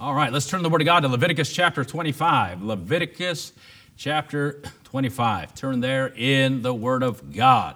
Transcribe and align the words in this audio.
All 0.00 0.14
right, 0.14 0.32
let's 0.32 0.46
turn 0.46 0.62
the 0.62 0.68
Word 0.68 0.80
of 0.80 0.84
God 0.84 1.00
to 1.00 1.08
Leviticus 1.08 1.52
chapter 1.52 1.84
25. 1.84 2.62
Leviticus 2.62 3.52
chapter 3.96 4.62
25. 4.84 5.56
Turn 5.56 5.80
there 5.80 6.12
in 6.14 6.62
the 6.62 6.72
Word 6.72 7.02
of 7.02 7.32
God. 7.32 7.74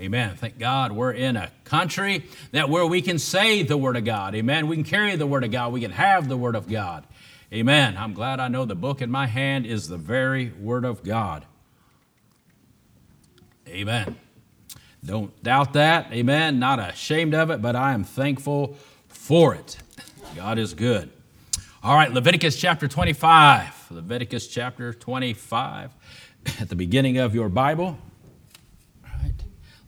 Amen. 0.00 0.36
Thank 0.36 0.56
God 0.56 0.92
we're 0.92 1.10
in 1.10 1.36
a 1.36 1.50
country 1.64 2.26
that 2.52 2.68
where 2.68 2.86
we 2.86 3.02
can 3.02 3.18
say 3.18 3.64
the 3.64 3.76
Word 3.76 3.96
of 3.96 4.04
God. 4.04 4.36
Amen. 4.36 4.68
We 4.68 4.76
can 4.76 4.84
carry 4.84 5.16
the 5.16 5.26
Word 5.26 5.42
of 5.42 5.50
God. 5.50 5.72
We 5.72 5.80
can 5.80 5.90
have 5.90 6.28
the 6.28 6.36
Word 6.36 6.54
of 6.54 6.68
God. 6.68 7.08
Amen. 7.52 7.96
I'm 7.96 8.12
glad 8.12 8.38
I 8.38 8.46
know 8.46 8.64
the 8.64 8.76
book 8.76 9.02
in 9.02 9.10
my 9.10 9.26
hand 9.26 9.66
is 9.66 9.88
the 9.88 9.98
very 9.98 10.52
Word 10.60 10.84
of 10.84 11.02
God. 11.02 11.44
Amen. 13.66 14.14
Don't 15.04 15.42
doubt 15.42 15.72
that. 15.72 16.12
Amen. 16.12 16.60
Not 16.60 16.78
ashamed 16.78 17.34
of 17.34 17.50
it, 17.50 17.60
but 17.60 17.74
I 17.74 17.94
am 17.94 18.04
thankful 18.04 18.76
for 19.08 19.56
it. 19.56 19.76
God 20.36 20.56
is 20.56 20.72
good. 20.72 21.10
All 21.84 21.94
right, 21.94 22.10
Leviticus 22.10 22.56
chapter 22.56 22.88
25. 22.88 23.90
Leviticus 23.90 24.46
chapter 24.46 24.94
25 24.94 25.90
at 26.58 26.70
the 26.70 26.76
beginning 26.76 27.18
of 27.18 27.34
your 27.34 27.50
Bible. 27.50 27.98
All 29.04 29.10
right. 29.22 29.34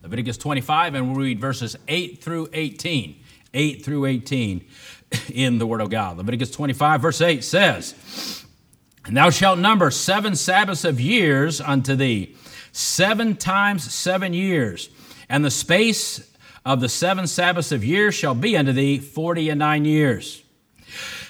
Leviticus 0.02 0.36
25, 0.36 0.94
and 0.94 1.06
we'll 1.06 1.16
read 1.16 1.40
verses 1.40 1.74
8 1.88 2.22
through 2.22 2.50
18. 2.52 3.18
8 3.54 3.82
through 3.82 4.04
18 4.04 4.66
in 5.32 5.56
the 5.56 5.66
Word 5.66 5.80
of 5.80 5.88
God. 5.88 6.18
Leviticus 6.18 6.50
25, 6.50 7.00
verse 7.00 7.22
8 7.22 7.42
says, 7.42 8.44
And 9.06 9.16
thou 9.16 9.30
shalt 9.30 9.58
number 9.58 9.90
seven 9.90 10.36
Sabbaths 10.36 10.84
of 10.84 11.00
years 11.00 11.62
unto 11.62 11.96
thee, 11.96 12.36
seven 12.72 13.36
times 13.36 13.90
seven 13.90 14.34
years, 14.34 14.90
and 15.30 15.42
the 15.42 15.50
space 15.50 16.30
of 16.62 16.82
the 16.82 16.90
seven 16.90 17.26
Sabbaths 17.26 17.72
of 17.72 17.82
years 17.82 18.14
shall 18.14 18.34
be 18.34 18.54
unto 18.54 18.72
thee 18.72 18.98
forty 18.98 19.48
and 19.48 19.58
nine 19.58 19.86
years. 19.86 20.42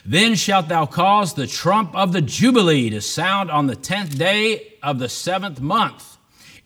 Then 0.09 0.37
shalt 0.37 0.69
thou 0.69 0.87
cause 0.87 1.35
the 1.35 1.49
trump 1.49 1.97
of 1.97 2.13
the 2.13 2.23
Jubilee 2.23 2.91
to 2.91 3.01
sound 3.01 3.51
on 3.51 3.67
the 3.67 3.75
tenth 3.75 4.17
day 4.17 4.75
of 4.81 5.01
the 5.01 5.09
seventh 5.09 5.61
month 5.61 6.17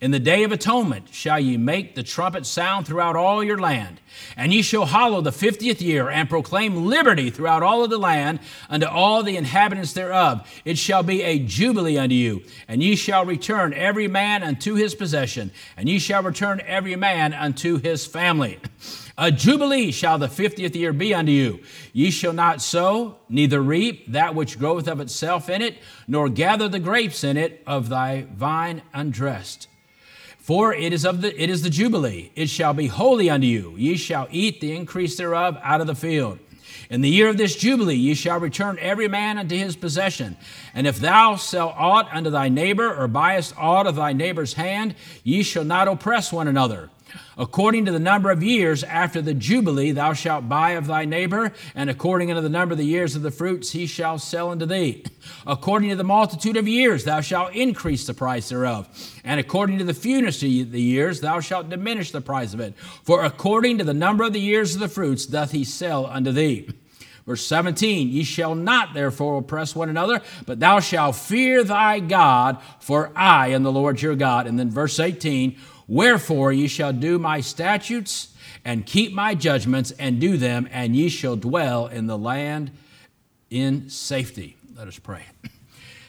in 0.01 0.09
the 0.09 0.19
day 0.19 0.43
of 0.43 0.51
atonement 0.51 1.13
shall 1.13 1.39
ye 1.39 1.57
make 1.57 1.93
the 1.93 2.01
trumpet 2.01 2.47
sound 2.47 2.87
throughout 2.87 3.15
all 3.15 3.43
your 3.43 3.59
land. 3.59 3.99
And 4.35 4.51
ye 4.51 4.63
shall 4.63 4.87
hallow 4.87 5.21
the 5.21 5.31
fiftieth 5.31 5.79
year 5.79 6.09
and 6.09 6.27
proclaim 6.27 6.87
liberty 6.87 7.29
throughout 7.29 7.61
all 7.61 7.83
of 7.83 7.91
the 7.91 7.99
land 7.99 8.39
unto 8.67 8.87
all 8.87 9.21
the 9.21 9.37
inhabitants 9.37 9.93
thereof. 9.93 10.49
It 10.65 10.79
shall 10.79 11.03
be 11.03 11.21
a 11.21 11.37
jubilee 11.37 11.99
unto 11.99 12.15
you. 12.15 12.41
And 12.67 12.81
ye 12.81 12.95
shall 12.95 13.25
return 13.25 13.75
every 13.75 14.07
man 14.07 14.41
unto 14.41 14.73
his 14.73 14.95
possession. 14.95 15.51
And 15.77 15.87
ye 15.87 15.99
shall 15.99 16.23
return 16.23 16.61
every 16.65 16.95
man 16.95 17.31
unto 17.33 17.77
his 17.77 18.07
family. 18.07 18.59
A 19.19 19.31
jubilee 19.31 19.91
shall 19.91 20.17
the 20.17 20.27
fiftieth 20.27 20.75
year 20.75 20.93
be 20.93 21.13
unto 21.13 21.31
you. 21.31 21.59
Ye 21.93 22.09
shall 22.09 22.33
not 22.33 22.59
sow, 22.59 23.17
neither 23.29 23.61
reap 23.61 24.11
that 24.11 24.33
which 24.33 24.57
groweth 24.57 24.87
of 24.87 24.99
itself 24.99 25.47
in 25.47 25.61
it, 25.61 25.77
nor 26.07 26.27
gather 26.27 26.67
the 26.67 26.79
grapes 26.79 27.23
in 27.23 27.37
it 27.37 27.61
of 27.67 27.89
thy 27.89 28.25
vine 28.33 28.81
undressed. 28.95 29.67
For 30.41 30.73
it 30.73 30.91
is 30.91 31.05
of 31.05 31.21
the 31.21 31.41
it 31.41 31.49
is 31.49 31.61
the 31.61 31.69
jubilee. 31.69 32.31
It 32.35 32.49
shall 32.49 32.73
be 32.73 32.87
holy 32.87 33.29
unto 33.29 33.45
you. 33.45 33.75
Ye 33.77 33.95
shall 33.95 34.27
eat 34.31 34.59
the 34.59 34.75
increase 34.75 35.15
thereof 35.15 35.57
out 35.61 35.81
of 35.81 35.87
the 35.87 35.95
field. 35.95 36.39
In 36.89 37.01
the 37.01 37.09
year 37.09 37.29
of 37.29 37.37
this 37.37 37.55
jubilee 37.55 37.95
ye 37.95 38.15
shall 38.15 38.39
return 38.39 38.77
every 38.81 39.07
man 39.07 39.37
unto 39.37 39.55
his 39.55 39.75
possession. 39.75 40.35
And 40.73 40.87
if 40.87 40.99
thou 40.99 41.35
sell 41.35 41.69
aught 41.69 42.09
unto 42.11 42.29
thy 42.29 42.49
neighbor, 42.49 42.93
or 42.93 43.07
buyest 43.07 43.53
aught 43.57 43.87
of 43.87 43.95
thy 43.95 44.13
neighbor's 44.13 44.53
hand, 44.53 44.95
ye 45.23 45.43
shall 45.43 45.63
not 45.63 45.87
oppress 45.87 46.33
one 46.33 46.47
another. 46.47 46.89
According 47.41 47.85
to 47.85 47.91
the 47.91 47.97
number 47.97 48.29
of 48.29 48.43
years 48.43 48.83
after 48.83 49.19
the 49.19 49.33
Jubilee, 49.33 49.93
thou 49.93 50.13
shalt 50.13 50.47
buy 50.47 50.71
of 50.73 50.85
thy 50.85 51.05
neighbor, 51.05 51.51
and 51.73 51.89
according 51.89 52.29
unto 52.29 52.39
the 52.39 52.49
number 52.49 52.73
of 52.73 52.77
the 52.77 52.85
years 52.85 53.15
of 53.15 53.23
the 53.23 53.31
fruits, 53.31 53.71
he 53.71 53.87
shall 53.87 54.19
sell 54.19 54.51
unto 54.51 54.67
thee. 54.67 55.03
According 55.47 55.89
to 55.89 55.95
the 55.95 56.03
multitude 56.03 56.55
of 56.55 56.67
years, 56.67 57.03
thou 57.03 57.19
shalt 57.21 57.55
increase 57.55 58.05
the 58.05 58.13
price 58.13 58.49
thereof. 58.49 58.87
And 59.23 59.39
according 59.39 59.79
to 59.79 59.83
the 59.83 59.95
fewness 59.95 60.35
of 60.35 60.71
the 60.71 60.81
years, 60.81 61.21
thou 61.21 61.39
shalt 61.39 61.67
diminish 61.67 62.11
the 62.11 62.21
price 62.21 62.53
of 62.53 62.59
it. 62.59 62.77
For 62.77 63.23
according 63.23 63.79
to 63.79 63.83
the 63.83 63.95
number 63.95 64.23
of 64.23 64.33
the 64.33 64.39
years 64.39 64.75
of 64.75 64.79
the 64.79 64.87
fruits, 64.87 65.25
doth 65.25 65.49
he 65.49 65.63
sell 65.63 66.05
unto 66.05 66.31
thee. 66.31 66.69
Verse 67.25 67.45
17, 67.45 68.09
ye 68.09 68.23
shall 68.23 68.55
not 68.55 68.93
therefore 68.93 69.39
oppress 69.39 69.75
one 69.75 69.89
another, 69.89 70.21
but 70.45 70.59
thou 70.59 70.79
shalt 70.79 71.15
fear 71.15 71.63
thy 71.63 71.99
God, 71.99 72.59
for 72.79 73.11
I 73.15 73.49
am 73.49 73.63
the 73.63 73.71
Lord 73.71 74.01
your 74.01 74.15
God. 74.15 74.47
And 74.47 74.59
then 74.59 74.71
verse 74.71 74.99
18, 74.99 75.55
Wherefore 75.91 76.53
ye 76.53 76.69
shall 76.69 76.93
do 76.93 77.19
my 77.19 77.41
statutes 77.41 78.33
and 78.63 78.85
keep 78.85 79.11
my 79.11 79.35
judgments 79.35 79.91
and 79.99 80.21
do 80.21 80.37
them, 80.37 80.69
and 80.71 80.95
ye 80.95 81.09
shall 81.09 81.35
dwell 81.35 81.87
in 81.87 82.07
the 82.07 82.17
land 82.17 82.71
in 83.49 83.89
safety. 83.89 84.55
Let 84.73 84.87
us 84.87 84.97
pray. 84.97 85.25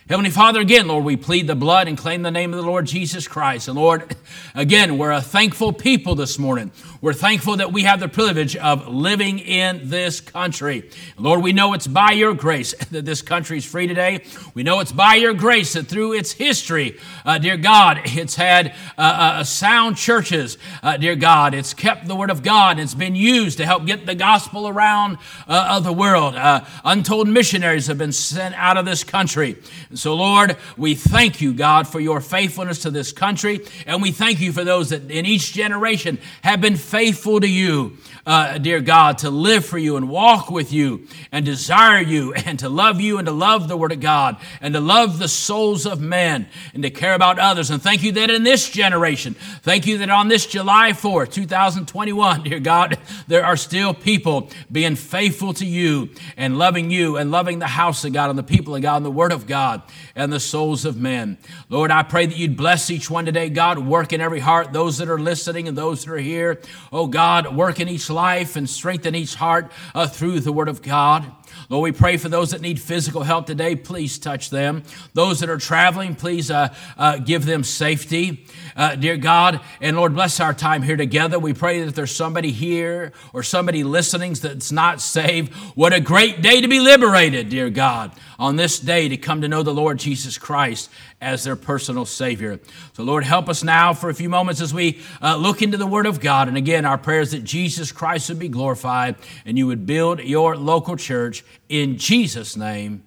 Heavenly 0.09 0.31
Father, 0.31 0.61
again, 0.61 0.89
Lord, 0.89 1.05
we 1.05 1.17
plead 1.17 1.47
the 1.47 1.55
blood 1.55 1.87
and 1.87 1.97
claim 1.97 2.23
the 2.23 2.31
name 2.33 2.53
of 2.53 2.61
the 2.61 2.67
Lord 2.67 2.87
Jesus 2.87 3.29
Christ. 3.29 3.69
And 3.69 3.79
Lord, 3.79 4.17
again, 4.55 4.99
we're 4.99 5.13
a 5.13 5.23
thankful 5.23 5.73
people 5.73 6.17
this 6.17 6.41
morning. 6.41 6.73
We're 7.01 7.13
thankful 7.13 7.59
that 7.59 7.73
we 7.73 7.85
have 7.85 8.01
the 8.01 8.09
privilege 8.09 8.57
of 8.57 8.89
living 8.89 9.39
in 9.39 9.89
this 9.89 10.21
country. 10.21 10.91
Lord, 11.19 11.43
we 11.43 11.53
know 11.53 11.73
it's 11.73 11.87
by 11.87 12.13
your 12.13 12.35
grace 12.35 12.75
that 12.91 13.05
this 13.05 13.23
country 13.23 13.59
is 13.59 13.65
free 13.65 13.87
today. 13.87 14.25
We 14.55 14.65
know 14.65 14.81
it's 14.81 14.91
by 14.91 15.15
your 15.15 15.35
grace 15.35 15.75
that 15.75 15.87
through 15.87 16.15
its 16.15 16.33
history, 16.33 16.99
uh, 17.25 17.39
dear 17.39 17.57
God, 17.57 18.01
it's 18.05 18.35
had 18.35 18.75
uh, 18.99 19.01
uh, 19.01 19.45
sound 19.45 19.97
churches, 19.97 20.59
uh, 20.83 20.97
dear 20.97 21.15
God. 21.15 21.55
It's 21.55 21.75
kept 21.75 22.09
the 22.09 22.17
word 22.17 22.31
of 22.31 22.43
God. 22.43 22.81
It's 22.81 22.95
been 22.95 23.15
used 23.15 23.59
to 23.59 23.67
help 23.67 23.87
get 23.87 24.05
the 24.05 24.17
gospel 24.17 24.67
around 24.67 25.19
uh, 25.47 25.77
of 25.77 25.85
the 25.85 25.93
world. 25.93 26.35
Uh, 26.35 26.65
untold 26.85 27.29
missionaries 27.29 27.87
have 27.87 27.99
been 27.99 28.13
sent 28.13 28.57
out 28.57 28.77
of 28.77 28.85
this 28.85 29.05
country. 29.05 29.57
So, 29.95 30.15
Lord, 30.15 30.57
we 30.77 30.95
thank 30.95 31.41
you, 31.41 31.53
God, 31.53 31.87
for 31.87 32.01
your 32.01 32.21
faithfulness 32.21 32.81
to 32.81 32.91
this 32.91 33.13
country. 33.13 33.61
And 33.87 34.01
we 34.01 34.11
thank 34.11 34.41
you 34.41 34.53
for 34.53 34.65
those 34.65 34.91
that 34.91 35.11
in 35.11 35.27
each 35.27 35.53
generation 35.53 36.19
have 36.43 36.61
been 36.61 36.77
faithful 36.77 37.41
to 37.41 37.47
you, 37.47 37.99
uh, 38.25 38.57
dear 38.59 38.81
God, 38.81 39.19
to 39.19 39.31
live 39.31 39.67
for 39.67 39.79
you 39.79 39.97
and 39.97 40.09
walk 40.09 40.51
with 40.51 40.73
you 40.73 41.07
and 41.31 41.45
desire 41.45 42.01
you 42.01 42.33
and 42.47 42.59
to 42.61 42.69
love 42.69 43.01
you 43.01 43.19
and 43.19 43.27
to 43.27 43.33
love 43.33 43.69
the 43.69 43.77
Word 43.77 43.93
of 43.93 44.01
God 44.01 44.37
and 44.61 44.73
to 44.75 44.81
love 44.81 45.19
the 45.19 45.29
souls 45.29 45.85
of 45.85 46.01
men 46.01 46.49
and 46.73 46.83
to 46.83 46.91
care 46.91 47.15
about 47.15 47.39
others. 47.39 47.71
And 47.71 47.83
thank 47.83 48.03
you 48.03 48.13
that 48.13 48.31
in 48.31 48.45
this 48.45 48.71
generation, 48.71 49.35
thank 49.63 49.87
you 49.87 49.99
that 49.99 50.11
on 50.11 50.29
this 50.29 50.47
July 50.47 50.93
4th, 50.93 51.33
2021, 51.33 52.45
dear 52.45 52.61
God, 52.61 52.99
there 53.29 53.45
are 53.45 53.57
still 53.57 53.93
people 53.93 54.49
being 54.71 54.97
faithful 54.97 55.53
to 55.55 55.67
you 55.67 56.11
and 56.37 56.59
loving 56.59 56.91
you 56.91 57.19
and 57.19 57.31
loving 57.31 57.59
the 57.59 57.67
house 57.67 58.05
of 58.05 58.13
God 58.13 58.31
and 58.31 58.39
the 58.39 58.43
people 58.43 58.75
of 58.75 58.81
God 58.81 58.97
and 58.97 59.07
the 59.07 59.11
Word 59.11 59.33
of 59.33 59.47
God 59.47 59.82
and 60.15 60.33
the 60.33 60.41
souls 60.41 60.85
of 60.85 60.97
men. 60.97 61.39
Lord, 61.69 61.91
I 61.91 62.03
pray 62.03 62.27
that 62.27 62.37
you'd 62.37 62.57
bless 62.57 62.91
each 62.91 63.11
one 63.11 63.25
today, 63.25 63.49
God, 63.49 63.79
work 63.79 64.13
in 64.13 64.21
every 64.21 64.41
heart, 64.41 64.73
those 64.73 64.99
that 64.99 65.09
are 65.09 65.19
listening 65.19 65.69
and 65.69 65.77
those 65.77 66.05
that 66.05 66.13
are 66.13 66.19
here. 66.19 66.61
Oh, 66.93 67.07
God, 67.07 67.57
work 67.57 67.81
in 67.81 67.89
each 67.89 68.11
life 68.11 68.57
and 68.57 68.69
strengthen 68.69 69.15
each 69.15 69.35
heart 69.35 69.71
uh, 69.95 70.07
through 70.07 70.41
the 70.41 70.53
Word 70.53 70.69
of 70.69 70.83
God. 70.83 71.31
Lord, 71.69 71.85
we 71.85 71.93
pray 71.93 72.17
for 72.17 72.29
those 72.29 72.51
that 72.51 72.61
need 72.61 72.81
physical 72.81 73.23
help 73.23 73.47
today. 73.47 73.77
Please 73.77 74.19
touch 74.19 74.51
them. 74.51 74.83
Those 75.15 75.41
that 75.41 75.51
are 75.51 75.59
traveling, 75.59 76.15
please 76.15 76.51
uh, 76.51 76.75
uh, 76.97 77.19
give 77.19 77.45
them 77.45 77.65
safety. 77.65 78.47
Uh, 78.77 78.95
dear 78.95 79.17
God, 79.17 79.61
and 79.81 79.97
Lord, 79.97 80.15
bless 80.15 80.41
our 80.41 80.55
time 80.55 80.83
here 80.83 80.97
together. 80.97 81.39
We 81.39 81.53
pray 81.53 81.85
that 81.85 81.95
there's 81.95 82.15
somebody 82.15 82.53
here 82.53 83.13
or 83.33 83.43
somebody 83.43 83.85
listening 83.85 84.35
that's 84.35 84.73
not 84.73 85.01
saved. 85.01 85.53
What 85.75 85.93
a 85.93 86.01
great 86.01 86.43
day 86.43 86.61
to 86.61 86.69
be 86.69 86.81
liberated, 86.81 87.49
dear 87.49 87.71
God, 87.71 88.13
on 88.39 88.57
this 88.57 88.79
day 88.79 89.09
to 89.09 89.17
come 89.17 89.41
to 89.43 89.49
know 89.49 89.63
the 89.63 89.75
Lord 89.75 89.99
Jesus 89.99 90.39
Christ 90.39 90.91
as 91.21 91.45
their 91.45 91.57
personal 91.57 92.07
Savior. 92.07 92.61
So, 92.95 93.03
Lord, 93.03 93.25
help 93.25 93.49
us 93.49 93.63
now 93.63 93.95
for 93.95 94.11
a 94.11 94.15
few 94.15 94.29
moments 94.29 94.61
as 94.61 94.73
we 94.73 95.01
uh, 95.21 95.37
look 95.37 95.63
into 95.63 95.77
the 95.77 95.87
Word 95.87 96.07
of 96.07 96.21
God. 96.21 96.49
And 96.49 96.57
again, 96.57 96.85
our 96.85 96.99
prayers 96.99 97.33
that 97.33 97.45
Jesus 97.45 97.93
Christ 97.93 98.29
would 98.29 98.39
be 98.39 98.49
glorified 98.49 99.17
and 99.45 99.59
you 99.59 99.67
would 99.67 99.87
build 99.87 100.21
your 100.21 100.57
local 100.57 100.97
church 100.97 101.45
in 101.69 101.99
Jesus' 101.99 102.57
name. 102.57 103.05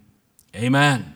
Amen. 0.55 1.14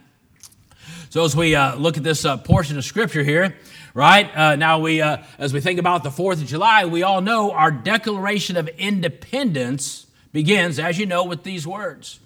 So, 1.11 1.25
as 1.25 1.35
we 1.35 1.55
uh, 1.55 1.75
look 1.75 1.97
at 1.97 2.03
this 2.03 2.23
uh, 2.23 2.37
portion 2.37 2.77
of 2.77 2.85
Scripture 2.85 3.23
here, 3.23 3.55
right 3.95 4.29
uh, 4.37 4.55
now 4.57 4.77
we, 4.77 5.01
uh, 5.01 5.17
as 5.39 5.51
we 5.51 5.59
think 5.59 5.79
about 5.79 6.03
the 6.03 6.11
Fourth 6.11 6.39
of 6.39 6.47
July, 6.47 6.85
we 6.85 7.01
all 7.01 7.19
know 7.19 7.51
our 7.51 7.71
Declaration 7.71 8.55
of 8.57 8.67
Independence 8.77 10.05
begins, 10.31 10.77
as 10.77 10.99
you 10.99 11.07
know, 11.07 11.23
with 11.23 11.41
these 11.41 11.65
words: 11.65 12.19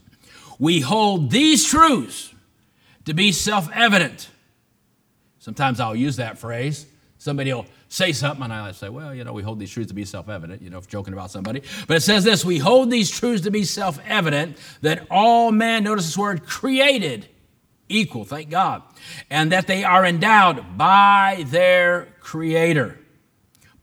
"We 0.60 0.82
hold 0.82 1.32
these 1.32 1.66
truths 1.66 2.34
to 3.06 3.14
be 3.14 3.32
self-evident." 3.32 4.30
Sometimes 5.40 5.80
I'll 5.80 5.96
use 5.96 6.18
that 6.18 6.38
phrase. 6.38 6.86
Somebody 7.20 7.54
will 7.54 7.66
say 7.88 8.12
something, 8.12 8.44
and 8.44 8.52
I'll 8.52 8.74
say, 8.74 8.90
well, 8.90 9.16
you 9.16 9.24
know, 9.24 9.32
we 9.32 9.44
hold 9.44 9.60
these 9.60 9.72
truths 9.72 9.88
to 9.88 9.94
be 9.94 10.04
self 10.04 10.28
evident, 10.28 10.62
you 10.62 10.70
know, 10.70 10.80
if 10.80 10.90
joking 10.90 11.14
about 11.14 11.32
somebody. 11.32 11.62
But 11.88 11.96
it 11.96 12.02
says 12.02 12.26
this 12.26 12.44
we 12.44 12.58
hold 12.58 12.92
these 12.92 13.10
truths 13.10 13.44
to 13.44 13.52
be 13.52 13.64
self 13.64 13.98
evident 14.06 14.58
that 14.82 15.08
all 15.10 15.54
men, 15.54 15.86
notice 15.86 16.06
this 16.06 16.18
word, 16.18 16.46
created 16.46 17.30
equal, 17.94 18.26
thank 18.26 18.50
God, 18.50 18.82
and 19.30 19.52
that 19.52 19.68
they 19.68 19.84
are 19.84 20.06
endowed 20.06 20.78
by 20.78 21.46
their 21.48 22.08
Creator. 22.20 23.00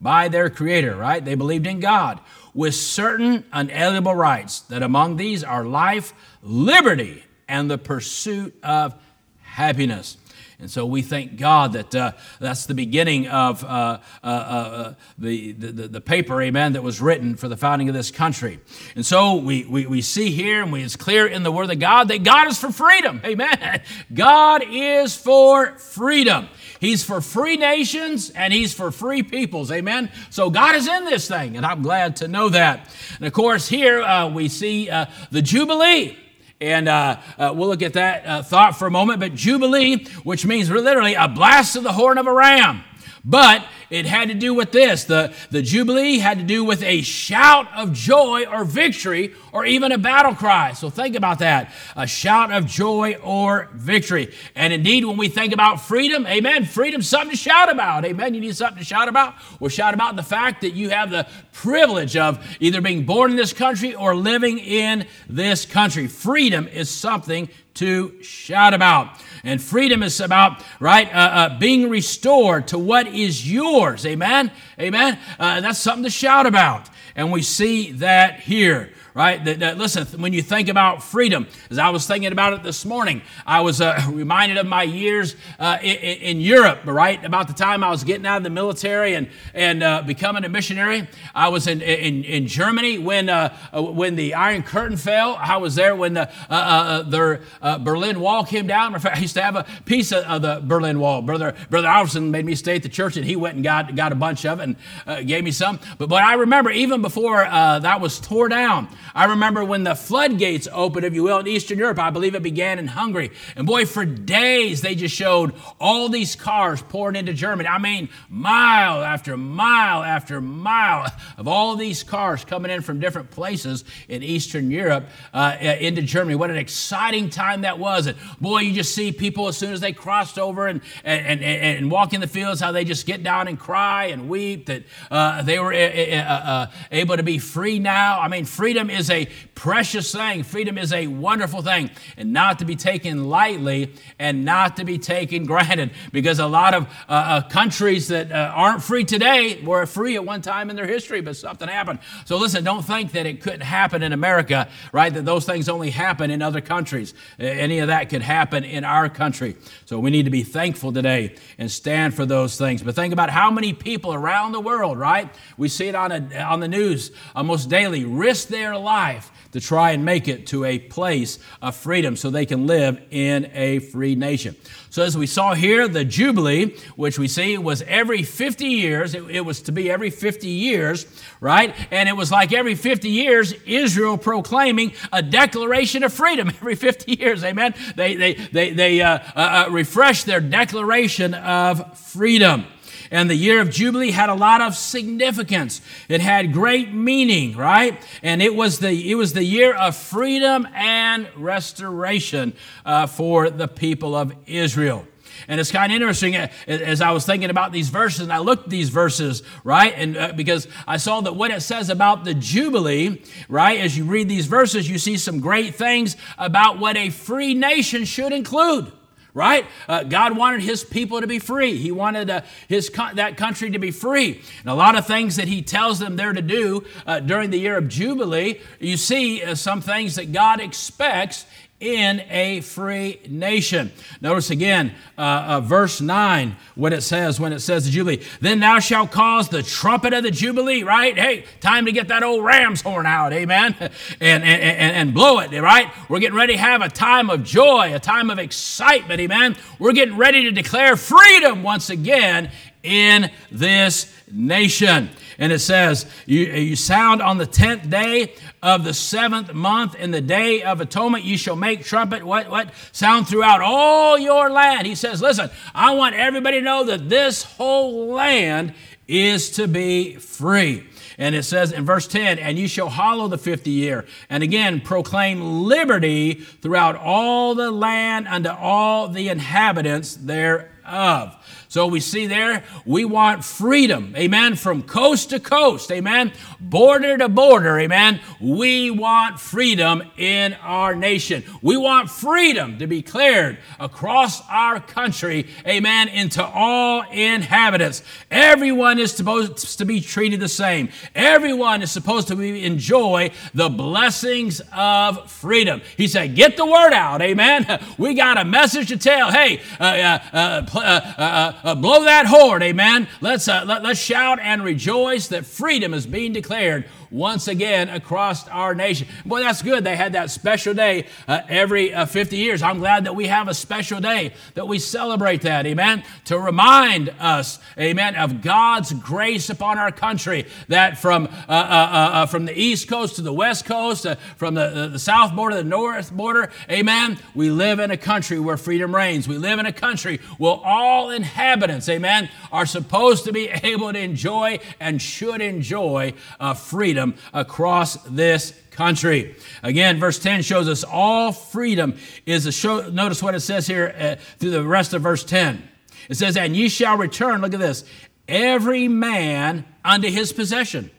By 0.00 0.28
their 0.28 0.50
Creator, 0.50 0.96
right? 0.96 1.24
They 1.24 1.34
believed 1.34 1.66
in 1.66 1.80
God 1.80 2.20
with 2.52 2.74
certain 2.74 3.44
unalienable 3.52 4.14
rights, 4.14 4.60
that 4.62 4.82
among 4.82 5.16
these 5.16 5.44
are 5.44 5.64
life, 5.64 6.12
liberty, 6.42 7.24
and 7.48 7.70
the 7.70 7.78
pursuit 7.78 8.58
of 8.62 8.94
happiness. 9.42 10.16
And 10.60 10.70
so 10.70 10.84
we 10.84 11.00
thank 11.00 11.36
God 11.36 11.72
that 11.72 11.94
uh, 11.94 12.12
that's 12.38 12.66
the 12.66 12.74
beginning 12.74 13.28
of 13.28 13.64
uh, 13.64 13.98
uh, 14.22 14.26
uh 14.26 14.94
the, 15.18 15.52
the, 15.52 15.88
the, 15.88 16.00
paper, 16.00 16.40
amen, 16.42 16.74
that 16.74 16.82
was 16.82 17.00
written 17.00 17.36
for 17.36 17.48
the 17.48 17.56
founding 17.56 17.88
of 17.88 17.94
this 17.94 18.10
country. 18.10 18.60
And 18.94 19.04
so 19.04 19.36
we, 19.36 19.64
we, 19.64 19.86
we 19.86 20.02
see 20.02 20.30
here, 20.30 20.62
and 20.62 20.70
we, 20.70 20.82
it's 20.82 20.96
clear 20.96 21.26
in 21.26 21.42
the 21.42 21.52
Word 21.52 21.70
of 21.70 21.78
God 21.78 22.08
that 22.08 22.22
God 22.24 22.48
is 22.48 22.58
for 22.58 22.70
freedom, 22.70 23.20
amen. 23.24 23.82
God 24.12 24.62
is 24.68 25.16
for 25.16 25.78
freedom. 25.78 26.48
He's 26.78 27.04
for 27.04 27.20
free 27.20 27.56
nations 27.56 28.30
and 28.30 28.52
He's 28.52 28.72
for 28.72 28.90
free 28.90 29.22
peoples. 29.22 29.70
Amen. 29.70 30.10
So 30.30 30.50
God 30.50 30.74
is 30.74 30.88
in 30.88 31.04
this 31.04 31.28
thing, 31.28 31.56
and 31.56 31.64
I'm 31.64 31.82
glad 31.82 32.16
to 32.16 32.28
know 32.28 32.48
that. 32.48 32.88
And 33.18 33.26
of 33.26 33.32
course, 33.32 33.68
here 33.68 34.02
uh, 34.02 34.28
we 34.28 34.48
see 34.48 34.90
uh, 34.90 35.06
the 35.30 35.42
Jubilee. 35.42 36.18
And 36.60 36.88
uh, 36.88 37.18
uh, 37.38 37.52
we'll 37.54 37.68
look 37.68 37.82
at 37.82 37.94
that 37.94 38.26
uh, 38.26 38.42
thought 38.42 38.76
for 38.76 38.86
a 38.86 38.90
moment. 38.90 39.20
But 39.20 39.34
Jubilee, 39.34 40.04
which 40.24 40.44
means 40.44 40.70
literally 40.70 41.14
a 41.14 41.26
blast 41.26 41.76
of 41.76 41.82
the 41.82 41.92
horn 41.92 42.18
of 42.18 42.26
a 42.26 42.32
ram. 42.32 42.84
But 43.24 43.66
it 43.90 44.06
had 44.06 44.28
to 44.28 44.34
do 44.34 44.54
with 44.54 44.72
this. 44.72 45.04
The, 45.04 45.34
the 45.50 45.60
Jubilee 45.60 46.18
had 46.18 46.38
to 46.38 46.44
do 46.44 46.64
with 46.64 46.82
a 46.82 47.02
shout 47.02 47.66
of 47.76 47.92
joy 47.92 48.44
or 48.46 48.64
victory 48.64 49.34
or 49.52 49.66
even 49.66 49.92
a 49.92 49.98
battle 49.98 50.34
cry. 50.34 50.72
So 50.72 50.88
think 50.88 51.16
about 51.16 51.40
that 51.40 51.72
a 51.96 52.06
shout 52.06 52.50
of 52.50 52.66
joy 52.66 53.16
or 53.22 53.68
victory. 53.74 54.32
And 54.54 54.72
indeed, 54.72 55.04
when 55.04 55.16
we 55.16 55.28
think 55.28 55.52
about 55.52 55.80
freedom, 55.80 56.26
amen, 56.26 56.64
freedom's 56.64 57.08
something 57.08 57.30
to 57.30 57.36
shout 57.36 57.70
about. 57.70 58.04
Amen. 58.04 58.32
You 58.32 58.40
need 58.40 58.56
something 58.56 58.78
to 58.78 58.84
shout 58.84 59.08
about? 59.08 59.34
Well, 59.58 59.68
shout 59.68 59.92
about 59.92 60.16
the 60.16 60.22
fact 60.22 60.62
that 60.62 60.70
you 60.70 60.90
have 60.90 61.10
the 61.10 61.26
privilege 61.52 62.16
of 62.16 62.42
either 62.60 62.80
being 62.80 63.04
born 63.04 63.30
in 63.30 63.36
this 63.36 63.52
country 63.52 63.94
or 63.94 64.14
living 64.14 64.58
in 64.58 65.06
this 65.28 65.66
country. 65.66 66.06
Freedom 66.06 66.68
is 66.68 66.88
something 66.88 67.48
to 67.74 68.22
shout 68.22 68.74
about. 68.74 69.20
And 69.42 69.62
freedom 69.62 70.02
is 70.02 70.20
about, 70.20 70.62
right, 70.80 71.08
uh, 71.12 71.18
uh, 71.18 71.58
being 71.58 71.88
restored 71.88 72.68
to 72.68 72.78
what 72.78 73.06
is 73.06 73.50
yours. 73.50 74.04
Amen? 74.04 74.50
Amen? 74.78 75.18
Uh, 75.38 75.60
that's 75.60 75.78
something 75.78 76.04
to 76.04 76.10
shout 76.10 76.46
about. 76.46 76.88
And 77.16 77.32
we 77.32 77.42
see 77.42 77.92
that 77.92 78.40
here 78.40 78.92
right? 79.14 79.44
That, 79.44 79.60
that, 79.60 79.78
listen, 79.78 80.06
when 80.20 80.32
you 80.32 80.42
think 80.42 80.68
about 80.68 81.02
freedom, 81.02 81.46
as 81.70 81.78
I 81.78 81.90
was 81.90 82.06
thinking 82.06 82.32
about 82.32 82.52
it 82.52 82.62
this 82.62 82.84
morning, 82.84 83.22
I 83.46 83.60
was 83.60 83.80
uh, 83.80 84.00
reminded 84.10 84.58
of 84.58 84.66
my 84.66 84.82
years 84.82 85.36
uh, 85.58 85.78
in, 85.82 85.96
in, 85.96 86.40
Europe, 86.40 86.80
right? 86.84 87.22
About 87.24 87.48
the 87.48 87.54
time 87.54 87.84
I 87.84 87.90
was 87.90 88.04
getting 88.04 88.26
out 88.26 88.38
of 88.38 88.44
the 88.44 88.50
military 88.50 89.14
and, 89.14 89.28
and 89.52 89.82
uh, 89.82 90.02
becoming 90.02 90.44
a 90.44 90.48
missionary. 90.48 91.08
I 91.34 91.48
was 91.48 91.66
in, 91.66 91.82
in, 91.82 92.24
in 92.24 92.46
Germany 92.46 92.98
when, 92.98 93.28
uh, 93.28 93.56
uh, 93.72 93.82
when 93.82 94.16
the 94.16 94.34
Iron 94.34 94.62
Curtain 94.62 94.96
fell. 94.96 95.36
I 95.38 95.56
was 95.56 95.74
there 95.74 95.94
when 95.94 96.14
the, 96.14 96.30
uh, 96.48 97.02
the 97.02 97.40
Berlin 97.80 98.20
Wall 98.20 98.44
came 98.44 98.66
down. 98.66 98.94
I 99.06 99.18
used 99.18 99.34
to 99.34 99.42
have 99.42 99.56
a 99.56 99.66
piece 99.84 100.12
of, 100.12 100.40
the 100.40 100.62
Berlin 100.64 101.00
Wall. 101.00 101.22
Brother, 101.22 101.54
Brother 101.68 101.88
Alverson 101.88 102.30
made 102.30 102.46
me 102.46 102.54
stay 102.54 102.76
at 102.76 102.82
the 102.82 102.88
church 102.88 103.16
and 103.16 103.26
he 103.26 103.36
went 103.36 103.56
and 103.56 103.64
got, 103.64 103.94
got 103.94 104.12
a 104.12 104.14
bunch 104.14 104.46
of 104.46 104.60
it 104.60 104.76
and 105.06 105.26
gave 105.26 105.44
me 105.44 105.50
some. 105.50 105.78
But, 105.98 106.08
but 106.08 106.22
I 106.22 106.34
remember 106.34 106.70
even 106.70 107.02
before 107.02 107.38
that 107.40 108.00
was 108.00 108.18
tore 108.20 108.48
down, 108.48 108.88
I 109.14 109.26
remember 109.26 109.64
when 109.64 109.84
the 109.84 109.94
floodgates 109.94 110.68
opened, 110.72 111.04
if 111.04 111.14
you 111.14 111.22
will, 111.22 111.38
in 111.38 111.46
Eastern 111.46 111.78
Europe. 111.78 111.98
I 111.98 112.10
believe 112.10 112.34
it 112.34 112.42
began 112.42 112.78
in 112.78 112.86
Hungary. 112.86 113.30
And 113.56 113.66
boy, 113.66 113.86
for 113.86 114.04
days 114.04 114.80
they 114.80 114.94
just 114.94 115.14
showed 115.14 115.54
all 115.80 116.08
these 116.08 116.36
cars 116.36 116.82
pouring 116.82 117.16
into 117.16 117.32
Germany. 117.32 117.68
I 117.68 117.78
mean, 117.78 118.08
mile 118.28 119.02
after 119.02 119.36
mile 119.36 120.02
after 120.02 120.40
mile 120.40 121.06
of 121.36 121.48
all 121.48 121.76
these 121.76 122.02
cars 122.02 122.44
coming 122.44 122.70
in 122.70 122.82
from 122.82 123.00
different 123.00 123.30
places 123.30 123.84
in 124.08 124.22
Eastern 124.22 124.70
Europe 124.70 125.08
uh, 125.32 125.56
into 125.60 126.02
Germany. 126.02 126.34
What 126.34 126.50
an 126.50 126.56
exciting 126.56 127.30
time 127.30 127.62
that 127.62 127.78
was. 127.78 128.06
And 128.06 128.16
boy, 128.40 128.60
you 128.60 128.72
just 128.72 128.94
see 128.94 129.12
people 129.12 129.48
as 129.48 129.56
soon 129.56 129.72
as 129.72 129.80
they 129.80 129.92
crossed 129.92 130.38
over 130.38 130.66
and, 130.66 130.80
and, 131.04 131.42
and, 131.42 131.42
and 131.42 131.90
walk 131.90 132.12
in 132.12 132.20
the 132.20 132.26
fields, 132.26 132.60
how 132.60 132.72
they 132.72 132.84
just 132.84 133.06
get 133.06 133.22
down 133.22 133.48
and 133.48 133.58
cry 133.58 134.06
and 134.06 134.28
weep 134.28 134.66
that 134.66 134.84
uh, 135.10 135.42
they 135.42 135.58
were 135.58 135.72
uh, 135.72 135.76
uh, 135.76 136.16
uh 136.20 136.66
able 136.90 137.16
to 137.16 137.22
be 137.22 137.38
free 137.38 137.78
now. 137.78 138.20
I 138.20 138.28
mean, 138.28 138.44
freedom 138.44 138.90
is 138.90 138.99
a 139.08 139.26
precious 139.54 140.12
thing. 140.12 140.42
Freedom 140.42 140.76
is 140.76 140.92
a 140.92 141.06
wonderful 141.06 141.62
thing 141.62 141.90
and 142.16 142.32
not 142.32 142.58
to 142.58 142.64
be 142.64 142.76
taken 142.76 143.28
lightly 143.30 143.94
and 144.18 144.44
not 144.44 144.76
to 144.76 144.84
be 144.84 144.98
taken 144.98 145.44
granted 145.50 145.92
because 146.12 146.38
a 146.38 146.46
lot 146.46 146.74
of 146.74 146.86
uh, 147.08 147.12
uh, 147.12 147.48
countries 147.48 148.08
that 148.08 148.32
uh, 148.32 148.52
aren't 148.54 148.82
free 148.82 149.04
today 149.04 149.62
were 149.62 149.86
free 149.86 150.16
at 150.16 150.24
one 150.24 150.42
time 150.42 150.70
in 150.70 150.76
their 150.76 150.86
history, 150.86 151.20
but 151.20 151.36
something 151.36 151.68
happened. 151.68 152.00
So 152.24 152.36
listen, 152.36 152.64
don't 152.64 152.84
think 152.84 153.12
that 153.12 153.26
it 153.26 153.40
couldn't 153.40 153.60
happen 153.60 154.02
in 154.02 154.12
America, 154.12 154.68
right? 154.92 155.12
That 155.12 155.24
those 155.24 155.44
things 155.44 155.68
only 155.68 155.90
happen 155.90 156.30
in 156.30 156.42
other 156.42 156.60
countries. 156.60 157.14
Any 157.38 157.78
of 157.78 157.88
that 157.88 158.08
could 158.08 158.22
happen 158.22 158.64
in 158.64 158.84
our 158.84 159.08
country. 159.08 159.56
So 159.84 159.98
we 159.98 160.10
need 160.10 160.24
to 160.24 160.30
be 160.30 160.42
thankful 160.42 160.92
today 160.92 161.36
and 161.58 161.70
stand 161.70 162.14
for 162.14 162.26
those 162.26 162.58
things. 162.58 162.82
But 162.82 162.94
think 162.94 163.12
about 163.12 163.30
how 163.30 163.50
many 163.50 163.72
people 163.72 164.12
around 164.12 164.52
the 164.52 164.60
world, 164.60 164.98
right? 164.98 165.32
We 165.56 165.68
see 165.68 165.88
it 165.88 165.94
on, 165.94 166.12
a, 166.12 166.40
on 166.40 166.60
the 166.60 166.68
news 166.68 167.12
almost 167.34 167.68
daily, 167.68 168.04
risk 168.04 168.48
their 168.48 168.76
life 168.80 169.30
to 169.52 169.60
try 169.60 169.90
and 169.90 170.04
make 170.04 170.28
it 170.28 170.46
to 170.48 170.64
a 170.64 170.78
place 170.78 171.38
of 171.60 171.74
freedom 171.76 172.16
so 172.16 172.30
they 172.30 172.46
can 172.46 172.66
live 172.66 173.00
in 173.10 173.50
a 173.54 173.80
free 173.80 174.14
nation. 174.14 174.54
So, 174.90 175.02
as 175.02 175.16
we 175.16 175.26
saw 175.26 175.54
here, 175.54 175.88
the 175.88 176.04
Jubilee, 176.04 176.76
which 176.96 177.18
we 177.18 177.28
see 177.28 177.56
was 177.58 177.82
every 177.82 178.22
50 178.22 178.66
years, 178.66 179.14
it, 179.14 179.22
it, 179.30 179.40
was 179.42 179.62
to 179.62 179.72
be 179.72 179.90
every 179.90 180.10
50 180.10 180.48
years, 180.48 181.06
right? 181.40 181.74
And 181.90 182.08
it 182.08 182.16
was 182.16 182.32
like 182.32 182.52
every 182.52 182.74
50 182.74 183.08
years, 183.08 183.52
Israel 183.66 184.18
proclaiming 184.18 184.92
a 185.12 185.22
declaration 185.22 186.02
of 186.02 186.12
freedom 186.12 186.48
every 186.60 186.74
50 186.74 187.20
years, 187.20 187.44
amen? 187.44 187.74
They, 187.96 188.14
they, 188.16 188.34
they, 188.34 188.70
they 188.72 189.00
uh, 189.00 189.18
uh, 189.36 189.66
uh 189.66 189.70
refresh 189.70 190.24
their 190.24 190.40
declaration 190.40 191.34
of 191.34 191.98
freedom. 191.98 192.66
And 193.10 193.30
the 193.30 193.34
year 193.34 193.60
of 193.60 193.70
Jubilee 193.70 194.10
had 194.10 194.28
a 194.28 194.34
lot 194.34 194.60
of 194.60 194.74
significance. 194.74 195.80
It 196.08 196.20
had 196.20 196.52
great 196.52 196.92
meaning, 196.92 197.56
right? 197.56 198.00
And 198.22 198.42
it 198.42 198.54
was 198.54 198.78
the, 198.78 199.10
it 199.10 199.14
was 199.14 199.32
the 199.32 199.44
year 199.44 199.74
of 199.74 199.96
freedom 199.96 200.66
and 200.74 201.28
restoration 201.36 202.54
uh, 202.84 203.06
for 203.06 203.50
the 203.50 203.68
people 203.68 204.14
of 204.14 204.32
Israel. 204.46 205.06
And 205.48 205.60
it's 205.60 205.72
kind 205.72 205.90
of 205.90 205.96
interesting 205.96 206.36
uh, 206.36 206.48
as 206.66 207.00
I 207.00 207.12
was 207.12 207.24
thinking 207.24 207.50
about 207.50 207.72
these 207.72 207.88
verses, 207.88 208.20
and 208.20 208.32
I 208.32 208.38
looked 208.38 208.64
at 208.64 208.70
these 208.70 208.88
verses, 208.88 209.42
right? 209.64 209.92
And 209.96 210.16
uh, 210.16 210.32
because 210.36 210.68
I 210.86 210.96
saw 210.96 211.20
that 211.22 211.34
what 211.34 211.50
it 211.50 211.60
says 211.62 211.88
about 211.90 212.24
the 212.24 212.34
Jubilee, 212.34 213.22
right? 213.48 213.80
As 213.80 213.96
you 213.96 214.04
read 214.04 214.28
these 214.28 214.46
verses, 214.46 214.88
you 214.88 214.98
see 214.98 215.16
some 215.16 215.40
great 215.40 215.74
things 215.74 216.16
about 216.38 216.78
what 216.78 216.96
a 216.96 217.10
free 217.10 217.54
nation 217.54 218.04
should 218.04 218.32
include 218.32 218.92
right? 219.34 219.66
Uh, 219.88 220.02
God 220.04 220.36
wanted 220.36 220.62
his 220.62 220.84
people 220.84 221.20
to 221.20 221.26
be 221.26 221.38
free. 221.38 221.76
He 221.76 221.90
wanted 221.90 222.30
uh, 222.30 222.40
his 222.68 222.90
that 223.14 223.36
country 223.36 223.70
to 223.70 223.78
be 223.78 223.90
free. 223.90 224.42
And 224.60 224.68
a 224.68 224.74
lot 224.74 224.96
of 224.96 225.06
things 225.06 225.36
that 225.36 225.48
he 225.48 225.62
tells 225.62 225.98
them 225.98 226.16
they're 226.16 226.32
to 226.32 226.42
do 226.42 226.84
uh, 227.06 227.20
during 227.20 227.50
the 227.50 227.58
year 227.58 227.76
of 227.76 227.88
Jubilee, 227.88 228.60
you 228.78 228.96
see 228.96 229.42
uh, 229.42 229.54
some 229.54 229.80
things 229.80 230.16
that 230.16 230.32
God 230.32 230.60
expects 230.60 231.46
in 231.80 232.20
a 232.28 232.60
free 232.60 233.20
nation. 233.28 233.90
Notice 234.20 234.50
again, 234.50 234.92
uh, 235.16 235.20
uh, 235.20 235.60
verse 235.62 236.02
9, 236.02 236.56
what 236.74 236.92
it 236.92 237.00
says 237.00 237.40
when 237.40 237.54
it 237.54 237.60
says 237.60 237.86
the 237.86 237.90
Jubilee. 237.90 238.22
Then 238.40 238.60
thou 238.60 238.78
shalt 238.80 239.10
cause 239.10 239.48
the 239.48 239.62
trumpet 239.62 240.12
of 240.12 240.22
the 240.22 240.30
Jubilee, 240.30 240.82
right? 240.82 241.18
Hey, 241.18 241.46
time 241.60 241.86
to 241.86 241.92
get 241.92 242.08
that 242.08 242.22
old 242.22 242.44
ram's 242.44 242.82
horn 242.82 243.06
out, 243.06 243.32
amen? 243.32 243.74
And, 244.20 244.44
and, 244.44 244.62
and, 244.62 244.96
and 244.96 245.14
blow 245.14 245.38
it, 245.40 245.50
right? 245.60 245.90
We're 246.08 246.18
getting 246.18 246.36
ready 246.36 246.54
to 246.54 246.58
have 246.58 246.82
a 246.82 246.88
time 246.88 247.30
of 247.30 247.42
joy, 247.42 247.94
a 247.94 247.98
time 247.98 248.28
of 248.28 248.38
excitement, 248.38 249.20
amen? 249.20 249.56
We're 249.78 249.92
getting 249.92 250.16
ready 250.16 250.44
to 250.44 250.50
declare 250.50 250.96
freedom 250.96 251.62
once 251.62 251.90
again 251.90 252.50
in 252.82 253.30
this 253.50 254.12
nation. 254.30 255.10
And 255.40 255.52
it 255.52 255.60
says, 255.60 256.04
you, 256.26 256.44
you 256.44 256.76
sound 256.76 257.22
on 257.22 257.38
the 257.38 257.46
tenth 257.46 257.88
day 257.88 258.34
of 258.62 258.84
the 258.84 258.92
seventh 258.92 259.54
month 259.54 259.94
in 259.94 260.10
the 260.10 260.20
day 260.20 260.62
of 260.62 260.82
atonement, 260.82 261.24
you 261.24 261.38
shall 261.38 261.56
make 261.56 261.82
trumpet, 261.82 262.22
what, 262.22 262.50
what? 262.50 262.72
Sound 262.92 263.26
throughout 263.26 263.62
all 263.62 264.18
your 264.18 264.50
land. 264.50 264.86
He 264.86 264.94
says, 264.94 265.22
listen, 265.22 265.48
I 265.74 265.94
want 265.94 266.14
everybody 266.14 266.58
to 266.58 266.64
know 266.64 266.84
that 266.84 267.08
this 267.08 267.42
whole 267.42 268.12
land 268.12 268.74
is 269.08 269.50
to 269.52 269.66
be 269.66 270.16
free. 270.16 270.86
And 271.16 271.34
it 271.34 271.44
says 271.44 271.72
in 271.72 271.86
verse 271.86 272.06
10, 272.06 272.38
and 272.38 272.58
you 272.58 272.68
shall 272.68 272.90
hallow 272.90 273.26
the 273.26 273.38
50 273.38 273.70
year. 273.70 274.06
And 274.28 274.42
again, 274.42 274.82
proclaim 274.82 275.64
liberty 275.64 276.34
throughout 276.34 276.96
all 276.96 277.54
the 277.54 277.70
land 277.70 278.28
unto 278.28 278.50
all 278.50 279.08
the 279.08 279.28
inhabitants 279.28 280.16
thereof. 280.16 281.36
So 281.70 281.86
we 281.86 282.00
see 282.00 282.26
there, 282.26 282.64
we 282.84 283.04
want 283.04 283.44
freedom, 283.44 284.12
amen, 284.16 284.56
from 284.56 284.82
coast 284.82 285.30
to 285.30 285.38
coast, 285.38 285.92
amen, 285.92 286.32
border 286.58 287.16
to 287.16 287.28
border, 287.28 287.78
amen. 287.78 288.18
We 288.40 288.90
want 288.90 289.38
freedom 289.38 290.02
in 290.16 290.54
our 290.54 290.96
nation. 290.96 291.44
We 291.62 291.76
want 291.76 292.10
freedom 292.10 292.80
to 292.80 292.88
be 292.88 293.02
cleared 293.02 293.58
across 293.78 294.42
our 294.48 294.80
country, 294.80 295.46
amen, 295.64 296.08
into 296.08 296.44
all 296.44 297.02
inhabitants. 297.02 298.02
Everyone 298.32 298.98
is 298.98 299.12
supposed 299.12 299.78
to 299.78 299.84
be 299.84 300.00
treated 300.00 300.40
the 300.40 300.48
same. 300.48 300.88
Everyone 301.14 301.82
is 301.82 301.92
supposed 301.92 302.26
to 302.28 302.34
be, 302.34 302.64
enjoy 302.64 303.30
the 303.54 303.68
blessings 303.68 304.60
of 304.74 305.30
freedom. 305.30 305.82
He 305.96 306.08
said, 306.08 306.34
Get 306.34 306.56
the 306.56 306.66
word 306.66 306.94
out, 306.94 307.22
amen. 307.22 307.78
We 307.98 308.14
got 308.14 308.38
a 308.38 308.44
message 308.44 308.88
to 308.88 308.96
tell. 308.96 309.30
Hey, 309.30 309.60
uh, 309.78 310.18
uh, 310.32 310.66
uh, 310.74 311.59
uh, 311.64 311.74
blow 311.74 312.04
that 312.04 312.26
horn, 312.26 312.62
amen. 312.62 313.08
Let's, 313.20 313.48
uh, 313.48 313.64
let, 313.66 313.82
let's 313.82 314.00
shout 314.00 314.38
and 314.40 314.62
rejoice 314.64 315.28
that 315.28 315.46
freedom 315.46 315.94
is 315.94 316.06
being 316.06 316.32
declared 316.32 316.88
once 317.10 317.48
again 317.48 317.88
across 317.88 318.46
our 318.48 318.74
nation. 318.74 319.08
Boy, 319.26 319.40
that's 319.40 319.62
good. 319.62 319.84
They 319.84 319.96
had 319.96 320.12
that 320.12 320.30
special 320.30 320.74
day 320.74 321.06
uh, 321.26 321.40
every 321.48 321.92
uh, 321.92 322.06
50 322.06 322.36
years. 322.36 322.62
I'm 322.62 322.78
glad 322.78 323.04
that 323.04 323.14
we 323.14 323.26
have 323.26 323.48
a 323.48 323.54
special 323.54 324.00
day 324.00 324.32
that 324.54 324.68
we 324.68 324.78
celebrate 324.78 325.42
that, 325.42 325.66
amen, 325.66 326.04
to 326.26 326.38
remind 326.38 327.08
us, 327.18 327.58
amen, 327.78 328.14
of 328.16 328.42
God's 328.42 328.92
grace 328.92 329.50
upon 329.50 329.78
our 329.78 329.90
country. 329.90 330.46
That 330.68 330.98
from, 330.98 331.26
uh, 331.26 331.28
uh, 331.48 331.52
uh, 331.52 332.10
uh 332.12 332.26
from 332.26 332.44
the 332.44 332.58
east 332.58 332.88
coast 332.88 333.16
to 333.16 333.22
the 333.22 333.32
west 333.32 333.64
coast, 333.64 334.06
from 334.36 334.54
the, 334.54 334.88
the 334.92 334.98
south 334.98 335.34
border 335.34 335.56
to 335.56 335.62
the 335.62 335.68
north 335.68 336.12
border, 336.12 336.50
amen, 336.70 337.18
we 337.34 337.50
live 337.50 337.80
in 337.80 337.90
a 337.90 337.96
country 337.96 338.38
where 338.38 338.56
freedom 338.56 338.94
reigns. 338.94 339.26
We 339.26 339.38
live 339.38 339.58
in 339.58 339.66
a 339.66 339.72
country 339.72 340.20
where 340.38 340.58
all 340.62 341.10
inhabitants, 341.10 341.88
amen, 341.88 342.28
are 342.52 342.66
supposed 342.66 343.24
to 343.24 343.32
be 343.32 343.48
able 343.62 343.92
to 343.92 343.98
enjoy 343.98 344.60
and 344.78 345.02
should 345.02 345.40
enjoy 345.40 346.14
freedom 346.56 346.99
freedom 347.00 347.14
across 347.32 347.94
this 348.04 348.52
country. 348.70 349.34
Again, 349.62 349.98
verse 349.98 350.18
10 350.18 350.42
shows 350.42 350.68
us 350.68 350.84
all 350.84 351.32
freedom 351.32 351.96
is 352.26 352.46
a 352.46 352.52
show. 352.52 352.88
Notice 352.90 353.22
what 353.22 353.34
it 353.34 353.40
says 353.40 353.66
here 353.66 353.94
uh, 353.98 354.16
through 354.38 354.50
the 354.50 354.64
rest 354.64 354.92
of 354.92 355.02
verse 355.02 355.24
10. 355.24 355.62
It 356.08 356.16
says, 356.16 356.36
And 356.36 356.56
ye 356.56 356.68
shall 356.68 356.96
return, 356.96 357.40
look 357.40 357.54
at 357.54 357.60
this, 357.60 357.84
every 358.28 358.88
man 358.88 359.64
unto 359.84 360.10
his 360.10 360.32
possession. 360.32 360.90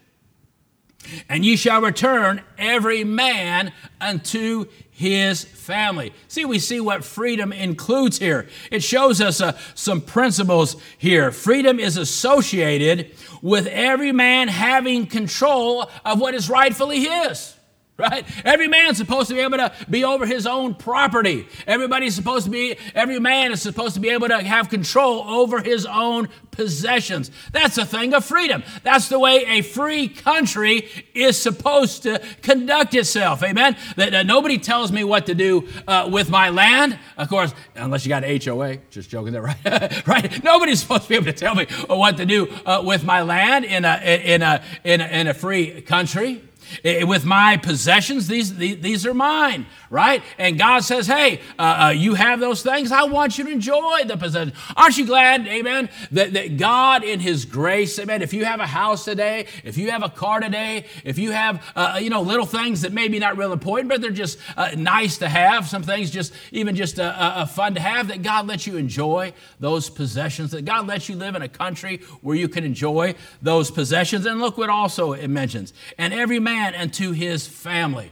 And 1.28 1.44
ye 1.44 1.56
shall 1.56 1.82
return 1.82 2.42
every 2.58 3.04
man 3.04 3.74
unto 4.00 4.66
his 4.92 5.44
family. 5.44 6.14
See, 6.28 6.46
we 6.46 6.60
see 6.60 6.80
what 6.80 7.04
freedom 7.04 7.52
includes 7.52 8.20
here. 8.20 8.48
It 8.70 8.84
shows 8.84 9.20
us 9.20 9.42
uh, 9.42 9.58
some 9.74 10.02
principles 10.02 10.76
here. 10.98 11.32
Freedom 11.32 11.80
is 11.80 11.98
associated 11.98 13.12
with 13.42 13.68
every 13.68 14.12
man 14.12 14.48
having 14.48 15.08
control 15.08 15.90
of 16.06 16.20
what 16.20 16.36
is 16.36 16.50
rightfully 16.50 17.00
his 17.02 17.56
right? 17.98 18.26
Every 18.46 18.68
man's 18.68 18.98
supposed 18.98 19.30
to 19.30 19.36
be 19.36 19.42
able 19.42 19.58
to 19.58 19.72
be 19.90 20.04
over 20.04 20.26
his 20.26 20.48
own 20.48 20.76
property. 20.76 21.48
Everybody's 21.68 22.16
supposed 22.16 22.46
to 22.46 22.52
be, 22.52 22.78
every 22.96 23.20
man 23.20 23.52
is 23.52 23.62
supposed 23.62 23.94
to 23.94 24.00
be 24.00 24.10
able 24.10 24.28
to 24.28 24.42
have 24.42 24.70
control 24.70 25.24
over 25.24 25.62
his 25.62 25.86
own 25.86 26.30
possessions. 26.52 27.32
That's 27.52 27.78
a 27.78 27.86
thing 27.86 28.14
of 28.14 28.26
freedom. 28.26 28.64
That's 28.84 29.08
the 29.08 29.20
way 29.20 29.46
a 29.46 29.62
free 29.62 30.08
country 30.08 30.90
is 31.14 31.38
supposed 31.38 32.04
to 32.04 32.22
conduct 32.42 32.96
itself. 32.96 33.44
Amen? 33.44 33.78
That 33.96 34.14
uh, 34.14 34.24
nobody 34.24 34.58
tells 34.58 34.92
me 34.92 35.04
what 35.04 35.28
to 35.28 35.36
do 35.36 35.68
uh, 35.88 36.10
with 36.12 36.30
my 36.30 36.50
land. 36.50 36.98
Of 37.18 37.30
course, 37.30 37.54
unless 37.76 38.06
you 38.06 38.10
got 38.10 38.24
an 38.24 38.42
HOA. 38.42 38.78
Just 38.90 39.10
joking 39.10 39.34
there, 39.34 39.42
right? 39.66 40.08
right? 40.08 40.44
Nobody's 40.44 40.82
supposed 40.82 41.04
to 41.04 41.10
be 41.10 41.16
able 41.16 41.26
to 41.26 41.34
tell 41.34 41.56
me 41.56 41.66
what 41.88 42.18
to 42.18 42.26
do 42.26 42.48
uh, 42.66 42.82
with 42.84 43.04
my 43.04 43.22
land 43.22 43.66
in 43.66 43.86
a, 43.86 43.98
in 44.04 44.42
a, 44.42 44.64
in 44.84 45.02
a, 45.02 45.08
in 45.08 45.28
a 45.28 45.34
free 45.34 45.82
country. 45.82 46.42
With 46.84 47.26
my 47.26 47.58
possessions, 47.58 48.28
these, 48.28 48.56
these 48.56 49.06
are 49.06 49.14
mine, 49.14 49.66
right? 49.90 50.24
And 50.38 50.58
God 50.58 50.84
says, 50.84 51.08
hey, 51.08 51.42
uh, 51.60 51.62
uh, 51.62 51.90
you 51.90 52.16
have 52.16 52.40
those 52.40 52.64
things. 52.64 52.92
I 52.92 53.04
want 53.04 53.38
you 53.38 53.46
to 53.46 53.52
enjoy 53.52 54.04
the 54.06 54.18
possessions. 54.18 54.58
Aren't 54.76 54.98
you 54.98 55.06
glad, 55.06 55.48
amen, 55.48 55.90
that, 56.12 56.34
that 56.34 56.58
God 56.58 57.04
in 57.04 57.20
His 57.20 57.46
grace, 57.46 57.98
amen, 58.00 58.22
if 58.22 58.34
you 58.34 58.46
have 58.46 58.60
a 58.60 58.68
house 58.68 59.06
today, 59.06 59.48
if 59.64 59.78
you 59.78 59.92
have 59.92 60.04
a 60.04 60.10
car 60.10 60.40
today, 60.40 60.86
if 61.04 61.18
you 61.18 61.32
have, 61.32 61.64
uh, 61.76 62.00
you 62.02 62.10
know, 62.10 62.22
little 62.22 62.46
things 62.46 62.82
that 62.82 62.94
maybe 62.94 63.20
not 63.20 63.38
real 63.38 63.52
important, 63.52 63.90
but 63.90 64.02
they're 64.02 64.12
just 64.12 64.38
uh, 64.56 64.72
nice 64.78 65.18
to 65.18 65.28
have, 65.28 65.68
some 65.68 65.84
things 65.84 66.12
just 66.12 66.34
even 66.52 66.76
just 66.76 67.00
uh, 67.00 67.14
uh, 67.18 67.46
fun 67.46 67.74
to 67.74 67.82
have, 67.82 68.08
that 68.08 68.22
God 68.22 68.48
lets 68.48 68.68
you 68.68 68.78
enjoy 68.78 69.34
those 69.60 69.90
possessions, 69.90 70.52
that 70.52 70.64
God 70.64 70.88
lets 70.88 71.10
you 71.10 71.16
live 71.16 71.36
in 71.36 71.42
a 71.42 71.50
country 71.50 72.02
where 72.22 72.36
you 72.36 72.48
can 72.48 72.64
enjoy 72.64 73.16
those 73.42 73.72
possessions. 73.72 74.26
And 74.26 74.40
look 74.40 74.58
what 74.58 74.70
also 74.70 75.14
it 75.14 75.28
mentions. 75.28 75.74
And 75.98 76.14
every 76.14 76.40
man 76.40 76.61
man 76.62 76.74
and 76.76 76.94
to 76.94 77.12
his 77.12 77.48
family. 77.48 78.12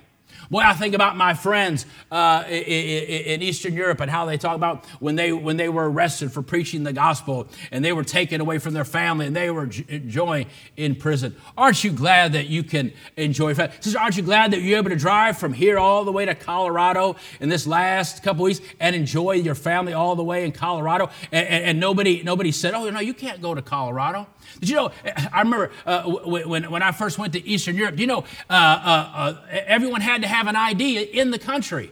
Boy, 0.50 0.62
I 0.62 0.74
think 0.74 0.96
about 0.96 1.16
my 1.16 1.36
friends 1.36 1.86
uh, 2.12 2.44
in 2.48 3.44
Eastern 3.44 3.76
Europe 3.76 4.00
and 4.00 4.10
how 4.10 4.26
they 4.26 4.38
talk 4.38 4.56
about 4.56 4.84
when 5.00 5.16
they 5.16 5.32
when 5.32 5.58
they 5.58 5.70
were 5.70 5.88
arrested 5.88 6.32
for 6.32 6.42
preaching 6.42 6.82
the 6.84 6.94
gospel 6.94 7.48
and 7.72 7.86
they 7.86 7.94
were 7.94 8.04
taken 8.04 8.42
away 8.42 8.58
from 8.58 8.74
their 8.74 8.86
family 8.86 9.28
and 9.28 9.36
they 9.36 9.52
were 9.52 9.70
enjoying 9.90 10.48
in 10.76 10.96
prison. 10.96 11.36
Aren't 11.56 11.84
you 11.84 11.92
glad 11.92 12.34
that 12.34 12.48
you 12.48 12.64
can 12.64 12.94
enjoy? 13.16 13.54
Sister, 13.54 14.00
aren't 14.00 14.18
you 14.18 14.24
glad 14.24 14.50
that 14.52 14.62
you're 14.62 14.80
able 14.80 14.90
to 14.90 14.96
drive 14.96 15.38
from 15.38 15.54
here 15.54 15.78
all 15.78 16.04
the 16.04 16.12
way 16.12 16.26
to 16.26 16.34
Colorado 16.34 17.16
in 17.40 17.50
this 17.50 17.68
last 17.68 18.24
couple 18.24 18.44
weeks 18.46 18.60
and 18.80 18.96
enjoy 18.96 19.34
your 19.34 19.56
family 19.56 19.94
all 19.94 20.16
the 20.16 20.24
way 20.24 20.46
in 20.46 20.52
Colorado? 20.52 21.12
And, 21.32 21.48
and, 21.48 21.66
and 21.66 21.80
nobody 21.80 22.24
nobody 22.24 22.52
said, 22.52 22.74
"Oh, 22.74 22.90
no, 22.90 23.02
you 23.02 23.14
can't 23.14 23.40
go 23.40 23.54
to 23.54 23.62
Colorado." 23.62 24.26
Did 24.60 24.70
you 24.70 24.76
know? 24.76 24.92
I 25.34 25.42
remember 25.42 25.72
uh, 25.86 26.04
when, 26.04 26.70
when 26.70 26.82
I 26.82 26.92
first 26.92 27.18
went 27.18 27.34
to 27.34 27.48
Eastern 27.48 27.76
Europe, 27.76 27.96
do 27.96 28.02
you 28.02 28.08
know, 28.08 28.24
uh, 28.50 28.54
uh, 28.54 29.12
uh, 29.16 29.36
everyone 29.52 30.02
had 30.02 30.22
to 30.22 30.28
have 30.28 30.48
an 30.48 30.56
ID 30.56 31.04
in 31.04 31.32
the 31.32 31.40
country. 31.40 31.92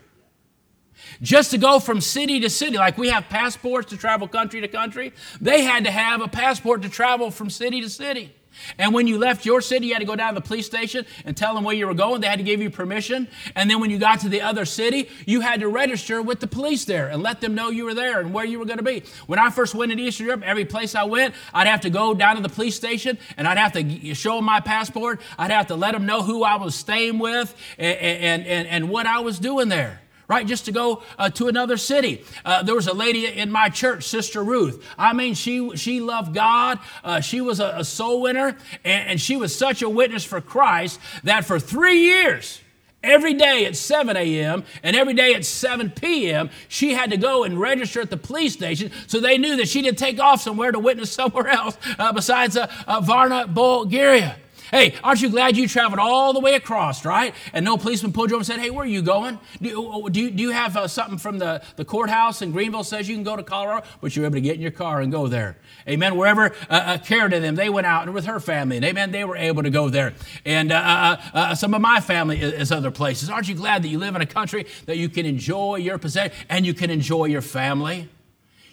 Just 1.21 1.51
to 1.51 1.57
go 1.57 1.79
from 1.79 2.01
city 2.01 2.39
to 2.41 2.49
city, 2.49 2.77
like 2.77 2.97
we 2.97 3.09
have 3.09 3.29
passports 3.29 3.89
to 3.91 3.97
travel 3.97 4.27
country 4.27 4.61
to 4.61 4.67
country, 4.67 5.13
they 5.39 5.61
had 5.61 5.85
to 5.85 5.91
have 5.91 6.21
a 6.21 6.27
passport 6.27 6.81
to 6.83 6.89
travel 6.89 7.31
from 7.31 7.49
city 7.49 7.81
to 7.81 7.89
city. 7.89 8.33
And 8.77 8.93
when 8.93 9.07
you 9.07 9.17
left 9.17 9.45
your 9.45 9.61
city, 9.61 9.87
you 9.87 9.93
had 9.93 9.99
to 9.99 10.05
go 10.05 10.15
down 10.15 10.33
to 10.33 10.39
the 10.39 10.47
police 10.47 10.65
station 10.65 11.05
and 11.25 11.35
tell 11.35 11.53
them 11.53 11.63
where 11.63 11.75
you 11.75 11.87
were 11.87 11.93
going. 11.93 12.21
They 12.21 12.27
had 12.27 12.39
to 12.39 12.43
give 12.43 12.61
you 12.61 12.69
permission. 12.69 13.27
And 13.55 13.69
then 13.69 13.79
when 13.79 13.89
you 13.89 13.97
got 13.97 14.19
to 14.21 14.29
the 14.29 14.41
other 14.41 14.65
city, 14.65 15.09
you 15.25 15.41
had 15.41 15.59
to 15.61 15.67
register 15.67 16.21
with 16.21 16.39
the 16.39 16.47
police 16.47 16.85
there 16.85 17.07
and 17.07 17.21
let 17.23 17.41
them 17.41 17.55
know 17.55 17.69
you 17.69 17.85
were 17.85 17.93
there 17.93 18.19
and 18.19 18.33
where 18.33 18.45
you 18.45 18.59
were 18.59 18.65
going 18.65 18.77
to 18.77 18.83
be. 18.83 19.03
When 19.25 19.39
I 19.39 19.49
first 19.49 19.75
went 19.75 19.91
into 19.91 20.03
Eastern 20.03 20.27
Europe, 20.27 20.43
every 20.45 20.65
place 20.65 20.95
I 20.95 21.03
went, 21.03 21.33
I'd 21.53 21.67
have 21.67 21.81
to 21.81 21.89
go 21.89 22.13
down 22.13 22.35
to 22.35 22.41
the 22.41 22.49
police 22.49 22.75
station 22.75 23.17
and 23.37 23.47
I'd 23.47 23.57
have 23.57 23.73
to 23.73 24.13
show 24.13 24.35
them 24.35 24.45
my 24.45 24.59
passport. 24.59 25.21
I'd 25.37 25.51
have 25.51 25.67
to 25.67 25.75
let 25.75 25.93
them 25.93 26.05
know 26.05 26.23
who 26.23 26.43
I 26.43 26.55
was 26.55 26.75
staying 26.75 27.19
with 27.19 27.55
and, 27.77 27.97
and, 27.97 28.45
and, 28.45 28.67
and 28.67 28.89
what 28.89 29.05
I 29.05 29.19
was 29.19 29.39
doing 29.39 29.69
there 29.69 30.01
right? 30.27 30.45
Just 30.45 30.65
to 30.65 30.71
go 30.71 31.03
uh, 31.17 31.29
to 31.31 31.47
another 31.47 31.77
city. 31.77 32.23
Uh, 32.43 32.63
there 32.63 32.75
was 32.75 32.87
a 32.87 32.93
lady 32.93 33.25
in 33.25 33.51
my 33.51 33.69
church, 33.69 34.03
Sister 34.03 34.43
Ruth. 34.43 34.83
I 34.97 35.13
mean, 35.13 35.33
she 35.33 35.75
she 35.75 35.99
loved 35.99 36.33
God. 36.33 36.79
Uh, 37.03 37.21
she 37.21 37.41
was 37.41 37.59
a, 37.59 37.75
a 37.77 37.85
soul 37.85 38.21
winner, 38.21 38.57
and, 38.83 39.09
and 39.09 39.21
she 39.21 39.37
was 39.37 39.57
such 39.57 39.81
a 39.81 39.89
witness 39.89 40.23
for 40.23 40.41
Christ 40.41 40.99
that 41.23 41.45
for 41.45 41.59
three 41.59 41.99
years. 41.99 42.61
Every 43.03 43.35
day 43.35 43.65
at 43.65 43.77
7 43.77 44.17
a.m. 44.17 44.65
and 44.81 44.95
every 44.95 45.13
day 45.13 45.35
at 45.35 45.45
7 45.45 45.91
p.m., 45.91 46.49
she 46.67 46.93
had 46.93 47.11
to 47.11 47.17
go 47.17 47.43
and 47.43 47.57
register 47.57 48.01
at 48.01 48.09
the 48.09 48.17
police 48.17 48.53
station 48.53 48.91
so 49.05 49.19
they 49.19 49.37
knew 49.37 49.55
that 49.57 49.69
she 49.69 49.83
didn't 49.83 49.99
take 49.99 50.19
off 50.19 50.41
somewhere 50.41 50.71
to 50.71 50.79
witness 50.79 51.11
somewhere 51.13 51.47
else 51.47 51.77
uh, 51.99 52.11
besides 52.11 52.57
uh, 52.57 52.69
uh, 52.87 52.99
Varna, 52.99 53.47
Bulgaria. 53.47 54.35
Hey, 54.71 54.95
aren't 55.03 55.21
you 55.21 55.29
glad 55.29 55.57
you 55.57 55.67
traveled 55.67 55.99
all 55.99 56.33
the 56.33 56.39
way 56.39 56.55
across, 56.55 57.05
right? 57.05 57.33
And 57.53 57.65
no 57.65 57.77
policeman 57.77 58.13
pulled 58.13 58.29
you 58.29 58.35
over 58.35 58.41
and 58.41 58.47
said, 58.47 58.59
hey, 58.59 58.69
where 58.69 58.83
are 58.83 58.87
you 58.87 59.01
going? 59.01 59.39
Do, 59.61 59.69
you, 59.69 60.09
do 60.09 60.31
do 60.31 60.43
you 60.43 60.51
have 60.51 60.77
uh, 60.77 60.87
something 60.87 61.17
from 61.17 61.39
the, 61.39 61.61
the 61.75 61.85
courthouse 61.85 62.41
in 62.41 62.51
Greenville 62.51 62.83
says 62.83 63.09
you 63.09 63.15
can 63.15 63.23
go 63.23 63.35
to 63.35 63.43
Colorado? 63.43 63.85
But 64.01 64.15
you're 64.15 64.25
able 64.25 64.35
to 64.35 64.41
get 64.41 64.55
in 64.55 64.61
your 64.61 64.71
car 64.71 65.01
and 65.01 65.11
go 65.11 65.27
there. 65.27 65.57
Amen. 65.87 66.15
Wherever 66.15 66.53
uh, 66.69 66.97
uh, 66.97 66.97
to 66.97 67.39
them, 67.39 67.55
they 67.55 67.69
went 67.69 67.87
out 67.87 68.03
and 68.03 68.13
with 68.13 68.25
her 68.25 68.39
family. 68.39 68.77
And 68.77 68.85
amen, 68.85 69.11
they 69.11 69.23
were 69.23 69.37
able 69.37 69.63
to 69.63 69.69
go 69.69 69.89
there. 69.89 70.13
And 70.45 70.71
uh, 70.71 70.75
uh, 70.75 71.21
uh, 71.33 71.55
some 71.55 71.73
of 71.73 71.81
my 71.81 71.99
family 71.99 72.39
is, 72.41 72.53
is 72.53 72.71
other 72.71 72.91
places. 72.91 73.29
Aren't 73.29 73.47
you 73.47 73.55
glad 73.55 73.83
that 73.83 73.89
you 73.89 73.99
live 73.99 74.15
in 74.15 74.21
a 74.21 74.25
country 74.25 74.65
that 74.85 74.97
you 74.97 75.09
can 75.09 75.25
enjoy 75.25 75.77
your 75.77 75.97
possession 75.97 76.37
and 76.49 76.65
you 76.65 76.73
can 76.73 76.89
enjoy 76.89 77.25
your 77.25 77.41
family? 77.41 78.09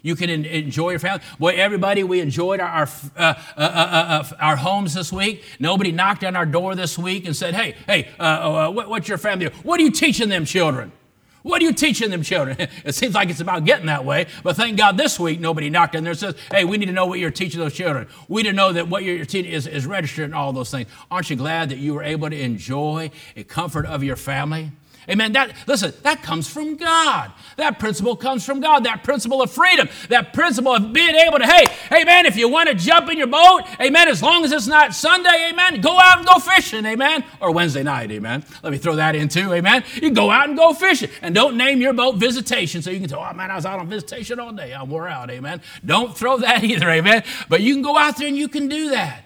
You 0.05 0.15
can 0.17 0.29
enjoy 0.29 0.91
your 0.91 0.99
family. 0.99 1.25
Boy, 1.39 1.55
everybody, 1.55 2.05
we 2.05 2.21
enjoyed 2.21 2.61
our, 2.61 2.69
our, 2.69 2.89
uh, 3.17 3.35
uh, 3.57 3.61
uh, 3.61 4.23
uh, 4.23 4.37
our 4.39 4.57
homes 4.57 4.93
this 4.93 5.11
week. 5.11 5.43
Nobody 5.59 5.93
knocked 5.93 6.23
on 6.25 6.37
our 6.37 6.45
door 6.45 6.75
this 6.75 6.99
week 6.99 7.25
and 7.25 7.35
said, 7.35 7.55
hey, 7.55 7.75
hey, 7.87 8.11
uh, 8.21 8.23
uh, 8.23 8.71
what, 8.71 8.91
what's 8.91 9.09
your 9.09 9.17
family? 9.17 9.47
What 9.63 9.81
are 9.81 9.83
you 9.83 9.91
teaching 9.91 10.29
them 10.29 10.45
children? 10.45 10.93
What 11.41 11.63
are 11.63 11.65
you 11.65 11.73
teaching 11.73 12.11
them 12.11 12.23
children? 12.23 12.59
It 12.85 12.95
seems 12.95 13.15
like 13.15 13.31
it's 13.31 13.41
about 13.41 13.65
getting 13.65 13.87
that 13.87 14.05
way, 14.05 14.27
but 14.43 14.57
thank 14.57 14.77
God 14.77 14.99
this 14.99 15.19
week 15.19 15.41
nobody 15.41 15.71
knocked 15.71 15.97
on 15.97 16.05
there 16.05 16.11
and 16.11 16.21
says, 16.21 16.35
hey, 16.51 16.67
we 16.67 16.77
need 16.77 16.87
to 16.87 16.93
know 16.93 17.07
what 17.07 17.19
you're 17.19 17.31
teaching 17.31 17.61
those 17.61 17.73
children. 17.73 18.07
We 18.29 18.43
need 18.43 18.51
to 18.51 18.57
know 18.57 18.75
that 18.75 18.89
what 18.89 19.05
you're 19.05 19.25
teaching 19.25 19.51
is, 19.51 19.67
is 19.67 19.87
registered 19.87 20.27
and 20.27 20.35
all 20.35 20.53
those 20.53 20.71
things. 20.71 20.87
Aren't 21.11 21.31
you 21.31 21.37
glad 21.37 21.71
that 21.71 21.79
you 21.79 21.95
were 21.95 22.03
able 22.03 22.29
to 22.29 22.39
enjoy 22.39 23.11
a 23.37 23.45
comfort 23.45 23.87
of 23.87 24.05
your 24.05 24.17
family? 24.17 24.71
Amen. 25.09 25.33
That 25.33 25.53
listen, 25.67 25.93
that 26.03 26.23
comes 26.23 26.49
from 26.49 26.77
God. 26.77 27.33
That 27.57 27.79
principle 27.79 28.17
comes 28.17 28.45
from 28.45 28.61
God. 28.61 28.85
That 28.85 29.05
principle 29.05 29.43
of 29.43 29.51
freedom. 29.51 29.89
That 30.09 30.33
principle 30.33 30.75
of 30.75 30.93
being 30.93 31.15
able 31.15 31.39
to, 31.39 31.47
hey, 31.47 31.67
hey 31.91 32.05
if 32.27 32.37
you 32.37 32.49
want 32.49 32.69
to 32.69 32.75
jump 32.75 33.11
in 33.11 33.19
your 33.19 33.27
boat, 33.27 33.63
amen, 33.81 34.09
as 34.09 34.23
long 34.23 34.45
as 34.45 34.53
it's 34.53 34.67
not 34.67 34.95
Sunday, 34.95 35.49
amen, 35.51 35.81
go 35.81 35.99
out 35.99 36.19
and 36.19 36.27
go 36.27 36.39
fishing, 36.39 36.85
amen. 36.87 37.25
Or 37.41 37.51
Wednesday 37.51 37.83
night, 37.83 38.11
amen. 38.11 38.45
Let 38.63 38.73
me 38.73 38.79
throw 38.79 38.97
that 38.97 39.17
in 39.17 39.29
too, 39.29 39.53
amen. 39.53 39.85
You 39.95 40.11
go 40.11 40.31
out 40.31 40.49
and 40.49 40.57
go 40.57 40.73
fishing. 40.75 41.11
And 41.23 41.35
don't 41.35 41.57
name 41.57 41.81
your 41.81 41.93
boat 41.93 42.17
visitation 42.17 42.83
so 42.83 42.91
you 42.91 43.01
can 43.01 43.09
say, 43.09 43.17
oh 43.17 43.33
man, 43.33 43.51
I 43.51 43.57
was 43.57 43.67
out 43.67 43.81
on 43.81 43.89
visitation 43.89 44.39
all 44.39 44.53
day. 44.53 44.73
I 44.73 44.83
wore 44.85 45.09
out, 45.09 45.31
amen. 45.31 45.61
Don't 45.85 46.17
throw 46.17 46.39
that 46.39 46.63
either, 46.65 46.89
amen. 46.89 47.25
But 47.49 47.61
you 47.61 47.75
can 47.75 47.83
go 47.83 47.99
out 47.99 48.17
there 48.17 48.29
and 48.29 48.37
you 48.37 48.49
can 48.49 48.69
do 48.69 48.91
that. 48.91 49.24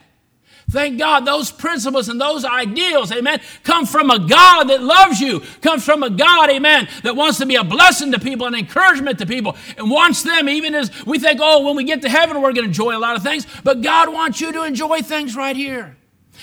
Thank 0.71 0.99
God 0.99 1.25
those 1.25 1.51
principles 1.51 2.11
and 2.11 2.21
those 2.21 2.45
ideals, 2.45 3.11
amen, 3.11 3.41
come 3.65 3.87
from 3.87 4.11
a 4.11 4.19
God 4.19 4.65
that 4.65 4.83
loves 4.83 5.19
you, 5.19 5.41
comes 5.63 5.83
from 5.83 6.03
a 6.03 6.11
God, 6.11 6.51
amen, 6.51 6.89
that 7.05 7.17
wants 7.17 7.39
to 7.39 7.47
be 7.47 7.57
a 7.57 7.65
blessing 7.65 8.13
to 8.13 8.19
people 8.19 8.47
and 8.47 8.55
encouragement 8.55 9.19
to 9.21 9.27
people 9.27 9.57
and 9.79 9.91
wants 9.91 10.23
them, 10.23 10.49
even 10.49 10.75
as 10.75 10.91
we 11.07 11.19
think, 11.19 11.41
oh, 11.43 11.65
when 11.65 11.75
we 11.75 11.85
get 11.85 12.03
to 12.03 12.09
heaven, 12.11 12.43
we're 12.43 12.53
going 12.53 12.65
to 12.65 12.69
enjoy 12.69 12.95
a 12.95 12.99
lot 12.99 13.17
of 13.17 13.23
things, 13.23 13.47
but 13.65 13.81
God 13.81 14.13
wants 14.13 14.41
you 14.43 14.53
to 14.53 14.65
enjoy 14.65 15.01
things 15.01 15.35
right 15.35 15.57
here. 15.57 15.98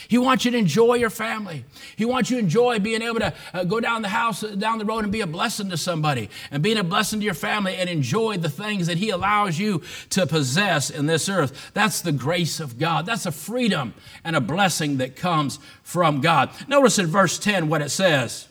He 0.08 0.18
wants 0.18 0.46
you 0.46 0.52
to 0.52 0.58
enjoy 0.58 0.96
your 0.96 1.10
family. 1.10 1.66
He 1.96 2.06
wants 2.06 2.30
you 2.30 2.38
to 2.38 2.44
enjoy 2.44 2.80
being 2.80 3.02
able 3.02 3.20
to 3.20 3.34
uh, 3.54 3.64
go 3.64 3.80
down 3.80 4.02
the 4.02 4.10
house, 4.10 4.44
uh, 4.44 4.56
down 4.56 4.78
the 4.78 4.86
road, 4.86 5.04
and 5.04 5.12
be 5.12 5.22
a 5.22 5.28
blessing 5.28 5.70
to 5.70 5.78
somebody, 5.78 6.30
and 6.52 6.62
being 6.62 6.78
a 6.78 6.84
blessing 6.84 7.20
to 7.20 7.26
your 7.26 7.34
family, 7.34 7.76
and 7.76 7.90
enjoy 7.90 8.38
the 8.38 8.50
things 8.50 8.88
that 8.88 8.98
He 8.98 9.10
allows 9.10 9.60
you 9.60 9.82
to 10.12 10.26
possess 10.26 10.90
in 10.90 11.06
this 11.06 11.30
earth. 11.30 11.72
That's 11.74 12.02
the 12.02 12.12
grace 12.12 12.60
of 12.60 12.78
God. 12.78 13.06
That's 13.06 13.26
a 13.26 13.32
freedom 13.32 13.94
and 14.24 14.36
a 14.36 14.42
blessing 14.42 14.98
that 14.98 15.16
comes 15.16 15.60
from 15.84 16.22
God. 16.22 16.50
Notice 16.68 17.00
in 17.00 17.08
verse 17.08 17.40
10 17.40 17.70
what 17.70 17.82
it 17.82 17.90
says. 17.90 18.48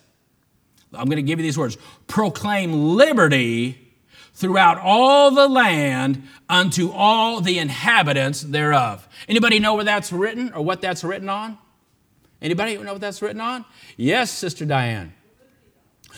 I'm 0.92 1.06
going 1.06 1.16
to 1.16 1.22
give 1.22 1.38
you 1.38 1.42
these 1.42 1.58
words 1.58 1.76
proclaim 2.06 2.72
liberty 2.72 3.83
throughout 4.34 4.78
all 4.78 5.30
the 5.30 5.48
land 5.48 6.22
unto 6.48 6.90
all 6.90 7.40
the 7.40 7.58
inhabitants 7.58 8.42
thereof. 8.42 9.08
Anybody 9.28 9.58
know 9.58 9.74
where 9.74 9.84
that's 9.84 10.12
written 10.12 10.52
or 10.52 10.62
what 10.62 10.80
that's 10.80 11.04
written 11.04 11.28
on? 11.28 11.58
Anybody 12.42 12.76
know 12.76 12.92
what 12.92 13.00
that's 13.00 13.22
written 13.22 13.40
on? 13.40 13.64
Yes, 13.96 14.30
Sister 14.30 14.64
Diane. 14.64 15.14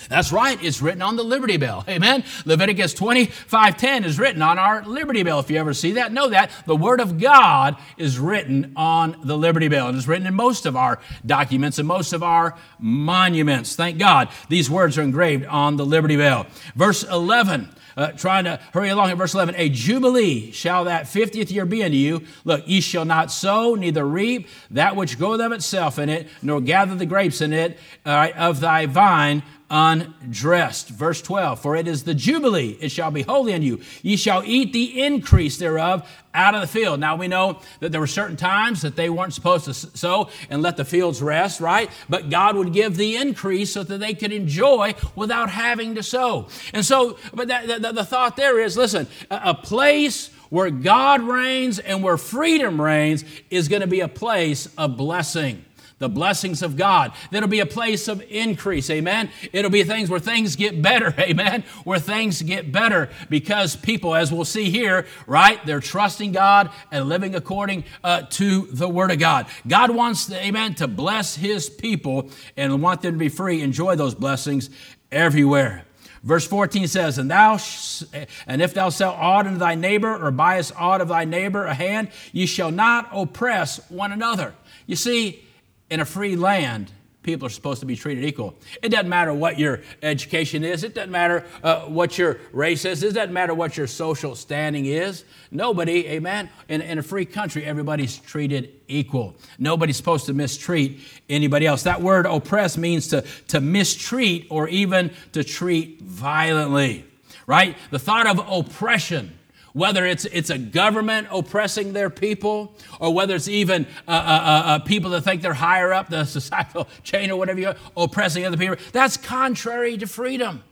That's 0.08 0.30
right, 0.30 0.62
it's 0.62 0.82
written 0.82 1.02
on 1.02 1.16
the 1.16 1.25
Liberty 1.25 1.56
Bell. 1.56 1.85
Amen. 1.88 2.23
Leviticus 2.44 2.94
25:10 2.94 4.04
is 4.04 4.18
written 4.18 4.42
on 4.42 4.58
our 4.58 4.85
Liberty 4.85 5.23
Bell. 5.23 5.40
If 5.40 5.50
you 5.50 5.58
ever 5.58 5.73
see 5.73 5.92
that, 5.92 6.12
know 6.12 6.28
that. 6.28 6.50
The 6.66 6.76
Word 6.76 7.00
of 7.00 7.18
God 7.18 7.76
is 7.96 8.18
written 8.18 8.73
on 8.76 9.16
the 9.25 9.38
Liberty 9.38 9.68
Bell. 9.68 9.88
And 9.88 9.96
it's 9.96 10.06
written 10.06 10.26
in 10.26 10.35
most 10.35 10.66
of 10.66 10.76
our 10.76 11.00
documents 11.25 11.78
and 11.78 11.88
most 11.88 12.12
of 12.12 12.23
our 12.23 12.56
monuments. 12.78 13.75
Thank 13.75 13.99
God. 13.99 14.28
These 14.49 14.70
words 14.70 14.99
are 14.99 15.02
engraved 15.02 15.46
on 15.46 15.76
the 15.76 15.87
Liberty 15.87 16.16
Bell. 16.16 16.46
Verse 16.75 17.02
11 17.02 17.70
uh, 17.96 18.12
trying 18.12 18.44
to 18.44 18.60
hurry 18.72 18.88
along 18.88 19.10
in 19.10 19.18
verse 19.18 19.34
11. 19.34 19.54
A 19.56 19.68
jubilee 19.68 20.50
shall 20.52 20.84
that 20.84 21.04
50th 21.04 21.50
year 21.50 21.64
be 21.64 21.82
unto 21.82 21.96
you. 21.96 22.22
Look, 22.44 22.66
ye 22.66 22.80
shall 22.80 23.04
not 23.04 23.30
sow, 23.30 23.74
neither 23.74 24.06
reap 24.06 24.48
that 24.70 24.96
which 24.96 25.18
groweth 25.18 25.40
of 25.40 25.52
itself 25.52 25.98
in 25.98 26.08
it, 26.08 26.28
nor 26.42 26.60
gather 26.60 26.94
the 26.94 27.06
grapes 27.06 27.40
in 27.40 27.52
it 27.52 27.78
uh, 28.04 28.28
of 28.36 28.60
thy 28.60 28.86
vine 28.86 29.42
undressed. 29.70 30.88
Verse 30.90 31.20
12, 31.23 31.61
for 31.61 31.76
it 31.76 31.88
is 31.88 32.04
the 32.04 32.14
Jubilee, 32.14 32.78
it 32.80 32.90
shall 32.90 33.11
be 33.11 33.23
holy 33.23 33.52
unto 33.52 33.66
you. 33.66 33.80
Ye 34.02 34.16
shall 34.16 34.42
eat 34.44 34.73
the 34.73 35.02
increase 35.02 35.58
thereof 35.58 36.08
out 36.32 36.54
of 36.54 36.61
the 36.61 36.66
field. 36.66 37.00
Now 37.00 37.16
we 37.16 37.28
know 37.28 37.61
that 37.80 37.90
there 37.90 38.00
were 38.00 38.06
certain 38.06 38.37
times 38.37 38.82
that 38.82 38.94
they 38.94 39.11
weren't 39.11 39.35
supposed 39.35 39.64
to 39.64 39.75
sow 39.75 40.28
and 40.50 40.62
let 40.62 40.76
the 40.76 40.85
fields 40.85 41.20
rest, 41.20 41.61
right? 41.61 41.90
But 42.08 42.30
God 42.30 42.56
would 42.56 42.73
give 42.73 42.96
the 42.96 43.16
increase 43.16 43.73
so 43.73 43.82
that 43.82 43.99
they 43.99 44.14
could 44.14 44.32
enjoy 44.32 44.94
without 45.14 45.50
having 45.50 45.94
to 45.96 46.02
sow. 46.02 46.49
And 46.73 46.85
so, 46.85 47.18
but 47.35 47.49
that, 47.49 47.82
the, 47.82 47.92
the 47.92 48.04
thought 48.04 48.37
there 48.37 48.61
is 48.61 48.76
listen, 48.76 49.08
a, 49.30 49.40
a 49.46 49.54
place 49.54 50.30
where 50.50 50.70
God 50.70 51.23
reigns 51.23 51.80
and 51.80 52.04
where 52.04 52.16
freedom 52.16 52.80
reigns 52.80 53.25
is 53.50 53.66
going 53.66 53.82
to 53.82 53.88
be 53.88 54.00
a 54.00 54.08
place 54.08 54.68
of 54.78 54.96
blessing 54.96 55.64
the 55.98 56.08
blessings 56.08 56.62
of 56.62 56.76
God. 56.76 57.12
That'll 57.30 57.48
be 57.48 57.60
a 57.60 57.66
place 57.66 58.06
of 58.06 58.22
increase, 58.28 58.90
amen. 58.90 59.30
It'll 59.52 59.70
be 59.70 59.82
things 59.82 60.10
where 60.10 60.20
things 60.20 60.54
get 60.54 60.82
better, 60.82 61.14
amen, 61.18 61.64
where 61.84 61.98
things 61.98 62.42
get 62.42 62.70
better 62.70 63.08
because 63.30 63.76
people, 63.76 64.14
as 64.14 64.30
we'll 64.30 64.44
see 64.44 64.70
here, 64.70 65.06
right, 65.26 65.64
they're 65.64 65.80
trusting 65.80 66.32
God 66.32 66.70
and 66.90 67.08
living 67.08 67.34
according 67.34 67.84
uh, 68.04 68.22
to 68.30 68.62
the 68.72 68.88
Word 68.88 69.10
of 69.10 69.18
God. 69.18 69.46
God 69.66 69.90
wants, 69.90 70.30
amen, 70.30 70.74
to 70.76 70.86
bless 70.86 71.36
His 71.36 71.70
people 71.70 72.30
and 72.56 72.82
want 72.82 73.00
them 73.00 73.14
to 73.14 73.18
be 73.18 73.30
free, 73.30 73.62
enjoy 73.62 73.96
those 73.96 74.14
blessings 74.14 74.68
everywhere. 75.10 75.84
Verse 76.22 76.46
14 76.46 76.88
says, 76.88 77.18
And 77.18 77.30
thou 77.30 77.56
sh- 77.56 78.02
and 78.46 78.60
if 78.60 78.74
thou 78.74 78.88
sell 78.88 79.12
aught 79.12 79.46
unto 79.46 79.58
thy 79.58 79.76
neighbor, 79.76 80.12
or 80.12 80.30
buyest 80.32 80.72
aught 80.76 81.00
of 81.00 81.08
thy 81.08 81.25
neighbor 81.25 81.64
a 81.66 81.75
hand, 81.75 82.10
ye 82.32 82.47
shall 82.47 82.73
not 82.73 83.08
oppress 83.12 83.78
one 83.88 84.10
another. 84.10 84.54
You 84.86 84.97
see, 84.97 85.46
in 85.90 86.00
a 86.00 86.04
free 86.04 86.36
land, 86.36 86.90
people 87.26 87.44
are 87.44 87.50
supposed 87.50 87.80
to 87.80 87.86
be 87.86 87.96
treated 87.96 88.25
equal. 88.25 88.54
It 88.82 88.90
doesn't 88.90 89.08
matter 89.08 89.34
what 89.34 89.58
your 89.58 89.80
education 90.00 90.64
is, 90.64 90.84
it 90.84 90.94
doesn't 90.94 91.10
matter 91.10 91.44
uh, 91.62 91.80
what 91.82 92.16
your 92.16 92.38
race 92.52 92.84
is, 92.84 93.02
it 93.02 93.14
doesn't 93.14 93.32
matter 93.32 93.52
what 93.52 93.76
your 93.76 93.88
social 93.88 94.36
standing 94.36 94.86
is. 94.86 95.25
Nobody, 95.50 96.06
amen, 96.06 96.49
in, 96.68 96.80
in 96.80 96.99
a 96.99 97.02
free 97.02 97.25
country, 97.25 97.64
everybody's 97.64 98.16
treated 98.16 98.72
equal. 98.86 99.34
Nobody's 99.58 99.96
supposed 99.96 100.26
to 100.26 100.34
mistreat 100.34 101.00
anybody 101.28 101.66
else. 101.66 101.82
That 101.82 102.00
word 102.00 102.26
oppress 102.26 102.78
means 102.78 103.08
to, 103.08 103.22
to 103.49 103.60
mistreat 103.60 104.46
or 104.49 104.68
even 104.68 105.10
to 105.32 105.42
treat 105.42 106.00
violently, 106.00 107.04
right? 107.46 107.76
The 107.90 107.99
thought 107.99 108.28
of 108.28 108.38
oppression 108.49 109.35
whether 109.76 110.06
it's, 110.06 110.25
it's 110.25 110.49
a 110.49 110.56
government 110.56 111.28
oppressing 111.30 111.93
their 111.93 112.08
people, 112.08 112.75
or 112.99 113.12
whether 113.12 113.34
it's 113.34 113.47
even 113.47 113.86
uh, 114.08 114.10
uh, 114.10 114.15
uh, 114.15 114.62
uh 114.65 114.78
people 114.78 115.10
that 115.10 115.21
think 115.21 115.43
they're 115.43 115.52
higher 115.52 115.93
up 115.93 116.08
the 116.08 116.25
societal 116.39 116.89
chain 117.02 117.30
or 117.30 117.36
whatever 117.36 117.60
you 117.60 117.69
are, 117.69 117.76
oppressing 117.95 118.47
other 118.47 118.56
people, 118.56 118.76
that's 118.93 119.19
contrary 119.19 119.99
to 119.99 120.06
freedom. 120.06 120.65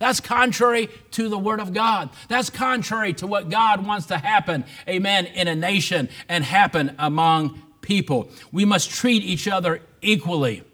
That's 0.00 0.18
contrary 0.18 0.88
to 1.12 1.28
the 1.28 1.38
Word 1.38 1.60
of 1.60 1.72
God. 1.72 2.10
That's 2.28 2.50
contrary 2.50 3.12
to 3.14 3.28
what 3.28 3.50
God 3.50 3.86
wants 3.86 4.06
to 4.06 4.18
happen, 4.18 4.64
amen, 4.88 5.26
in 5.26 5.46
a 5.46 5.54
nation 5.54 6.08
and 6.28 6.42
happen 6.42 6.96
among 6.98 7.62
people. 7.82 8.30
We 8.50 8.64
must 8.64 8.90
treat 8.90 9.22
each 9.22 9.46
other 9.46 9.80
equally. 10.02 10.64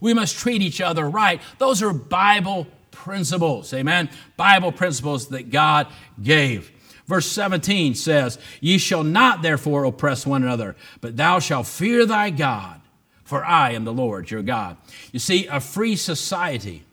We 0.00 0.14
must 0.14 0.36
treat 0.36 0.62
each 0.62 0.80
other 0.80 1.08
right. 1.08 1.40
Those 1.58 1.80
are 1.80 1.92
Bible 1.92 2.66
principles, 2.90 3.72
amen? 3.72 4.10
Bible 4.36 4.72
principles 4.72 5.28
that 5.28 5.50
God 5.50 5.86
gave. 6.20 6.72
Verse 7.10 7.26
17 7.26 7.96
says, 7.96 8.38
Ye 8.60 8.78
shall 8.78 9.02
not 9.02 9.42
therefore 9.42 9.82
oppress 9.82 10.24
one 10.24 10.44
another, 10.44 10.76
but 11.00 11.16
thou 11.16 11.40
shalt 11.40 11.66
fear 11.66 12.06
thy 12.06 12.30
God, 12.30 12.80
for 13.24 13.44
I 13.44 13.72
am 13.72 13.82
the 13.82 13.92
Lord 13.92 14.30
your 14.30 14.42
God. 14.42 14.76
You 15.10 15.18
see, 15.18 15.48
a 15.48 15.58
free 15.58 15.96
society 15.96 16.84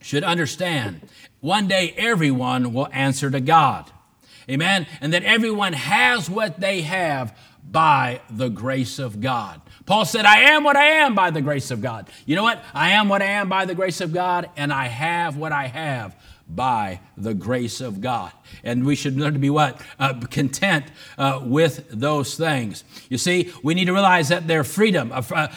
should 0.00 0.22
understand 0.22 1.00
one 1.40 1.66
day 1.66 1.92
everyone 1.96 2.72
will 2.72 2.86
answer 2.92 3.32
to 3.32 3.40
God. 3.40 3.90
Amen? 4.48 4.86
And 5.00 5.12
that 5.12 5.24
everyone 5.24 5.72
has 5.72 6.30
what 6.30 6.60
they 6.60 6.82
have 6.82 7.36
by 7.68 8.20
the 8.30 8.48
grace 8.48 9.00
of 9.00 9.20
God. 9.20 9.60
Paul 9.88 10.04
said, 10.04 10.26
I 10.26 10.50
am 10.50 10.64
what 10.64 10.76
I 10.76 10.84
am 10.84 11.14
by 11.14 11.30
the 11.30 11.40
grace 11.40 11.70
of 11.70 11.80
God. 11.80 12.10
You 12.26 12.36
know 12.36 12.42
what? 12.42 12.62
I 12.74 12.90
am 12.90 13.08
what 13.08 13.22
I 13.22 13.24
am 13.24 13.48
by 13.48 13.64
the 13.64 13.74
grace 13.74 14.02
of 14.02 14.12
God, 14.12 14.50
and 14.54 14.70
I 14.70 14.86
have 14.86 15.38
what 15.38 15.50
I 15.50 15.66
have 15.66 16.14
by 16.46 17.00
the 17.16 17.32
grace 17.32 17.80
of 17.80 18.02
God. 18.02 18.30
And 18.62 18.84
we 18.84 18.94
should 18.94 19.16
learn 19.16 19.32
to 19.32 19.38
be 19.38 19.48
what? 19.48 19.80
Uh, 19.98 20.20
content 20.30 20.84
uh, 21.16 21.40
with 21.42 21.88
those 21.88 22.36
things. 22.36 22.84
You 23.08 23.16
see, 23.16 23.50
we 23.62 23.72
need 23.72 23.86
to 23.86 23.94
realize 23.94 24.28
that 24.28 24.46
their 24.46 24.62
freedom, 24.62 25.10
a, 25.10 25.24
a, 25.30 25.50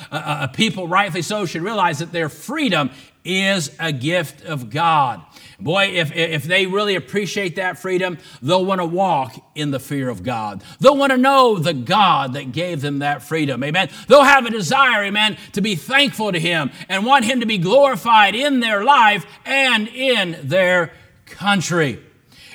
a 0.43 0.51
people 0.53 0.87
rightfully 0.87 1.23
so 1.23 1.45
should 1.45 1.61
realize 1.61 1.99
that 1.99 2.13
their 2.13 2.29
freedom 2.29 2.91
is 3.23 3.75
a 3.79 3.91
gift 3.91 4.43
of 4.45 4.69
God. 4.69 5.21
Boy, 5.59 5.91
if, 5.93 6.11
if 6.15 6.43
they 6.43 6.65
really 6.65 6.95
appreciate 6.95 7.55
that 7.57 7.77
freedom, 7.77 8.17
they'll 8.41 8.65
want 8.65 8.81
to 8.81 8.85
walk 8.85 9.35
in 9.53 9.71
the 9.71 9.79
fear 9.79 10.09
of 10.09 10.23
God. 10.23 10.63
They'll 10.79 10.97
want 10.97 11.11
to 11.11 11.17
know 11.17 11.57
the 11.57 11.73
God 11.73 12.33
that 12.33 12.51
gave 12.51 12.81
them 12.81 12.99
that 12.99 13.21
freedom. 13.21 13.63
Amen. 13.63 13.89
They'll 14.07 14.23
have 14.23 14.45
a 14.45 14.49
desire, 14.49 15.03
amen, 15.03 15.37
to 15.53 15.61
be 15.61 15.75
thankful 15.75 16.31
to 16.31 16.39
Him 16.39 16.71
and 16.89 17.05
want 17.05 17.25
Him 17.25 17.41
to 17.41 17.45
be 17.45 17.59
glorified 17.59 18.33
in 18.33 18.59
their 18.59 18.83
life 18.83 19.25
and 19.45 19.87
in 19.87 20.39
their 20.43 20.93
country. 21.25 21.99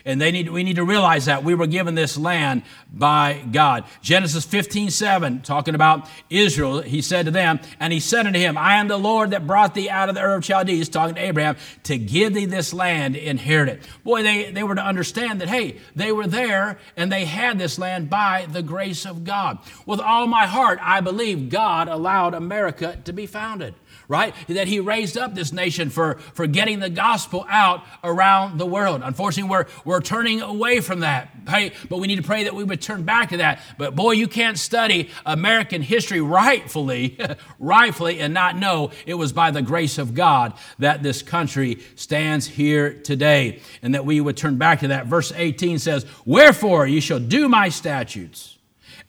And 0.07 0.21
they 0.21 0.31
need, 0.31 0.49
we 0.49 0.63
need 0.63 0.77
to 0.77 0.85
realize 0.85 1.25
that 1.25 1.43
we 1.43 1.57
were 1.57 1.67
given 1.67 1.97
this 1.97 2.17
land 2.17 2.63
by 2.93 3.43
God. 3.51 3.85
Genesis 4.03 4.45
15, 4.45 4.91
7, 4.91 5.43
talking 5.43 5.75
about 5.75 6.09
Israel, 6.31 6.81
he 6.81 7.03
said 7.03 7.27
to 7.27 7.33
them, 7.33 7.59
and 7.81 7.93
he 7.93 7.99
said 7.99 8.25
unto 8.25 8.39
him, 8.39 8.57
I 8.57 8.77
am 8.77 8.87
the 8.87 8.99
Lord 8.99 9.31
that 9.31 9.49
brought 9.49 9.75
thee 9.75 9.91
out 9.91 10.09
of 10.09 10.15
the 10.15 10.23
Ur 10.23 10.37
of 10.37 10.45
Chaldees, 10.45 10.89
talking 10.89 11.17
to 11.17 11.21
Abraham, 11.21 11.57
to 11.83 11.99
give 11.99 12.35
thee 12.35 12.45
this 12.45 12.73
land, 12.73 13.17
inherit 13.17 13.69
it. 13.69 13.89
Boy, 14.05 14.23
they, 14.23 14.53
they 14.53 14.63
were 14.63 14.77
to 14.77 14.85
understand 14.85 15.41
that, 15.41 15.49
hey, 15.49 15.79
they 15.97 16.13
were 16.13 16.29
there 16.29 16.79
and 16.97 17.11
they 17.11 17.25
had 17.25 17.59
this 17.59 17.77
land 17.77 18.09
by 18.09 18.47
the 18.49 18.63
grace 18.63 19.07
of 19.07 19.25
God. 19.25 19.59
With 19.87 19.99
all 19.99 20.29
my 20.29 20.47
heart, 20.47 20.79
I 20.83 21.01
believe 21.01 21.49
God 21.49 21.89
allowed 21.89 22.33
America 22.33 22.97
to 23.05 23.13
be 23.13 23.27
founded 23.27 23.75
right? 24.09 24.35
That 24.49 24.69
he 24.69 24.81
raised 24.81 25.17
up 25.17 25.35
this 25.35 25.53
nation 25.53 25.91
for, 25.91 26.15
for 26.35 26.47
getting 26.47 26.79
the 26.79 26.91
gospel 26.91 27.45
out 27.49 27.83
around 28.05 28.59
the 28.59 28.67
world. 28.67 29.03
Unfortunately, 29.05 29.51
we're, 29.51 29.67
we're 29.85 30.01
turning 30.01 30.41
away 30.43 30.81
from 30.81 31.01
that. 31.01 31.31
Hey, 31.49 31.73
but 31.89 31.99
we 31.99 32.07
need 32.07 32.17
to 32.17 32.23
pray 32.23 32.45
that 32.45 32.55
we 32.55 32.65
would 32.65 32.81
turn 32.81 33.03
back 33.05 33.31
to 33.31 33.39
that. 33.39 33.61
But 33.79 33.95
boy, 33.95 34.13
you 34.13 34.29
can't 34.29 34.59
study 34.59 35.11
American 35.25 35.83
history 35.83 36.21
rightfully, 36.21 37.19
rightfully, 37.59 38.21
and 38.21 38.33
not 38.33 38.57
know 38.57 38.91
it 39.07 39.15
was 39.15 39.33
by 39.33 39.51
the 39.51 39.63
grace 39.63 39.99
of 39.99 40.15
God 40.15 40.55
that 40.79 41.03
this 41.03 41.23
country 41.23 41.81
stands 41.95 42.47
here 42.47 42.93
today. 42.93 43.61
And 43.83 43.95
that 43.95 44.05
we 44.05 44.21
would 44.21 44.37
turn 44.37 44.57
back 44.57 44.81
to 44.81 44.89
that. 44.89 45.07
Verse 45.07 45.33
18 45.35 45.79
says, 45.79 46.07
Wherefore 46.25 46.87
ye 46.87 47.01
shall 47.01 47.21
do 47.21 47.49
my 47.49 47.69
statutes 47.69 48.59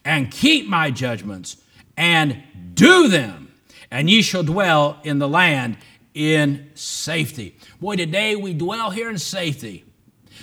and 0.04 0.30
keep 0.30 0.66
my 0.66 0.90
judgments 0.90 1.56
and 1.96 2.42
do 2.74 3.08
them 3.08 3.47
and 3.90 4.08
ye 4.08 4.22
shall 4.22 4.42
dwell 4.42 4.98
in 5.04 5.18
the 5.18 5.28
land 5.28 5.76
in 6.14 6.70
safety. 6.74 7.56
Boy, 7.80 7.96
today 7.96 8.36
we 8.36 8.54
dwell 8.54 8.90
here 8.90 9.08
in 9.08 9.18
safety. 9.18 9.84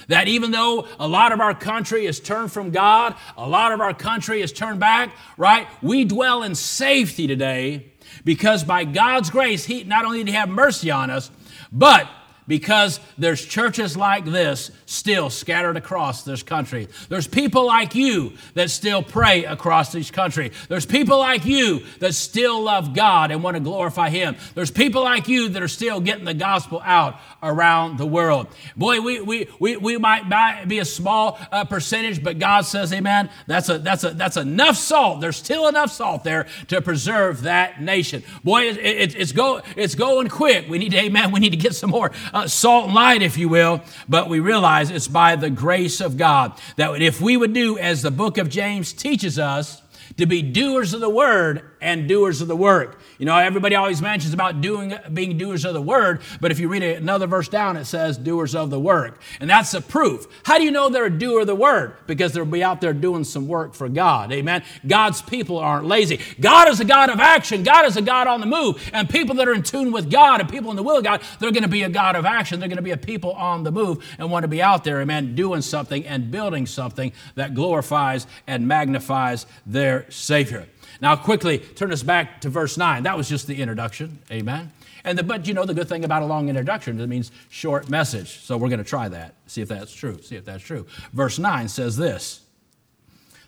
That 0.08 0.27
even 0.27 0.51
though 0.51 0.88
a 0.99 1.08
lot 1.08 1.31
of 1.31 1.39
our 1.39 1.55
country 1.55 2.05
is 2.05 2.19
turned 2.19 2.51
from 2.51 2.69
God, 2.69 3.15
a 3.38 3.47
lot 3.47 3.71
of 3.71 3.81
our 3.81 3.93
country 3.93 4.41
is 4.41 4.51
turned 4.51 4.79
back, 4.79 5.15
right? 5.38 5.67
We 5.81 6.05
dwell 6.05 6.43
in 6.43 6.53
safety 6.53 7.27
today 7.27 7.91
because 8.23 8.63
by 8.63 8.84
God's 8.84 9.29
grace, 9.29 9.65
He 9.65 9.84
not 9.84 10.05
only 10.05 10.19
did 10.19 10.27
He 10.27 10.34
have 10.34 10.49
mercy 10.49 10.91
on 10.91 11.10
us, 11.10 11.31
but 11.71 12.08
because 12.47 12.99
there's 13.17 13.43
churches 13.43 13.97
like 13.97 14.25
this 14.25 14.71
still 14.86 15.29
scattered 15.29 15.77
across 15.77 16.23
this 16.23 16.43
country. 16.43 16.88
There's 17.10 17.27
people 17.27 17.65
like 17.65 17.95
you 17.95 18.34
that 18.53 18.69
still 18.69 19.01
pray 19.01 19.45
across 19.45 19.91
this 19.91 20.12
country. 20.12 20.51
There's 20.69 20.86
people 20.86 21.17
like 21.17 21.45
you 21.45 21.81
that 21.99 22.13
still 22.13 22.62
love 22.62 22.93
God 22.93 23.31
and 23.31 23.43
want 23.43 23.55
to 23.55 23.62
glorify 23.62 24.10
Him. 24.10 24.36
There's 24.53 24.71
people 24.71 25.03
like 25.03 25.27
you 25.27 25.49
that 25.49 25.63
are 25.63 25.67
still 25.67 25.99
getting 25.99 26.25
the 26.25 26.34
gospel 26.34 26.81
out 26.84 27.19
around 27.41 27.97
the 27.97 28.05
world. 28.05 28.47
Boy, 28.75 29.01
we, 29.01 29.21
we, 29.21 29.47
we, 29.60 29.77
we 29.77 29.97
might 29.97 30.67
be 30.67 30.79
a 30.79 30.86
small 30.86 31.39
uh, 31.51 31.65
percentage, 31.65 32.23
but 32.23 32.39
God 32.39 32.62
says, 32.62 32.93
Amen, 32.93 33.29
that's, 33.47 33.69
a, 33.69 33.79
that's, 33.79 34.03
a, 34.03 34.12
that's 34.12 34.38
enough 34.38 34.77
salt. 34.77 35.21
There's 35.21 35.38
still 35.38 35.67
enough 35.67 35.91
salt 35.91 36.23
there 36.23 36.47
to 36.67 36.81
preserve 36.81 37.43
that 37.43 37.81
nation. 37.81 38.23
Boy, 38.43 38.69
it, 38.69 38.77
it, 38.77 39.15
it's, 39.15 39.31
go, 39.31 39.62
it's 39.75 39.95
going 39.95 40.29
quick. 40.29 40.67
We 40.69 40.77
need 40.77 40.91
to, 40.91 40.99
Amen, 40.99 41.31
we 41.31 41.39
need 41.39 41.51
to 41.51 41.58
get 41.58 41.75
some 41.75 41.89
more 41.89 42.12
uh, 42.36 42.48
salt 42.48 42.86
and 42.86 42.93
light, 42.93 43.21
if 43.21 43.38
you 43.38 43.50
will, 43.50 43.82
but 44.08 44.30
we 44.30 44.39
realize 44.39 44.91
it's 44.91 45.08
by 45.08 45.36
the 45.36 45.50
grace 45.50 46.02
of 46.02 46.17
God. 46.17 46.54
That 46.76 47.02
if 47.02 47.21
we 47.21 47.38
would 47.38 47.54
do 47.54 47.78
as 47.78 48.02
the 48.02 48.12
book 48.12 48.38
of 48.38 48.50
James 48.50 48.93
teaches 48.93 49.39
us, 49.39 49.82
to 50.17 50.26
be 50.26 50.41
doers 50.41 50.93
of 50.93 51.02
the 51.02 51.10
word 51.10 51.62
and 51.86 52.10
doers 52.10 52.41
of 52.41 52.48
the 52.48 52.56
work. 52.56 53.00
You 53.19 53.28
know, 53.28 53.38
everybody 53.38 53.76
always 53.76 54.02
mentions 54.02 54.34
about 54.34 54.60
doing, 54.60 54.95
being 55.13 55.38
doers 55.38 55.63
of 55.65 55.76
the 55.76 55.82
word, 55.82 56.19
but 56.41 56.52
if 56.52 56.60
you 56.60 56.67
read 56.67 56.82
another 56.82 57.28
verse 57.28 57.48
down, 57.48 57.78
it 57.78 57.86
says 57.86 58.17
doers 58.17 58.56
of 58.56 58.71
the 58.71 58.80
work. 58.80 59.21
And 59.39 59.48
that's 59.48 59.71
the 59.71 59.82
proof. 59.82 60.26
How 60.43 60.58
do 60.58 60.63
you 60.63 60.71
know 60.71 60.89
they're 60.89 61.06
a 61.06 61.15
doer 61.15 61.41
of 61.41 61.48
the 61.48 61.56
word? 61.56 61.95
Because 62.08 62.34
they'll 62.34 62.43
be 62.43 62.63
out 62.63 62.82
there 62.82 62.91
doing 62.91 63.24
some 63.24 63.48
work 63.48 63.76
for 63.76 63.88
God. 63.88 64.32
Amen. 64.32 64.63
God's 64.86 65.21
people 65.21 65.60
aren't 65.60 65.86
lazy. 65.86 66.19
God 66.41 66.67
is 66.69 66.80
a 66.80 66.86
God 66.86 67.12
of 67.12 67.19
action. 67.19 67.62
God 67.62 67.86
is 67.86 67.98
a 67.98 68.02
God 68.02 68.26
on 68.26 68.39
the 68.39 68.48
move. 68.48 68.89
And 68.91 69.08
people 69.08 69.36
that 69.36 69.48
are 69.48 69.54
in 69.54 69.62
tune 69.62 69.91
with 69.91 70.10
God 70.10 70.41
and 70.41 70.50
people 70.50 70.71
in 70.71 70.78
the 70.78 70.84
will 70.84 70.98
of 70.98 71.04
God, 71.04 71.21
they're 71.39 71.52
going 71.52 71.63
to 71.63 71.69
be 71.69 71.84
a 71.84 71.89
God 71.89 72.15
of 72.15 72.26
action. 72.26 72.60
They're 72.60 72.67
going 72.67 72.78
to 72.78 72.82
be 72.82 72.91
a 72.91 72.98
people 72.98 73.34
on 73.34 73.63
the 73.63 73.71
move 73.71 74.04
and 74.17 74.32
want 74.32 74.43
to 74.43 74.48
be 74.48 74.62
out 74.62 74.84
there, 74.84 75.02
amen, 75.02 75.36
doing 75.36 75.62
something 75.62 76.04
and 76.08 76.32
building 76.32 76.65
something 76.65 77.13
that 77.36 77.54
glorifies 77.54 78.26
and 78.48 78.67
magnifies 78.67 79.45
their 79.67 80.10
Savior. 80.10 80.65
Now, 81.01 81.15
quickly 81.15 81.60
turn 81.60 81.91
us 81.91 82.03
back 82.03 82.41
to 82.41 82.49
verse 82.49 82.77
9. 82.77 83.03
That 83.03 83.17
was 83.17 83.27
just 83.27 83.47
the 83.47 83.62
introduction. 83.62 84.19
Amen. 84.31 84.71
And 85.03 85.17
the, 85.17 85.23
but 85.23 85.47
you 85.47 85.53
know 85.53 85.65
the 85.65 85.73
good 85.73 85.88
thing 85.88 86.03
about 86.03 86.23
a 86.23 86.25
long 86.25 86.49
introduction, 86.49 86.99
it 86.99 87.08
means 87.08 87.31
short 87.49 87.89
message. 87.89 88.39
So 88.39 88.58
we're 88.58 88.69
going 88.69 88.79
to 88.79 88.89
try 88.89 89.08
that, 89.10 89.36
see 89.45 89.62
if 89.62 89.67
that's 89.67 89.93
true. 89.93 90.21
See 90.21 90.36
if 90.36 90.45
that's 90.45 90.63
true. 90.63 90.88
Verse 91.13 91.38
9 91.38 91.67
says 91.67 91.95
this. 91.95 92.41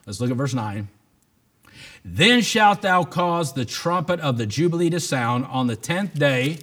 Let's 0.06 0.22
look 0.22 0.30
at 0.30 0.38
verse 0.38 0.54
9. 0.54 0.88
Then 2.06 2.42
shalt 2.42 2.82
thou 2.82 3.04
cause 3.04 3.54
the 3.54 3.66
trumpet 3.66 4.20
of 4.20 4.38
the 4.38 4.46
Jubilee 4.46 4.90
to 4.92 5.00
sound 5.00 5.46
on 5.46 5.68
the 5.68 5.76
tenth 5.76 6.18
day 6.18 6.60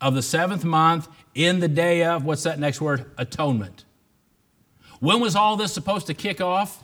of 0.00 0.14
the 0.14 0.22
seventh 0.22 0.64
month 0.64 1.08
in 1.34 1.60
the 1.60 1.68
day 1.68 2.04
of, 2.04 2.24
what's 2.24 2.42
that 2.42 2.58
next 2.58 2.80
word? 2.80 3.10
Atonement. 3.16 3.84
When 5.00 5.20
was 5.20 5.36
all 5.36 5.56
this 5.56 5.72
supposed 5.72 6.06
to 6.08 6.14
kick 6.14 6.40
off? 6.40 6.82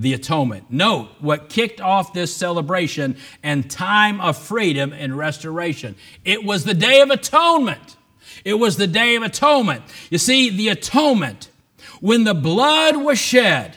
The 0.00 0.14
atonement. 0.14 0.70
Note 0.70 1.10
what 1.20 1.50
kicked 1.50 1.80
off 1.80 2.14
this 2.14 2.34
celebration 2.34 3.16
and 3.42 3.70
time 3.70 4.18
of 4.20 4.38
freedom 4.38 4.94
and 4.94 5.16
restoration. 5.16 5.94
It 6.24 6.42
was 6.42 6.64
the 6.64 6.72
Day 6.72 7.02
of 7.02 7.10
Atonement. 7.10 7.96
It 8.42 8.54
was 8.54 8.78
the 8.78 8.86
Day 8.86 9.14
of 9.16 9.22
Atonement. 9.22 9.82
You 10.08 10.16
see, 10.16 10.48
the 10.48 10.68
atonement, 10.68 11.50
when 12.00 12.24
the 12.24 12.32
blood 12.32 12.96
was 12.96 13.18
shed, 13.18 13.76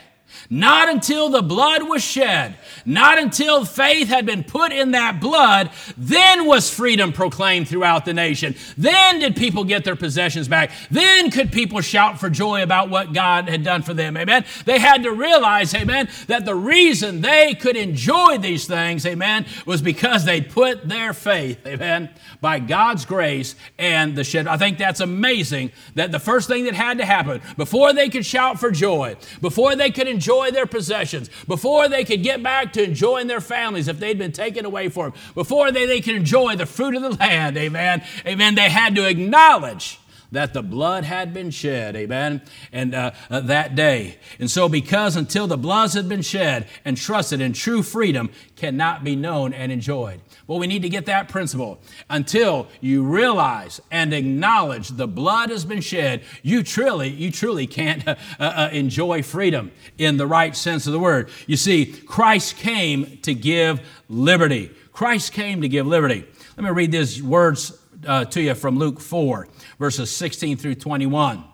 not 0.54 0.88
until 0.88 1.30
the 1.30 1.42
blood 1.42 1.88
was 1.88 2.00
shed, 2.00 2.56
not 2.84 3.18
until 3.18 3.64
faith 3.64 4.06
had 4.06 4.24
been 4.24 4.44
put 4.44 4.70
in 4.70 4.92
that 4.92 5.20
blood, 5.20 5.68
then 5.96 6.46
was 6.46 6.70
freedom 6.72 7.12
proclaimed 7.12 7.66
throughout 7.66 8.04
the 8.04 8.14
nation. 8.14 8.54
Then 8.78 9.18
did 9.18 9.34
people 9.34 9.64
get 9.64 9.82
their 9.82 9.96
possessions 9.96 10.46
back. 10.46 10.70
Then 10.92 11.32
could 11.32 11.50
people 11.50 11.80
shout 11.80 12.20
for 12.20 12.30
joy 12.30 12.62
about 12.62 12.88
what 12.88 13.12
God 13.12 13.48
had 13.48 13.64
done 13.64 13.82
for 13.82 13.94
them. 13.94 14.16
Amen. 14.16 14.44
They 14.64 14.78
had 14.78 15.02
to 15.02 15.10
realize, 15.10 15.74
amen, 15.74 16.08
that 16.28 16.44
the 16.44 16.54
reason 16.54 17.20
they 17.20 17.54
could 17.54 17.76
enjoy 17.76 18.38
these 18.38 18.66
things, 18.68 19.04
amen, 19.04 19.46
was 19.66 19.82
because 19.82 20.24
they 20.24 20.40
put 20.40 20.88
their 20.88 21.12
faith, 21.12 21.66
amen, 21.66 22.10
by 22.40 22.58
God's 22.58 23.04
grace 23.04 23.54
and 23.78 24.16
the 24.16 24.24
shed. 24.24 24.46
I 24.46 24.56
think 24.56 24.78
that's 24.78 25.00
amazing 25.00 25.72
that 25.94 26.12
the 26.12 26.18
first 26.18 26.48
thing 26.48 26.64
that 26.64 26.74
had 26.74 26.98
to 26.98 27.04
happen 27.04 27.40
before 27.56 27.92
they 27.92 28.08
could 28.08 28.26
shout 28.26 28.58
for 28.58 28.70
joy, 28.70 29.16
before 29.40 29.76
they 29.76 29.90
could 29.90 30.08
enjoy 30.08 30.50
their 30.50 30.66
possessions, 30.66 31.30
before 31.46 31.88
they 31.88 32.04
could 32.04 32.22
get 32.22 32.42
back 32.42 32.72
to 32.74 32.82
enjoying 32.82 33.26
their 33.26 33.40
families 33.40 33.88
if 33.88 33.98
they'd 33.98 34.18
been 34.18 34.32
taken 34.32 34.64
away 34.64 34.88
from 34.88 35.10
them, 35.10 35.20
before 35.34 35.72
they, 35.72 35.86
they 35.86 36.00
could 36.00 36.14
enjoy 36.14 36.56
the 36.56 36.66
fruit 36.66 36.94
of 36.94 37.02
the 37.02 37.10
land, 37.10 37.56
amen, 37.56 38.04
amen, 38.26 38.54
they 38.54 38.70
had 38.70 38.94
to 38.94 39.08
acknowledge 39.08 39.98
that 40.34 40.52
the 40.52 40.62
blood 40.62 41.04
had 41.04 41.32
been 41.32 41.50
shed, 41.50 41.96
amen, 41.96 42.42
and 42.72 42.94
uh, 42.94 43.12
uh, 43.30 43.40
that 43.40 43.74
day. 43.74 44.18
And 44.38 44.50
so, 44.50 44.68
because 44.68 45.16
until 45.16 45.46
the 45.46 45.56
blood 45.56 45.92
had 45.92 46.08
been 46.08 46.22
shed 46.22 46.68
and 46.84 46.96
trusted 46.96 47.40
in 47.40 47.52
true 47.52 47.82
freedom 47.82 48.30
cannot 48.56 49.04
be 49.04 49.16
known 49.16 49.52
and 49.52 49.72
enjoyed. 49.72 50.20
Well, 50.46 50.58
we 50.58 50.66
need 50.66 50.82
to 50.82 50.88
get 50.88 51.06
that 51.06 51.28
principle. 51.28 51.80
Until 52.08 52.68
you 52.80 53.02
realize 53.02 53.80
and 53.90 54.12
acknowledge 54.12 54.88
the 54.88 55.08
blood 55.08 55.50
has 55.50 55.64
been 55.64 55.80
shed, 55.80 56.22
you 56.42 56.62
truly, 56.62 57.08
you 57.08 57.30
truly 57.30 57.66
can't 57.66 58.06
uh, 58.06 58.14
uh, 58.38 58.68
enjoy 58.72 59.22
freedom 59.22 59.72
in 59.98 60.16
the 60.16 60.26
right 60.26 60.54
sense 60.54 60.86
of 60.86 60.92
the 60.92 60.98
word. 60.98 61.28
You 61.46 61.56
see, 61.56 61.86
Christ 61.86 62.56
came 62.56 63.18
to 63.22 63.34
give 63.34 63.80
liberty. 64.08 64.70
Christ 64.92 65.32
came 65.32 65.60
to 65.62 65.68
give 65.68 65.86
liberty. 65.86 66.24
Let 66.56 66.64
me 66.64 66.70
read 66.70 66.92
these 66.92 67.22
words 67.22 67.76
uh, 68.06 68.24
to 68.26 68.40
you 68.40 68.54
from 68.54 68.78
Luke 68.78 69.00
4, 69.00 69.48
verses 69.78 70.10
16 70.10 70.56
through 70.56 70.76
21. 70.76 71.38
It 71.38 71.44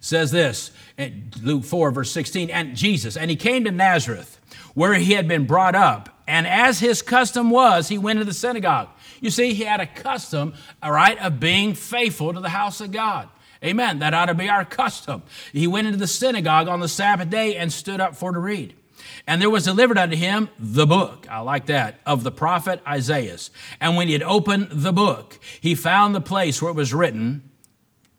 says 0.00 0.30
this, 0.30 0.70
Luke 1.42 1.64
4, 1.64 1.90
verse 1.90 2.10
16, 2.10 2.50
and 2.50 2.76
Jesus, 2.76 3.16
and 3.16 3.30
he 3.30 3.36
came 3.36 3.64
to 3.64 3.70
Nazareth, 3.70 4.38
where 4.74 4.94
he 4.94 5.12
had 5.12 5.28
been 5.28 5.46
brought 5.46 5.74
up, 5.74 6.08
and 6.26 6.46
as 6.46 6.78
his 6.78 7.02
custom 7.02 7.50
was, 7.50 7.88
he 7.88 7.98
went 7.98 8.18
to 8.18 8.24
the 8.24 8.32
synagogue. 8.32 8.88
You 9.20 9.30
see, 9.30 9.52
he 9.52 9.64
had 9.64 9.80
a 9.80 9.86
custom, 9.86 10.54
all 10.82 10.92
right, 10.92 11.18
of 11.18 11.40
being 11.40 11.74
faithful 11.74 12.32
to 12.32 12.40
the 12.40 12.48
house 12.48 12.80
of 12.80 12.92
God. 12.92 13.28
Amen. 13.62 13.98
That 13.98 14.14
ought 14.14 14.26
to 14.26 14.34
be 14.34 14.48
our 14.48 14.64
custom. 14.64 15.22
He 15.52 15.66
went 15.66 15.86
into 15.86 15.98
the 15.98 16.06
synagogue 16.06 16.68
on 16.68 16.80
the 16.80 16.88
Sabbath 16.88 17.28
day 17.28 17.56
and 17.56 17.72
stood 17.72 18.00
up 18.00 18.16
for 18.16 18.32
to 18.32 18.38
read. 18.38 18.74
And 19.26 19.40
there 19.40 19.50
was 19.50 19.64
delivered 19.64 19.98
unto 19.98 20.16
him 20.16 20.48
the 20.58 20.86
book, 20.86 21.26
I 21.30 21.40
like 21.40 21.66
that, 21.66 22.00
of 22.06 22.22
the 22.22 22.32
prophet 22.32 22.80
Isaiah. 22.86 23.38
And 23.80 23.96
when 23.96 24.08
he 24.08 24.12
had 24.12 24.22
opened 24.22 24.68
the 24.70 24.92
book, 24.92 25.38
he 25.60 25.74
found 25.74 26.14
the 26.14 26.20
place 26.20 26.60
where 26.60 26.70
it 26.70 26.76
was 26.76 26.94
written, 26.94 27.50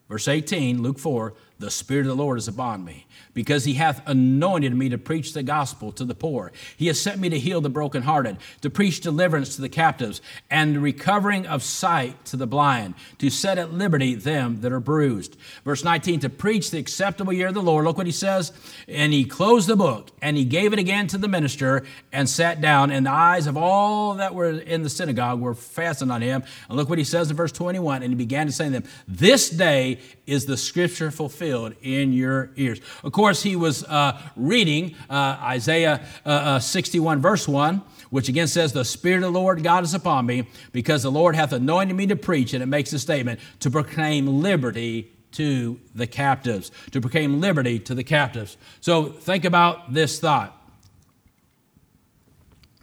verse 0.08 0.28
18, 0.28 0.82
Luke 0.82 1.00
4, 1.00 1.34
the 1.60 1.72
Spirit 1.72 2.02
of 2.02 2.08
the 2.08 2.16
Lord 2.16 2.38
is 2.38 2.48
upon 2.48 2.84
me 2.84 3.08
because 3.34 3.66
he 3.66 3.74
hath 3.74 4.02
anointed 4.08 4.76
me 4.76 4.90
to 4.90 4.98
preach 4.98 5.34
the 5.34 5.44
gospel 5.44 5.92
to 5.94 6.06
the 6.06 6.16
poor. 6.16 6.52
He 6.78 6.88
has 6.88 7.00
sent 7.00 7.20
me 7.20 7.30
to 7.30 7.40
heal 7.40 7.62
the 7.62 7.70
brokenhearted, 7.70 8.38
to 8.62 8.70
preach 8.70 9.02
deliverance 9.02 9.56
to 9.56 9.62
the 9.62 9.70
captives, 9.70 10.22
and 10.50 10.76
the 10.76 10.80
recovering 10.80 11.48
of 11.48 11.64
sight 11.64 12.24
to 12.26 12.38
the 12.38 12.48
blind, 12.48 12.96
to 13.20 13.30
set 13.30 13.58
at 13.58 13.74
liberty 13.74 14.16
them 14.16 14.62
that 14.62 14.72
are 14.72 14.80
bruised. 14.80 15.38
Verse 15.64 15.84
19, 15.84 16.20
to 16.22 16.30
preach 16.30 16.72
the 16.72 16.80
acceptable 16.80 17.34
year 17.34 17.48
of 17.48 17.54
the 17.54 17.62
Lord. 17.62 17.86
Look 17.86 17.98
what 17.98 18.06
he 18.06 18.12
says. 18.12 18.52
And 18.88 19.14
he 19.14 19.26
closed 19.26 19.68
the 19.68 19.76
book, 19.76 20.12
and 20.22 20.36
he 20.36 20.46
gave 20.46 20.74
it 20.74 20.80
again 20.80 21.08
to 21.08 21.18
the 21.18 21.28
minister, 21.28 21.84
and 22.12 22.30
sat 22.30 22.62
down, 22.62 22.92
and 22.92 23.06
the 23.06 23.12
eyes 23.12 23.48
of 23.48 23.58
all 23.58 24.16
that 24.16 24.36
were 24.36 24.50
in 24.50 24.84
the 24.84 24.90
synagogue 24.90 25.40
were 25.40 25.56
fastened 25.56 26.12
on 26.12 26.22
him. 26.22 26.44
And 26.68 26.78
look 26.78 26.90
what 26.90 26.98
he 26.98 27.04
says 27.04 27.30
in 27.30 27.38
verse 27.38 27.52
21, 27.52 28.04
and 28.04 28.12
he 28.12 28.16
began 28.16 28.48
to 28.48 28.52
say 28.52 28.66
to 28.66 28.72
them, 28.72 28.84
This 29.08 29.50
day 29.50 30.00
is 30.26 30.46
the 30.46 30.58
scripture 30.58 31.12
fulfilled 31.12 31.76
in 31.82 32.14
your 32.14 32.52
ears. 32.56 32.80
Of 33.04 33.12
course, 33.22 33.44
he 33.44 33.56
was 33.56 33.84
uh, 33.84 34.20
reading 34.36 34.96
uh, 35.08 35.38
Isaiah 35.44 36.04
uh, 36.26 36.30
uh 36.30 36.60
61, 36.60 37.22
verse 37.22 37.48
1, 37.48 37.84
which 38.10 38.30
again 38.30 38.48
says, 38.48 38.74
The 38.74 38.84
Spirit 38.84 39.18
of 39.18 39.32
the 39.32 39.40
Lord 39.40 39.62
God 39.62 39.84
is 39.84 39.94
upon 39.94 40.26
me, 40.26 40.48
because 40.72 41.04
the 41.04 41.12
Lord 41.12 41.36
hath 41.36 41.54
anointed 41.54 41.96
me 41.96 42.08
to 42.08 42.16
preach, 42.16 42.56
and 42.56 42.64
it 42.64 42.66
makes 42.66 42.92
a 42.94 42.98
statement 42.98 43.40
to 43.60 43.70
proclaim 43.70 44.42
liberty 44.42 45.12
to 45.34 45.80
the 45.94 46.08
captives, 46.08 46.72
to 46.90 47.00
proclaim 47.00 47.40
liberty 47.40 47.78
to 47.78 47.94
the 47.94 48.04
captives. 48.04 48.58
So 48.80 49.10
think 49.10 49.46
about 49.46 49.94
this 49.94 50.20
thought. 50.20 50.58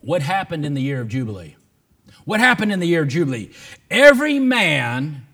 What 0.02 0.22
happened 0.22 0.64
in 0.64 0.74
the 0.74 0.82
year 0.82 1.00
of 1.00 1.08
Jubilee? 1.08 1.56
What 2.26 2.38
happened 2.38 2.70
in 2.70 2.78
the 2.78 2.86
year 2.86 3.02
of 3.02 3.08
Jubilee? 3.08 3.50
Every 3.90 4.38
man 4.38 5.26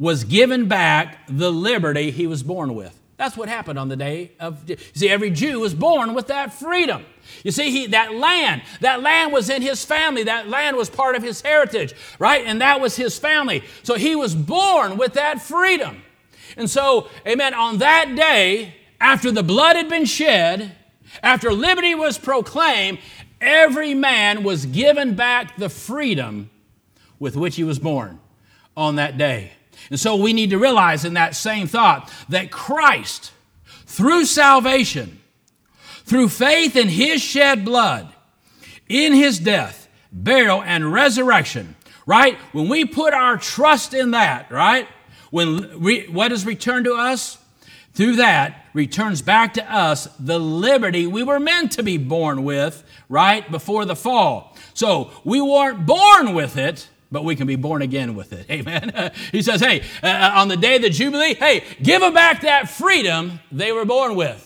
was 0.00 0.24
given 0.24 0.66
back 0.66 1.18
the 1.28 1.52
liberty 1.52 2.10
he 2.10 2.26
was 2.26 2.42
born 2.42 2.74
with. 2.74 2.97
That's 3.18 3.36
what 3.36 3.48
happened 3.48 3.80
on 3.80 3.88
the 3.88 3.96
day 3.96 4.30
of. 4.38 4.68
You 4.70 4.76
see, 4.94 5.08
every 5.08 5.30
Jew 5.30 5.58
was 5.58 5.74
born 5.74 6.14
with 6.14 6.28
that 6.28 6.54
freedom. 6.54 7.04
You 7.42 7.50
see, 7.50 7.72
he, 7.72 7.86
that 7.88 8.14
land, 8.14 8.62
that 8.80 9.02
land 9.02 9.32
was 9.32 9.50
in 9.50 9.60
his 9.60 9.84
family. 9.84 10.22
That 10.22 10.48
land 10.48 10.76
was 10.76 10.88
part 10.88 11.16
of 11.16 11.22
his 11.22 11.40
heritage, 11.42 11.94
right? 12.20 12.46
And 12.46 12.60
that 12.60 12.80
was 12.80 12.94
his 12.94 13.18
family. 13.18 13.64
So 13.82 13.96
he 13.96 14.14
was 14.14 14.36
born 14.36 14.96
with 14.96 15.14
that 15.14 15.42
freedom. 15.42 16.02
And 16.56 16.70
so, 16.70 17.08
amen, 17.26 17.54
on 17.54 17.78
that 17.78 18.14
day, 18.14 18.76
after 19.00 19.32
the 19.32 19.42
blood 19.42 19.74
had 19.74 19.88
been 19.88 20.04
shed, 20.04 20.76
after 21.20 21.52
liberty 21.52 21.96
was 21.96 22.18
proclaimed, 22.18 22.98
every 23.40 23.94
man 23.94 24.44
was 24.44 24.64
given 24.64 25.16
back 25.16 25.56
the 25.56 25.68
freedom 25.68 26.50
with 27.18 27.36
which 27.36 27.56
he 27.56 27.64
was 27.64 27.80
born 27.80 28.20
on 28.76 28.94
that 28.94 29.18
day. 29.18 29.54
And 29.90 29.98
so 29.98 30.16
we 30.16 30.32
need 30.32 30.50
to 30.50 30.58
realize 30.58 31.04
in 31.04 31.14
that 31.14 31.34
same 31.34 31.66
thought 31.66 32.12
that 32.28 32.50
Christ, 32.50 33.32
through 33.86 34.26
salvation, 34.26 35.20
through 36.04 36.28
faith 36.28 36.76
in 36.76 36.88
his 36.88 37.22
shed 37.22 37.64
blood, 37.64 38.12
in 38.88 39.12
his 39.12 39.38
death, 39.38 39.88
burial, 40.12 40.62
and 40.62 40.92
resurrection, 40.92 41.76
right? 42.06 42.36
When 42.52 42.68
we 42.68 42.84
put 42.84 43.12
our 43.14 43.36
trust 43.36 43.94
in 43.94 44.12
that, 44.12 44.50
right? 44.50 44.88
When 45.30 45.80
we, 45.80 46.06
what 46.06 46.32
is 46.32 46.46
returned 46.46 46.86
to 46.86 46.94
us? 46.94 47.38
Through 47.92 48.16
that 48.16 48.66
returns 48.74 49.22
back 49.22 49.54
to 49.54 49.74
us 49.74 50.06
the 50.20 50.38
liberty 50.38 51.06
we 51.06 51.22
were 51.22 51.40
meant 51.40 51.72
to 51.72 51.82
be 51.82 51.98
born 51.98 52.44
with, 52.44 52.84
right? 53.08 53.50
Before 53.50 53.84
the 53.84 53.96
fall. 53.96 54.56
So 54.72 55.10
we 55.24 55.40
weren't 55.40 55.84
born 55.84 56.34
with 56.34 56.56
it, 56.56 56.88
but 57.10 57.24
we 57.24 57.36
can 57.36 57.46
be 57.46 57.56
born 57.56 57.82
again 57.82 58.14
with 58.14 58.32
it. 58.32 58.46
Amen. 58.50 59.12
he 59.32 59.42
says, 59.42 59.60
hey, 59.60 59.82
uh, 60.02 60.32
on 60.34 60.48
the 60.48 60.56
day 60.56 60.76
of 60.76 60.82
the 60.82 60.90
Jubilee, 60.90 61.34
hey, 61.34 61.64
give 61.82 62.00
them 62.00 62.14
back 62.14 62.42
that 62.42 62.68
freedom 62.68 63.40
they 63.50 63.72
were 63.72 63.84
born 63.84 64.14
with. 64.14 64.44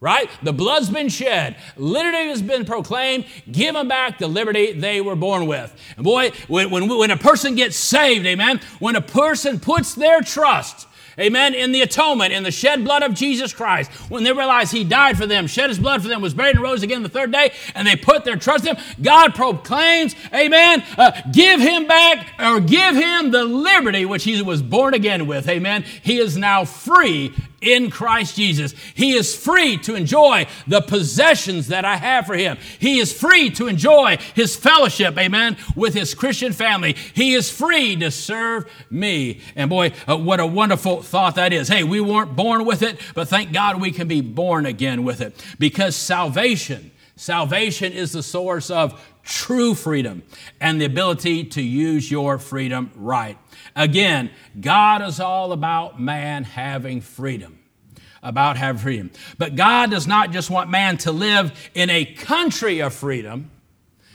Right? 0.00 0.30
The 0.44 0.52
blood's 0.52 0.88
been 0.88 1.08
shed. 1.08 1.56
Liberty 1.76 2.28
has 2.28 2.40
been 2.40 2.64
proclaimed. 2.64 3.26
Give 3.50 3.74
them 3.74 3.88
back 3.88 4.18
the 4.18 4.28
liberty 4.28 4.72
they 4.72 5.00
were 5.00 5.16
born 5.16 5.48
with. 5.48 5.74
And 5.96 6.04
boy, 6.04 6.30
when, 6.46 6.70
when, 6.70 6.88
when 6.88 7.10
a 7.10 7.16
person 7.16 7.56
gets 7.56 7.76
saved, 7.76 8.24
amen, 8.24 8.60
when 8.78 8.94
a 8.94 9.00
person 9.00 9.58
puts 9.58 9.96
their 9.96 10.20
trust 10.20 10.87
Amen. 11.18 11.54
In 11.54 11.72
the 11.72 11.82
atonement, 11.82 12.32
in 12.32 12.44
the 12.44 12.50
shed 12.50 12.84
blood 12.84 13.02
of 13.02 13.14
Jesus 13.14 13.52
Christ, 13.52 13.90
when 14.08 14.22
they 14.22 14.32
realized 14.32 14.72
He 14.72 14.84
died 14.84 15.18
for 15.18 15.26
them, 15.26 15.46
shed 15.46 15.68
His 15.68 15.78
blood 15.78 16.02
for 16.02 16.08
them, 16.08 16.22
was 16.22 16.34
buried 16.34 16.54
and 16.54 16.62
rose 16.62 16.82
again 16.82 17.02
the 17.02 17.08
third 17.08 17.32
day, 17.32 17.52
and 17.74 17.86
they 17.86 17.96
put 17.96 18.24
their 18.24 18.36
trust 18.36 18.66
in 18.66 18.76
Him, 18.76 18.84
God 19.02 19.34
proclaims, 19.34 20.14
Amen. 20.32 20.84
Uh, 20.96 21.10
give 21.32 21.60
Him 21.60 21.86
back 21.86 22.28
or 22.38 22.60
give 22.60 22.94
Him 22.94 23.30
the 23.30 23.44
liberty 23.44 24.04
which 24.04 24.24
He 24.24 24.40
was 24.42 24.62
born 24.62 24.94
again 24.94 25.26
with. 25.26 25.48
Amen. 25.48 25.84
He 26.02 26.18
is 26.18 26.36
now 26.36 26.64
free 26.64 27.34
in 27.60 27.90
Christ 27.90 28.36
Jesus. 28.36 28.74
He 28.94 29.14
is 29.14 29.34
free 29.34 29.76
to 29.78 29.94
enjoy 29.94 30.46
the 30.66 30.80
possessions 30.80 31.68
that 31.68 31.84
I 31.84 31.96
have 31.96 32.26
for 32.26 32.36
him. 32.36 32.58
He 32.78 32.98
is 32.98 33.12
free 33.12 33.50
to 33.50 33.66
enjoy 33.66 34.18
his 34.34 34.56
fellowship, 34.56 35.18
amen, 35.18 35.56
with 35.74 35.94
his 35.94 36.14
Christian 36.14 36.52
family. 36.52 36.94
He 37.14 37.34
is 37.34 37.50
free 37.50 37.96
to 37.96 38.10
serve 38.10 38.70
me. 38.90 39.40
And 39.56 39.70
boy, 39.70 39.92
uh, 40.06 40.16
what 40.16 40.40
a 40.40 40.46
wonderful 40.46 41.02
thought 41.02 41.34
that 41.36 41.52
is. 41.52 41.68
Hey, 41.68 41.84
we 41.84 42.00
weren't 42.00 42.36
born 42.36 42.64
with 42.64 42.82
it, 42.82 43.00
but 43.14 43.28
thank 43.28 43.52
God 43.52 43.80
we 43.80 43.90
can 43.90 44.08
be 44.08 44.20
born 44.20 44.66
again 44.66 45.04
with 45.04 45.20
it 45.20 45.34
because 45.58 45.96
salvation, 45.96 46.90
salvation 47.16 47.92
is 47.92 48.12
the 48.12 48.22
source 48.22 48.70
of 48.70 49.00
true 49.28 49.74
freedom 49.74 50.22
and 50.58 50.80
the 50.80 50.86
ability 50.86 51.44
to 51.44 51.62
use 51.62 52.10
your 52.10 52.38
freedom 52.38 52.90
right. 52.96 53.38
Again, 53.76 54.30
God 54.58 55.02
is 55.02 55.20
all 55.20 55.52
about 55.52 56.00
man 56.00 56.44
having 56.44 57.02
freedom. 57.02 57.58
About 58.22 58.56
having 58.56 58.80
freedom. 58.80 59.10
But 59.36 59.54
God 59.54 59.90
does 59.90 60.06
not 60.06 60.32
just 60.32 60.50
want 60.50 60.70
man 60.70 60.96
to 60.98 61.12
live 61.12 61.70
in 61.74 61.90
a 61.90 62.04
country 62.04 62.80
of 62.80 62.94
freedom. 62.94 63.50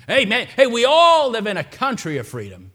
Hey, 0.08 0.26
man, 0.26 0.48
hey, 0.48 0.68
we 0.68 0.84
all 0.84 1.30
live 1.30 1.48
in 1.48 1.56
a 1.56 1.64
country 1.64 2.18
of 2.18 2.28
freedom, 2.28 2.72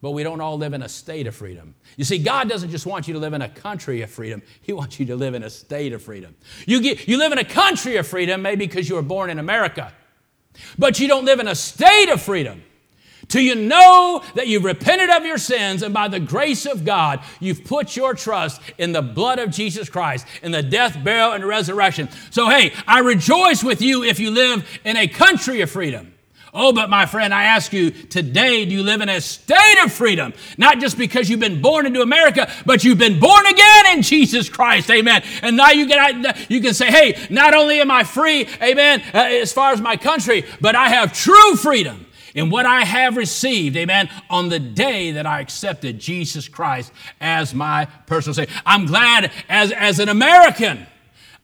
but 0.00 0.12
we 0.12 0.22
don't 0.22 0.40
all 0.40 0.56
live 0.56 0.72
in 0.72 0.82
a 0.82 0.88
state 0.88 1.26
of 1.26 1.34
freedom. 1.34 1.74
You 1.98 2.04
see, 2.04 2.18
God 2.18 2.48
doesn't 2.48 2.70
just 2.70 2.86
want 2.86 3.06
you 3.06 3.14
to 3.14 3.20
live 3.20 3.34
in 3.34 3.42
a 3.42 3.48
country 3.48 4.00
of 4.00 4.10
freedom, 4.10 4.40
He 4.62 4.72
wants 4.72 4.98
you 4.98 5.06
to 5.06 5.16
live 5.16 5.34
in 5.34 5.42
a 5.42 5.50
state 5.50 5.92
of 5.92 6.00
freedom. 6.00 6.36
You, 6.64 6.80
get, 6.80 7.06
you 7.06 7.18
live 7.18 7.32
in 7.32 7.38
a 7.38 7.44
country 7.44 7.96
of 7.96 8.06
freedom 8.06 8.40
maybe 8.40 8.66
because 8.66 8.88
you 8.88 8.94
were 8.94 9.02
born 9.02 9.28
in 9.28 9.38
America, 9.38 9.92
but 10.78 10.98
you 11.00 11.08
don't 11.08 11.24
live 11.24 11.40
in 11.40 11.48
a 11.48 11.54
state 11.54 12.10
of 12.10 12.20
freedom 12.20 12.62
till 13.28 13.42
you 13.42 13.54
know 13.54 14.22
that 14.34 14.46
you've 14.46 14.64
repented 14.64 15.10
of 15.10 15.24
your 15.24 15.38
sins 15.38 15.82
and 15.82 15.94
by 15.94 16.08
the 16.08 16.20
grace 16.20 16.66
of 16.66 16.84
God, 16.84 17.20
you've 17.40 17.64
put 17.64 17.96
your 17.96 18.14
trust 18.14 18.60
in 18.78 18.92
the 18.92 19.02
blood 19.02 19.38
of 19.38 19.50
Jesus 19.50 19.88
Christ, 19.88 20.26
in 20.42 20.52
the 20.52 20.62
death, 20.62 21.02
burial, 21.02 21.32
and 21.32 21.44
resurrection. 21.44 22.08
So, 22.30 22.48
hey, 22.48 22.72
I 22.86 23.00
rejoice 23.00 23.64
with 23.64 23.80
you 23.82 24.04
if 24.04 24.20
you 24.20 24.30
live 24.30 24.80
in 24.84 24.96
a 24.96 25.08
country 25.08 25.60
of 25.60 25.70
freedom. 25.70 26.13
Oh, 26.56 26.72
but 26.72 26.88
my 26.88 27.04
friend, 27.04 27.34
I 27.34 27.44
ask 27.44 27.72
you 27.72 27.90
today, 27.90 28.64
do 28.64 28.70
you 28.72 28.84
live 28.84 29.00
in 29.00 29.08
a 29.08 29.20
state 29.20 29.82
of 29.84 29.92
freedom? 29.92 30.32
Not 30.56 30.78
just 30.78 30.96
because 30.96 31.28
you've 31.28 31.40
been 31.40 31.60
born 31.60 31.84
into 31.84 32.00
America, 32.00 32.48
but 32.64 32.84
you've 32.84 32.98
been 32.98 33.18
born 33.18 33.44
again 33.44 33.96
in 33.96 34.02
Jesus 34.02 34.48
Christ. 34.48 34.88
Amen. 34.88 35.24
And 35.42 35.56
now 35.56 35.70
you 35.70 35.88
can, 35.88 36.32
you 36.48 36.60
can 36.60 36.72
say, 36.72 36.92
hey, 36.92 37.26
not 37.28 37.54
only 37.54 37.80
am 37.80 37.90
I 37.90 38.04
free, 38.04 38.46
amen, 38.62 39.02
uh, 39.12 39.18
as 39.18 39.52
far 39.52 39.72
as 39.72 39.80
my 39.80 39.96
country, 39.96 40.44
but 40.60 40.76
I 40.76 40.90
have 40.90 41.12
true 41.12 41.56
freedom 41.56 42.06
in 42.36 42.50
what 42.50 42.66
I 42.66 42.84
have 42.84 43.16
received, 43.16 43.76
amen, 43.76 44.08
on 44.30 44.48
the 44.48 44.60
day 44.60 45.10
that 45.10 45.26
I 45.26 45.40
accepted 45.40 45.98
Jesus 45.98 46.46
Christ 46.46 46.92
as 47.20 47.52
my 47.52 47.86
personal 48.06 48.34
Savior. 48.34 48.54
I'm 48.64 48.86
glad 48.86 49.32
as, 49.48 49.72
as 49.72 49.98
an 49.98 50.08
American, 50.08 50.86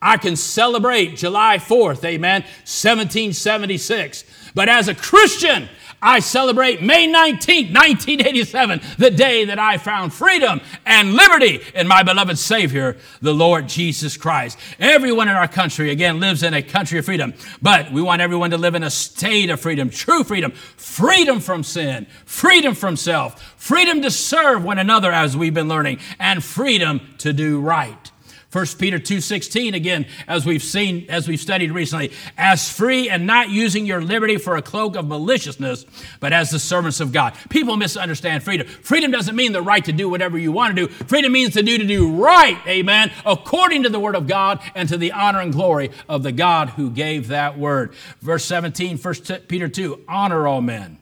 I 0.03 0.17
can 0.17 0.35
celebrate 0.37 1.17
July 1.17 1.59
4th, 1.59 2.05
amen, 2.05 2.43
1776. 2.43 4.25
But 4.55 4.69
as 4.69 4.89
a 4.89 4.95
Christian, 4.95 5.69
I 6.03 6.21
celebrate 6.21 6.83
May 6.83 7.07
19, 7.07 7.75
1987, 7.75 8.81
the 8.97 9.11
day 9.11 9.45
that 9.45 9.59
I 9.59 9.77
found 9.77 10.15
freedom 10.15 10.61
and 10.87 11.13
liberty 11.13 11.61
in 11.75 11.87
my 11.87 12.03
beloved 12.03 12.39
Savior, 12.39 12.97
the 13.21 13.35
Lord 13.35 13.69
Jesus 13.69 14.17
Christ. 14.17 14.59
Everyone 14.79 15.29
in 15.29 15.35
our 15.35 15.49
country, 15.49 15.91
again, 15.91 16.19
lives 16.19 16.43
in 16.43 16.55
a 16.55 16.63
country 16.63 16.99
of 16.99 17.05
freedom, 17.05 17.35
but 17.61 17.93
we 17.93 18.01
want 18.01 18.23
everyone 18.23 18.51
to 18.51 18.59
live 18.59 18.75
in 18.75 18.83
a 18.83 18.91
state 18.91 19.51
of 19.51 19.61
freedom, 19.61 19.91
true 19.91 20.25
freedom, 20.25 20.53
freedom 20.53 21.39
from 21.39 21.63
sin, 21.63 22.07
freedom 22.25 22.75
from 22.75 22.97
self, 22.97 23.43
freedom 23.59 24.01
to 24.01 24.11
serve 24.11 24.65
one 24.65 24.79
another 24.79 25.13
as 25.13 25.37
we've 25.37 25.55
been 25.55 25.69
learning, 25.69 25.99
and 26.19 26.43
freedom 26.43 27.01
to 27.19 27.35
do 27.35 27.61
right. 27.61 28.11
1 28.53 28.79
Peter 28.79 28.99
2:16 28.99 29.75
again 29.75 30.07
as 30.27 30.45
we've 30.45 30.63
seen 30.63 31.07
as 31.09 31.29
we've 31.29 31.41
studied 31.41 31.71
recently 31.71 32.11
as 32.37 32.69
free 32.69 33.09
and 33.09 33.25
not 33.25 33.49
using 33.49 33.87
your 33.87 34.03
liberty 34.03 34.37
for 34.37 34.57
a 34.57 34.63
cloak 34.63 34.97
of 34.97 35.07
maliciousness 35.07 35.87
but 36.19 36.33
as 36.33 36.51
the 36.51 36.59
servants 36.59 36.99
of 36.99 37.13
God. 37.13 37.35
People 37.49 37.77
misunderstand 37.77 38.43
freedom. 38.43 38.67
Freedom 38.67 39.11
doesn't 39.11 39.37
mean 39.37 39.53
the 39.53 39.63
right 39.63 39.85
to 39.85 39.93
do 39.93 40.09
whatever 40.09 40.37
you 40.37 40.51
want 40.51 40.75
to 40.75 40.87
do. 40.87 40.93
Freedom 41.05 41.31
means 41.31 41.55
to 41.55 41.63
do 41.63 41.79
to 41.79 41.87
do 41.87 42.13
right, 42.13 42.59
amen, 42.67 43.13
according 43.25 43.85
to 43.85 43.89
the 43.89 44.01
word 44.01 44.17
of 44.17 44.27
God 44.27 44.61
and 44.75 44.89
to 44.89 44.97
the 44.97 45.13
honor 45.13 45.41
and 45.41 45.53
glory 45.53 45.91
of 46.09 46.25
the 46.25 46.33
God 46.33 46.71
who 46.71 46.91
gave 46.91 47.29
that 47.29 47.57
word. 47.57 47.95
Verse 48.21 48.45
17 48.45 48.99
1 48.99 49.15
Peter 49.47 49.69
2 49.69 50.05
honor 50.09 50.49
all 50.49 50.61
men 50.61 51.00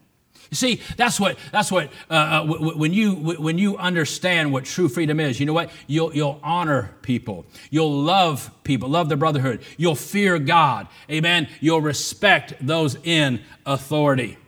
you 0.51 0.57
see, 0.57 0.81
that's 0.97 1.21
what, 1.21 1.39
that's 1.53 1.71
what 1.71 1.91
uh, 2.11 2.15
uh 2.15 2.73
when, 2.75 2.93
you, 2.93 3.15
when 3.15 3.59
you 3.59 3.77
understand 3.77 4.53
what 4.53 4.65
true 4.65 4.89
freedom 4.89 5.21
is, 5.21 5.39
you 5.41 5.47
know 5.47 5.53
what? 5.53 5.71
You'll, 5.87 6.15
you'll 6.15 6.41
honor 6.43 6.95
people. 7.03 7.47
You'll 7.71 8.03
love 8.03 8.51
people, 8.65 8.89
love 8.89 9.09
the 9.09 9.17
brotherhood. 9.17 9.63
You'll 9.77 9.95
fear 9.95 10.39
God. 10.39 10.89
Amen. 11.11 11.49
You'll 11.61 11.81
respect 11.81 12.55
those 12.61 12.97
in 13.05 13.43
authority. 13.67 14.39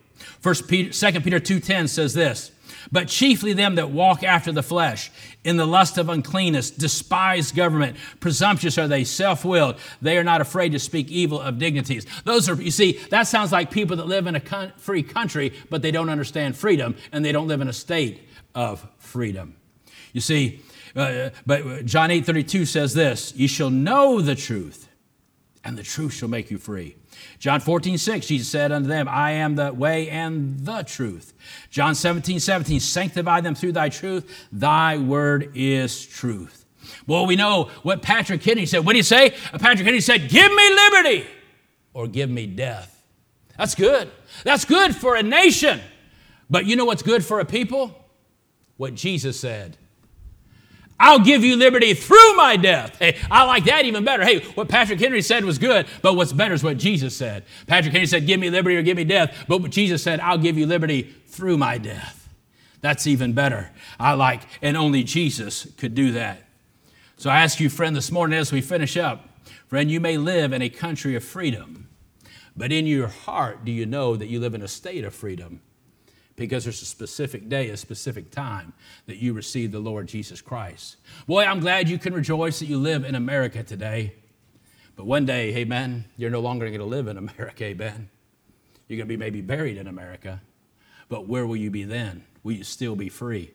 First 0.41 0.69
Peter, 0.69 0.93
2 0.93 1.21
Peter 1.21 1.41
2.10 1.41 1.89
says 1.89 2.15
this, 2.15 2.53
but 2.93 3.09
chiefly 3.09 3.53
them 3.53 3.77
that 3.77 3.91
walk 3.91 4.23
after 4.23 4.53
the 4.53 4.63
flesh, 4.63 5.11
in 5.45 5.57
the 5.57 5.67
lust 5.67 5.97
of 5.97 6.09
uncleanness, 6.09 6.71
despise 6.71 7.53
government, 7.53 7.97
presumptuous 8.19 8.77
are 8.79 8.89
they, 8.89 9.05
self 9.05 9.45
willed. 9.45 9.77
They 10.03 10.19
are 10.19 10.25
not 10.25 10.41
afraid 10.41 10.73
to 10.73 10.79
speak 10.79 11.11
evil 11.11 11.41
of 11.41 11.59
dignities. 11.59 12.07
Those 12.25 12.49
are, 12.49 12.55
you 12.55 12.71
see, 12.71 12.93
that 13.11 13.27
sounds 13.27 13.53
like 13.53 13.71
people 13.71 13.97
that 13.97 14.07
live 14.07 14.27
in 14.27 14.37
a 14.37 14.73
free 14.77 15.03
country, 15.03 15.53
but 15.71 15.83
they 15.83 15.91
don't 15.91 16.11
understand 16.11 16.57
freedom 16.57 16.97
and 17.13 17.25
they 17.25 17.33
don't 17.33 17.49
live 17.49 17.61
in 17.61 17.69
a 17.69 17.73
state 17.73 18.29
of 18.55 18.87
freedom. 18.99 19.57
You 20.13 20.21
see, 20.21 20.61
uh, 20.97 21.31
but 21.47 21.85
John 21.87 22.11
8 22.11 22.27
32 22.27 22.67
says 22.67 22.95
this, 22.95 23.33
You 23.37 23.49
shall 23.49 23.71
know 23.71 24.21
the 24.21 24.35
truth, 24.35 24.89
and 25.65 25.77
the 25.77 25.83
truth 25.83 26.15
shall 26.15 26.29
make 26.29 26.51
you 26.51 26.59
free. 26.59 26.97
John 27.39 27.61
14, 27.61 27.99
6, 27.99 28.27
Jesus 28.27 28.49
said 28.49 28.73
unto 28.73 28.89
them, 28.89 29.09
I 29.09 29.33
am 29.33 29.57
the 29.57 29.73
way 29.73 30.09
and 30.09 30.61
the 30.61 30.83
truth. 30.83 31.35
John 31.71 31.95
17, 31.95 32.41
17, 32.41 32.81
sanctify 32.81 33.41
them 33.43 33.55
through 33.55 33.73
thy 33.73 33.89
truth. 33.89 34.49
Thy 34.51 34.97
word 34.97 35.53
is 35.55 36.07
truth. 36.07 36.65
Well, 37.07 37.27
we 37.27 37.37
know 37.37 37.71
what 37.83 38.03
Patrick 38.03 38.43
Henry 38.43 38.67
said. 38.67 38.85
What 38.85 38.95
did 38.95 39.01
he 39.01 39.03
say? 39.03 39.35
Uh, 39.53 39.59
Patrick 39.59 39.85
Henry 39.85 40.01
said, 40.01 40.29
Give 40.29 40.53
me 40.53 40.75
liberty 40.75 41.27
or 41.93 42.07
give 42.07 42.31
me 42.31 42.47
death. 42.47 43.05
That's 43.59 43.75
good. 43.75 44.11
That's 44.45 44.65
good 44.65 44.97
for 44.97 45.17
a 45.17 45.23
nation. 45.23 45.81
But 46.49 46.67
you 46.67 46.77
know 46.77 46.85
what's 46.85 47.03
good 47.03 47.25
for 47.25 47.41
a 47.41 47.45
people? 47.45 47.95
What 48.77 48.95
Jesus 48.95 49.39
said. 49.39 49.77
I'll 51.01 51.19
give 51.19 51.43
you 51.43 51.57
liberty 51.57 51.95
through 51.95 52.35
my 52.35 52.57
death. 52.57 52.99
Hey, 52.99 53.19
I 53.31 53.45
like 53.45 53.65
that 53.65 53.87
even 53.87 54.05
better. 54.05 54.23
Hey, 54.23 54.41
what 54.51 54.69
Patrick 54.69 55.01
Henry 55.01 55.23
said 55.23 55.47
was 55.47 55.57
good, 55.57 55.87
but 56.03 56.15
what's 56.15 56.35
better 56.35 56.53
is 56.53 56.63
what 56.63 56.77
Jesus 56.77 57.17
said. 57.17 57.45
Patrick 57.67 57.95
Henry 57.95 58.07
said, 58.07 58.27
Give 58.27 58.39
me 58.39 58.51
liberty 58.51 58.77
or 58.77 58.83
give 58.83 58.99
me 58.99 59.05
death. 59.05 59.47
But 59.49 59.63
what 59.63 59.71
Jesus 59.71 60.03
said, 60.03 60.21
I'll 60.21 60.37
give 60.37 60.59
you 60.59 60.67
liberty 60.67 61.03
through 61.27 61.57
my 61.57 61.79
death. 61.79 62.29
That's 62.83 63.07
even 63.07 63.33
better. 63.33 63.71
I 63.99 64.13
like, 64.13 64.43
and 64.61 64.77
only 64.77 65.03
Jesus 65.03 65.67
could 65.79 65.95
do 65.95 66.13
that. 66.13 66.45
So 67.17 67.31
I 67.31 67.41
ask 67.41 67.61
you, 67.61 67.71
friend, 67.71 67.97
this 67.97 68.13
morning 68.13 68.39
as 68.39 68.53
we 68.53 68.61
finish 68.61 68.99
up, 68.99 69.27
friend, 69.69 69.91
you 69.91 70.01
may 70.01 70.19
live 70.19 70.53
in 70.53 70.61
a 70.61 70.69
country 70.69 71.15
of 71.15 71.25
freedom, 71.25 71.89
but 72.55 72.73
in 72.73 72.87
your 72.87 73.09
heart, 73.09 73.65
do 73.65 73.73
you 73.73 73.87
know 73.87 74.17
that 74.17 74.29
you 74.29 74.39
live 74.39 74.55
in 74.55 74.63
a 74.63 74.69
state 74.69 75.05
of 75.05 75.15
freedom? 75.15 75.63
Because 76.41 76.65
there's 76.65 76.81
a 76.81 76.87
specific 76.87 77.51
day, 77.51 77.69
a 77.69 77.77
specific 77.77 78.31
time 78.31 78.73
that 79.05 79.19
you 79.19 79.35
receive 79.35 79.73
the 79.73 79.79
Lord 79.79 80.07
Jesus 80.07 80.41
Christ. 80.41 80.97
Boy, 81.27 81.45
I'm 81.45 81.61
glad 81.61 81.87
you 81.87 81.99
can 81.99 82.15
rejoice 82.15 82.61
that 82.61 82.65
you 82.65 82.79
live 82.79 83.05
in 83.05 83.15
America 83.15 83.63
today. 83.63 84.15
But 84.97 85.05
one 85.05 85.27
day, 85.27 85.55
amen, 85.57 86.07
you're 86.17 86.31
no 86.31 86.41
longer 86.41 86.67
going 86.69 86.79
to 86.79 86.87
live 86.87 87.09
in 87.09 87.19
America, 87.19 87.65
amen. 87.65 88.09
You're 88.89 88.97
going 88.97 89.07
to 89.07 89.13
be 89.13 89.19
maybe 89.19 89.43
buried 89.43 89.77
in 89.77 89.87
America. 89.87 90.41
But 91.11 91.29
where 91.29 91.47
will 91.47 91.57
you 91.57 91.71
be 91.71 91.85
then? 91.85 92.25
Will 92.43 92.53
you 92.53 92.65
still 92.65 92.97
be 92.97 93.11
free? 93.11 93.53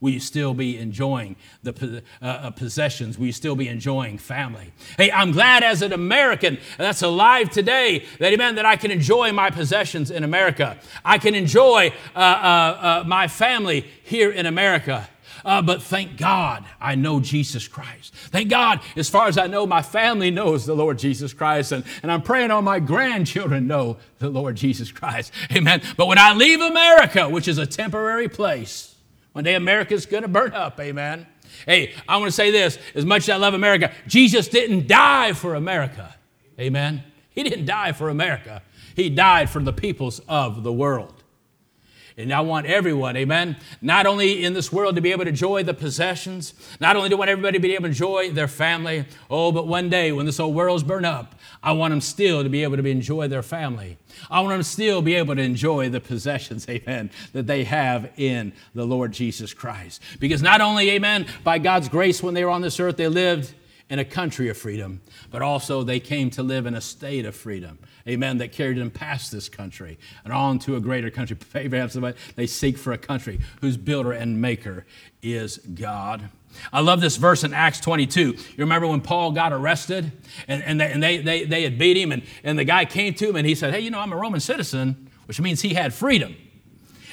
Will 0.00 0.10
you 0.10 0.20
still 0.20 0.54
be 0.54 0.78
enjoying 0.78 1.36
the 1.62 2.02
uh, 2.20 2.24
uh, 2.26 2.50
possessions? 2.50 3.18
Will 3.18 3.26
you 3.26 3.32
still 3.32 3.56
be 3.56 3.68
enjoying 3.68 4.18
family? 4.18 4.72
Hey, 4.96 5.10
I'm 5.10 5.32
glad 5.32 5.62
as 5.62 5.82
an 5.82 5.92
American 5.92 6.58
that's 6.76 7.02
alive 7.02 7.50
today 7.50 8.04
that, 8.18 8.32
amen, 8.32 8.56
that 8.56 8.66
I 8.66 8.76
can 8.76 8.90
enjoy 8.90 9.32
my 9.32 9.50
possessions 9.50 10.10
in 10.10 10.24
America. 10.24 10.78
I 11.04 11.18
can 11.18 11.34
enjoy 11.34 11.92
uh, 12.14 12.18
uh, 12.18 13.02
uh 13.02 13.04
my 13.06 13.28
family 13.28 13.86
here 14.02 14.30
in 14.30 14.46
America. 14.46 15.08
Uh, 15.44 15.60
but 15.60 15.82
thank 15.82 16.16
God 16.16 16.64
I 16.80 16.94
know 16.94 17.20
Jesus 17.20 17.68
Christ. 17.68 18.14
Thank 18.14 18.48
God, 18.48 18.80
as 18.96 19.10
far 19.10 19.28
as 19.28 19.36
I 19.36 19.46
know, 19.46 19.66
my 19.66 19.82
family 19.82 20.30
knows 20.30 20.64
the 20.64 20.74
Lord 20.74 20.98
Jesus 20.98 21.34
Christ. 21.34 21.72
And, 21.72 21.84
and 22.02 22.10
I'm 22.10 22.22
praying 22.22 22.50
all 22.50 22.62
my 22.62 22.80
grandchildren 22.80 23.66
know 23.66 23.98
the 24.18 24.30
Lord 24.30 24.56
Jesus 24.56 24.90
Christ. 24.90 25.32
Amen. 25.54 25.82
But 25.96 26.06
when 26.06 26.18
I 26.18 26.32
leave 26.32 26.60
America, 26.60 27.28
which 27.28 27.46
is 27.46 27.58
a 27.58 27.66
temporary 27.66 28.28
place, 28.28 28.93
one 29.34 29.42
day 29.42 29.56
America's 29.56 30.06
going 30.06 30.22
to 30.22 30.28
burn 30.28 30.52
up, 30.52 30.78
amen. 30.78 31.26
Hey, 31.66 31.92
I 32.08 32.18
want 32.18 32.28
to 32.28 32.32
say 32.32 32.52
this 32.52 32.78
as 32.94 33.04
much 33.04 33.24
as 33.24 33.30
I 33.30 33.36
love 33.36 33.52
America, 33.52 33.92
Jesus 34.06 34.46
didn't 34.46 34.86
die 34.86 35.32
for 35.32 35.56
America, 35.56 36.14
amen. 36.58 37.02
He 37.30 37.42
didn't 37.42 37.66
die 37.66 37.90
for 37.90 38.10
America, 38.10 38.62
He 38.94 39.10
died 39.10 39.50
for 39.50 39.60
the 39.60 39.72
peoples 39.72 40.20
of 40.28 40.62
the 40.62 40.72
world. 40.72 41.13
And 42.16 42.32
I 42.32 42.42
want 42.42 42.66
everyone, 42.66 43.16
amen, 43.16 43.56
not 43.82 44.06
only 44.06 44.44
in 44.44 44.54
this 44.54 44.72
world 44.72 44.94
to 44.94 45.02
be 45.02 45.10
able 45.10 45.24
to 45.24 45.30
enjoy 45.30 45.64
the 45.64 45.74
possessions, 45.74 46.54
not 46.78 46.94
only 46.94 47.08
do 47.08 47.16
I 47.16 47.18
want 47.18 47.30
everybody 47.30 47.58
to 47.58 47.62
be 47.62 47.74
able 47.74 47.84
to 47.84 47.88
enjoy 47.88 48.30
their 48.30 48.46
family, 48.46 49.06
oh, 49.28 49.50
but 49.50 49.66
one 49.66 49.90
day 49.90 50.12
when 50.12 50.24
this 50.24 50.38
old 50.38 50.54
world's 50.54 50.84
burned 50.84 51.06
up, 51.06 51.34
I 51.60 51.72
want 51.72 51.90
them 51.90 52.00
still 52.00 52.44
to 52.44 52.48
be 52.48 52.62
able 52.62 52.76
to 52.76 52.86
enjoy 52.86 53.26
their 53.26 53.42
family. 53.42 53.98
I 54.30 54.40
want 54.40 54.52
them 54.52 54.62
still 54.62 55.02
be 55.02 55.14
able 55.14 55.34
to 55.34 55.42
enjoy 55.42 55.88
the 55.88 56.00
possessions, 56.00 56.68
amen, 56.68 57.10
that 57.32 57.48
they 57.48 57.64
have 57.64 58.08
in 58.16 58.52
the 58.74 58.84
Lord 58.84 59.10
Jesus 59.10 59.52
Christ. 59.52 60.00
Because 60.20 60.40
not 60.40 60.60
only, 60.60 60.90
amen, 60.90 61.26
by 61.42 61.58
God's 61.58 61.88
grace 61.88 62.22
when 62.22 62.34
they 62.34 62.44
were 62.44 62.50
on 62.50 62.62
this 62.62 62.78
earth, 62.78 62.96
they 62.96 63.08
lived 63.08 63.52
in 63.90 63.98
a 63.98 64.04
country 64.04 64.48
of 64.48 64.56
freedom, 64.56 65.00
but 65.30 65.42
also 65.42 65.82
they 65.82 66.00
came 66.00 66.30
to 66.30 66.42
live 66.42 66.64
in 66.66 66.74
a 66.74 66.80
state 66.80 67.26
of 67.26 67.36
freedom. 67.36 67.78
Amen. 68.08 68.38
That 68.38 68.52
carried 68.52 68.78
them 68.78 68.90
past 68.90 69.30
this 69.30 69.48
country 69.48 69.98
and 70.24 70.32
on 70.32 70.58
to 70.60 70.76
a 70.76 70.80
greater 70.80 71.10
country. 71.10 71.36
They 72.36 72.46
seek 72.46 72.78
for 72.78 72.92
a 72.92 72.98
country 72.98 73.40
whose 73.60 73.76
builder 73.76 74.12
and 74.12 74.40
maker 74.40 74.86
is 75.22 75.58
God. 75.58 76.30
I 76.72 76.80
love 76.80 77.00
this 77.00 77.16
verse 77.16 77.44
in 77.44 77.52
Acts 77.52 77.80
22. 77.80 78.20
You 78.20 78.36
remember 78.58 78.86
when 78.86 79.00
Paul 79.00 79.32
got 79.32 79.52
arrested 79.52 80.12
and, 80.48 80.62
and, 80.62 80.80
they, 80.80 80.92
and 80.92 81.02
they, 81.02 81.18
they, 81.18 81.44
they 81.44 81.62
had 81.62 81.78
beat 81.78 81.96
him, 81.96 82.12
and, 82.12 82.22
and 82.42 82.58
the 82.58 82.64
guy 82.64 82.84
came 82.84 83.14
to 83.14 83.28
him 83.28 83.36
and 83.36 83.46
he 83.46 83.54
said, 83.54 83.74
Hey, 83.74 83.80
you 83.80 83.90
know, 83.90 83.98
I'm 83.98 84.12
a 84.12 84.16
Roman 84.16 84.40
citizen, 84.40 85.10
which 85.26 85.40
means 85.40 85.62
he 85.62 85.74
had 85.74 85.92
freedom. 85.92 86.36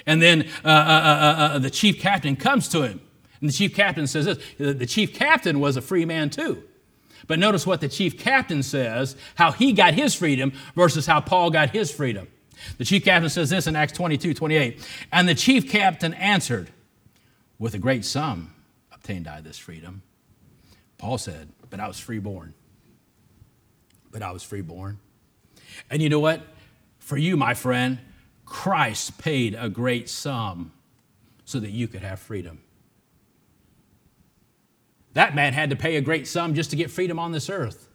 And 0.06 0.22
then 0.22 0.48
uh, 0.64 0.68
uh, 0.68 0.72
uh, 0.72 1.54
uh 1.56 1.60
the 1.60 1.70
chief 1.70 2.00
captain 2.00 2.36
comes 2.36 2.68
to 2.70 2.84
him 2.84 3.02
and 3.42 3.50
the 3.50 3.54
chief 3.54 3.76
captain 3.76 4.08
says 4.08 4.26
this 4.26 4.40
the 4.58 4.86
chief 4.86 5.14
captain 5.14 5.60
was 5.60 5.76
a 5.76 5.82
free 5.82 6.06
man 6.06 6.30
too. 6.30 6.64
But 7.28 7.40
notice 7.40 7.68
what 7.68 7.82
the 7.82 7.90
chief 7.90 8.18
captain 8.18 8.64
says, 8.64 9.16
how 9.36 9.52
he 9.52 9.74
got 9.74 9.94
his 9.94 10.16
freedom 10.16 10.54
versus 10.76 11.06
how 11.06 11.22
Paul 11.22 11.52
got 11.52 11.72
his 11.72 11.92
freedom. 11.92 12.28
The 12.78 12.86
chief 12.86 13.04
captain 13.04 13.30
says 13.30 13.50
this 13.50 13.68
in 13.68 13.76
Acts 13.76 13.94
22 13.94 14.34
28. 14.34 14.88
And 15.12 15.28
the 15.28 15.36
chief 15.36 15.70
captain 15.70 16.14
answered, 16.14 16.70
With 17.60 17.74
a 17.74 17.80
great 17.80 18.06
sum 18.06 18.54
obtained 18.92 19.28
I 19.28 19.42
this 19.42 19.58
freedom. 19.58 20.04
Paul 20.98 21.18
said, 21.18 21.50
But 21.70 21.80
I 21.80 21.88
was 21.88 22.00
freeborn. 22.00 22.54
But 24.12 24.22
I 24.22 24.32
was 24.32 24.44
freeborn. 24.44 25.00
And 25.90 26.02
you 26.02 26.10
know 26.10 26.20
what? 26.20 26.42
For 27.00 27.18
you, 27.18 27.38
my 27.38 27.54
friend, 27.54 28.00
Christ 28.46 29.18
paid 29.18 29.56
a 29.58 29.70
great 29.70 30.10
sum 30.10 30.74
so 31.46 31.60
that 31.60 31.72
you 31.72 31.88
could 31.88 32.02
have 32.02 32.20
freedom. 32.20 32.62
That 35.14 35.36
man 35.36 35.54
had 35.54 35.70
to 35.70 35.76
pay 35.76 35.98
a 35.98 36.02
great 36.02 36.28
sum 36.28 36.54
just 36.54 36.70
to 36.72 36.76
get 36.76 36.92
freedom 36.92 37.20
on 37.20 37.32
this 37.32 37.50
earth. 37.50 37.88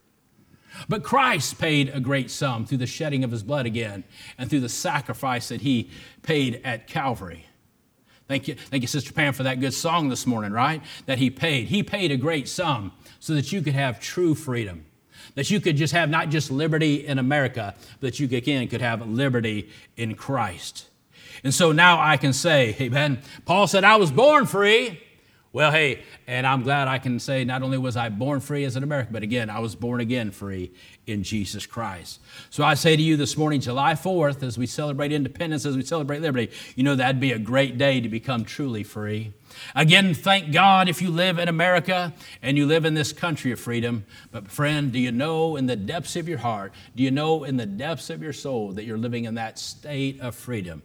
But 0.89 1.03
Christ 1.03 1.59
paid 1.59 1.89
a 1.89 2.01
great 2.01 2.31
sum 2.31 2.67
through 2.67 2.79
the 2.79 2.87
shedding 2.87 3.25
of 3.25 3.31
his 3.31 3.43
blood 3.43 3.67
again 3.67 4.05
and 4.37 4.51
through 4.51 4.61
the 4.61 4.69
sacrifice 4.69 5.49
that 5.49 5.63
he 5.63 5.91
paid 6.23 6.61
at 6.65 6.87
Calvary. 6.87 7.47
Thank 8.29 8.49
you, 8.49 8.57
thank 8.57 8.83
you, 8.83 8.89
Sister 8.89 9.13
Pam, 9.13 9.33
for 9.33 9.45
that 9.45 9.61
good 9.61 9.73
song 9.73 10.09
this 10.09 10.27
morning, 10.27 10.53
right? 10.53 10.83
That 11.07 11.19
he 11.19 11.31
paid. 11.31 11.69
He 11.69 11.83
paid 11.83 12.11
a 12.11 12.17
great 12.17 12.49
sum 12.49 12.93
so 13.21 13.35
that 13.35 13.53
you 13.53 13.63
could 13.63 13.75
have 13.75 14.01
true 14.01 14.35
freedom. 14.35 14.85
That 15.37 15.51
you 15.51 15.61
could 15.61 15.77
just 15.77 15.93
have 15.93 16.11
not 16.11 16.31
just 16.31 16.51
liberty 16.51 17.07
in 17.07 17.19
America, 17.19 17.75
but 18.01 18.13
that 18.13 18.21
you 18.21 18.27
again 18.37 18.67
could 18.69 18.81
have 18.81 19.07
liberty 19.07 19.71
in 19.97 20.15
Christ. 20.15 20.89
And 21.45 21.55
so 21.55 21.73
now 21.73 22.01
I 22.01 22.17
can 22.17 22.33
say, 22.33 22.77
Amen. 22.81 23.21
Paul 23.45 23.67
said, 23.67 23.85
I 23.85 23.97
was 23.97 24.11
born 24.11 24.47
free. 24.47 25.01
Well, 25.57 25.73
hey, 25.73 26.03
and 26.27 26.47
I'm 26.47 26.65
glad 26.65 26.87
I 26.87 26.99
can 26.99 27.19
say 27.19 27.43
not 27.43 27.63
only 27.63 27.79
was 27.79 27.97
I 27.97 28.11
born 28.11 28.41
free 28.41 28.65
as 28.65 28.77
an 28.77 28.83
American, 28.83 29.15
but 29.15 29.23
again, 29.23 29.49
I 29.49 29.61
was 29.61 29.75
born 29.75 30.03
again 30.03 30.31
free 30.31 30.71
in 31.07 31.23
Jesus 31.23 31.65
Christ. 31.65 32.21
So 32.51 32.63
I 32.63 32.75
say 32.75 32.95
to 32.95 33.01
you 33.01 33.17
this 33.17 33.39
morning, 33.39 33.63
July 33.63 33.95
4th, 33.95 34.43
as 34.43 34.59
we 34.59 34.67
celebrate 34.67 35.13
independence, 35.13 35.65
as 35.65 35.75
we 35.75 35.83
celebrate 35.83 36.21
liberty, 36.21 36.53
you 36.75 36.83
know 36.83 36.95
that'd 36.95 37.21
be 37.21 37.33
a 37.33 37.39
great 37.39 37.79
day 37.79 38.03
to 38.03 38.09
become 38.11 38.45
truly 38.45 38.83
free. 38.83 39.33
Again, 39.75 40.13
thank 40.13 40.53
God 40.53 40.91
if 40.91 41.01
you 41.01 41.11
live 41.11 41.39
in 41.39 41.49
America 41.49 42.13
and 42.43 42.59
you 42.59 42.67
live 42.67 42.85
in 42.85 42.93
this 42.93 43.15
country 43.15 43.51
of 43.51 43.59
freedom. 43.59 44.05
But, 44.31 44.51
friend, 44.51 44.93
do 44.93 44.99
you 44.99 45.11
know 45.11 45.57
in 45.57 45.65
the 45.65 45.77
depths 45.77 46.17
of 46.17 46.29
your 46.29 46.37
heart, 46.37 46.75
do 46.95 47.03
you 47.03 47.11
know 47.11 47.45
in 47.45 47.57
the 47.57 47.65
depths 47.65 48.11
of 48.11 48.23
your 48.23 48.35
soul 48.35 48.73
that 48.73 48.85
you're 48.85 48.99
living 48.99 49.25
in 49.25 49.37
that 49.37 49.59
state 49.59 50.21
of 50.21 50.35
freedom? 50.35 50.83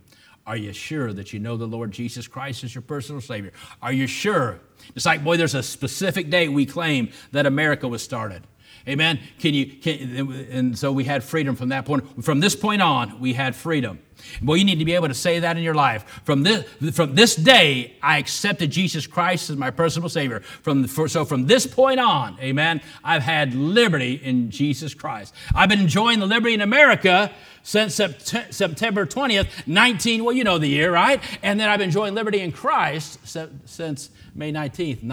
Are 0.51 0.57
you 0.57 0.73
sure 0.73 1.13
that 1.13 1.31
you 1.31 1.39
know 1.39 1.55
the 1.55 1.65
Lord 1.65 1.91
Jesus 1.93 2.27
Christ 2.27 2.65
as 2.65 2.75
your 2.75 2.81
personal 2.81 3.21
Savior? 3.21 3.53
Are 3.81 3.93
you 3.93 4.05
sure? 4.05 4.59
It's 4.97 5.05
like, 5.05 5.23
boy, 5.23 5.37
there's 5.37 5.55
a 5.55 5.63
specific 5.63 6.29
day 6.29 6.49
we 6.49 6.65
claim 6.65 7.11
that 7.31 7.45
America 7.45 7.87
was 7.87 8.03
started. 8.03 8.43
Amen. 8.87 9.19
Can 9.39 9.53
you? 9.53 9.65
Can, 9.67 10.47
and 10.51 10.77
so 10.77 10.91
we 10.91 11.03
had 11.03 11.23
freedom 11.23 11.55
from 11.55 11.69
that 11.69 11.85
point. 11.85 12.23
From 12.23 12.39
this 12.39 12.55
point 12.55 12.81
on, 12.81 13.19
we 13.19 13.33
had 13.33 13.55
freedom. 13.55 13.99
Boy, 14.41 14.55
you 14.55 14.65
need 14.65 14.79
to 14.79 14.85
be 14.85 14.93
able 14.93 15.07
to 15.07 15.13
say 15.13 15.39
that 15.39 15.57
in 15.57 15.63
your 15.63 15.73
life. 15.73 16.21
From 16.25 16.43
this, 16.43 16.65
from 16.93 17.15
this 17.15 17.35
day, 17.35 17.95
I 18.01 18.17
accepted 18.17 18.71
Jesus 18.71 19.07
Christ 19.07 19.49
as 19.49 19.57
my 19.57 19.71
personal 19.71 20.09
Savior. 20.09 20.41
From 20.41 20.87
for, 20.87 21.07
so 21.07 21.25
from 21.25 21.47
this 21.47 21.67
point 21.67 21.99
on, 21.99 22.37
Amen. 22.39 22.81
I've 23.03 23.23
had 23.23 23.53
liberty 23.53 24.13
in 24.15 24.51
Jesus 24.51 24.93
Christ. 24.93 25.33
I've 25.55 25.69
been 25.69 25.79
enjoying 25.79 26.19
the 26.19 26.27
liberty 26.27 26.53
in 26.53 26.61
America 26.61 27.31
since 27.63 27.95
September 27.95 29.05
20th, 29.05 29.67
19, 29.67 30.23
well, 30.23 30.35
you 30.35 30.43
know 30.43 30.57
the 30.57 30.67
year, 30.67 30.91
right? 30.91 31.21
And 31.43 31.59
then 31.59 31.69
I've 31.69 31.77
been 31.77 31.89
enjoying 31.89 32.15
liberty 32.15 32.39
in 32.39 32.51
Christ 32.51 33.19
since 33.65 34.09
May 34.33 34.51
19th, 34.51 35.03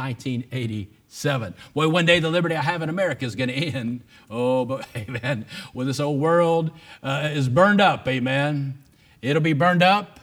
1987. 1.09 1.55
Boy, 1.75 1.89
one 1.89 2.05
day 2.07 2.21
the 2.21 2.31
liberty 2.31 2.55
I 2.55 2.63
have 2.63 2.83
in 2.83 2.89
America 2.89 3.25
is 3.25 3.35
going 3.35 3.49
to 3.49 3.55
end. 3.55 4.03
Oh, 4.31 4.65
but 4.65 4.87
amen. 4.97 5.47
When 5.73 5.87
this 5.87 6.01
old 6.01 6.21
world 6.21 6.71
uh, 7.03 7.31
is 7.33 7.49
burned 7.49 7.81
up, 7.81 8.07
amen, 8.07 8.83
it'll 9.23 9.43
be 9.43 9.55
burned 9.55 9.83
up 9.83 10.21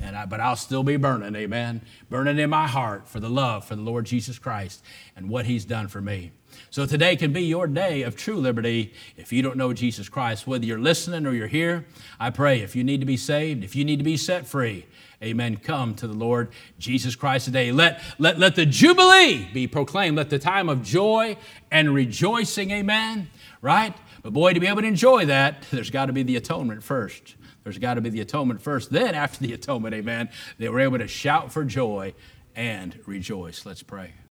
And 0.00 0.16
I, 0.16 0.26
but 0.26 0.40
I'll 0.40 0.56
still 0.56 0.82
be 0.82 0.96
burning, 0.96 1.34
amen. 1.34 1.82
Burning 2.08 2.38
in 2.38 2.50
my 2.50 2.68
heart 2.68 3.08
for 3.08 3.20
the 3.20 3.28
love 3.28 3.64
for 3.64 3.74
the 3.74 3.82
Lord 3.82 4.06
Jesus 4.06 4.38
Christ 4.38 4.82
and 5.16 5.28
what 5.28 5.46
he's 5.46 5.64
done 5.64 5.88
for 5.88 6.00
me. 6.00 6.30
So 6.70 6.86
today 6.86 7.16
can 7.16 7.32
be 7.32 7.42
your 7.42 7.66
day 7.66 8.02
of 8.02 8.16
true 8.16 8.36
liberty 8.36 8.92
if 9.16 9.32
you 9.32 9.42
don't 9.42 9.56
know 9.56 9.72
Jesus 9.72 10.08
Christ. 10.08 10.46
Whether 10.46 10.66
you're 10.66 10.78
listening 10.78 11.26
or 11.26 11.32
you're 11.32 11.46
here, 11.46 11.86
I 12.20 12.30
pray 12.30 12.60
if 12.60 12.76
you 12.76 12.84
need 12.84 13.00
to 13.00 13.06
be 13.06 13.16
saved, 13.16 13.64
if 13.64 13.74
you 13.74 13.84
need 13.84 13.98
to 13.98 14.04
be 14.04 14.16
set 14.16 14.46
free, 14.46 14.86
amen, 15.22 15.56
come 15.56 15.94
to 15.96 16.06
the 16.06 16.14
Lord 16.14 16.50
Jesus 16.78 17.16
Christ 17.16 17.46
today. 17.46 17.72
Let, 17.72 18.02
let, 18.18 18.38
let 18.38 18.56
the 18.56 18.66
Jubilee 18.66 19.48
be 19.52 19.66
proclaimed. 19.66 20.16
Let 20.16 20.30
the 20.30 20.38
time 20.38 20.68
of 20.68 20.82
joy 20.82 21.36
and 21.70 21.94
rejoicing, 21.94 22.70
amen, 22.70 23.28
right? 23.60 23.94
But 24.22 24.32
boy, 24.32 24.52
to 24.52 24.60
be 24.60 24.66
able 24.66 24.82
to 24.82 24.88
enjoy 24.88 25.26
that, 25.26 25.64
there's 25.70 25.90
got 25.90 26.06
to 26.06 26.12
be 26.12 26.22
the 26.22 26.36
atonement 26.36 26.82
first. 26.82 27.36
There's 27.64 27.78
got 27.78 27.94
to 27.94 28.00
be 28.00 28.10
the 28.10 28.20
atonement 28.20 28.62
first. 28.62 28.90
Then, 28.90 29.14
after 29.14 29.44
the 29.44 29.52
atonement, 29.52 29.94
amen, 29.94 30.30
they 30.58 30.68
were 30.68 30.80
able 30.80 30.98
to 30.98 31.08
shout 31.08 31.52
for 31.52 31.64
joy 31.64 32.14
and 32.56 32.98
rejoice. 33.06 33.66
Let's 33.66 33.82
pray. 33.82 34.14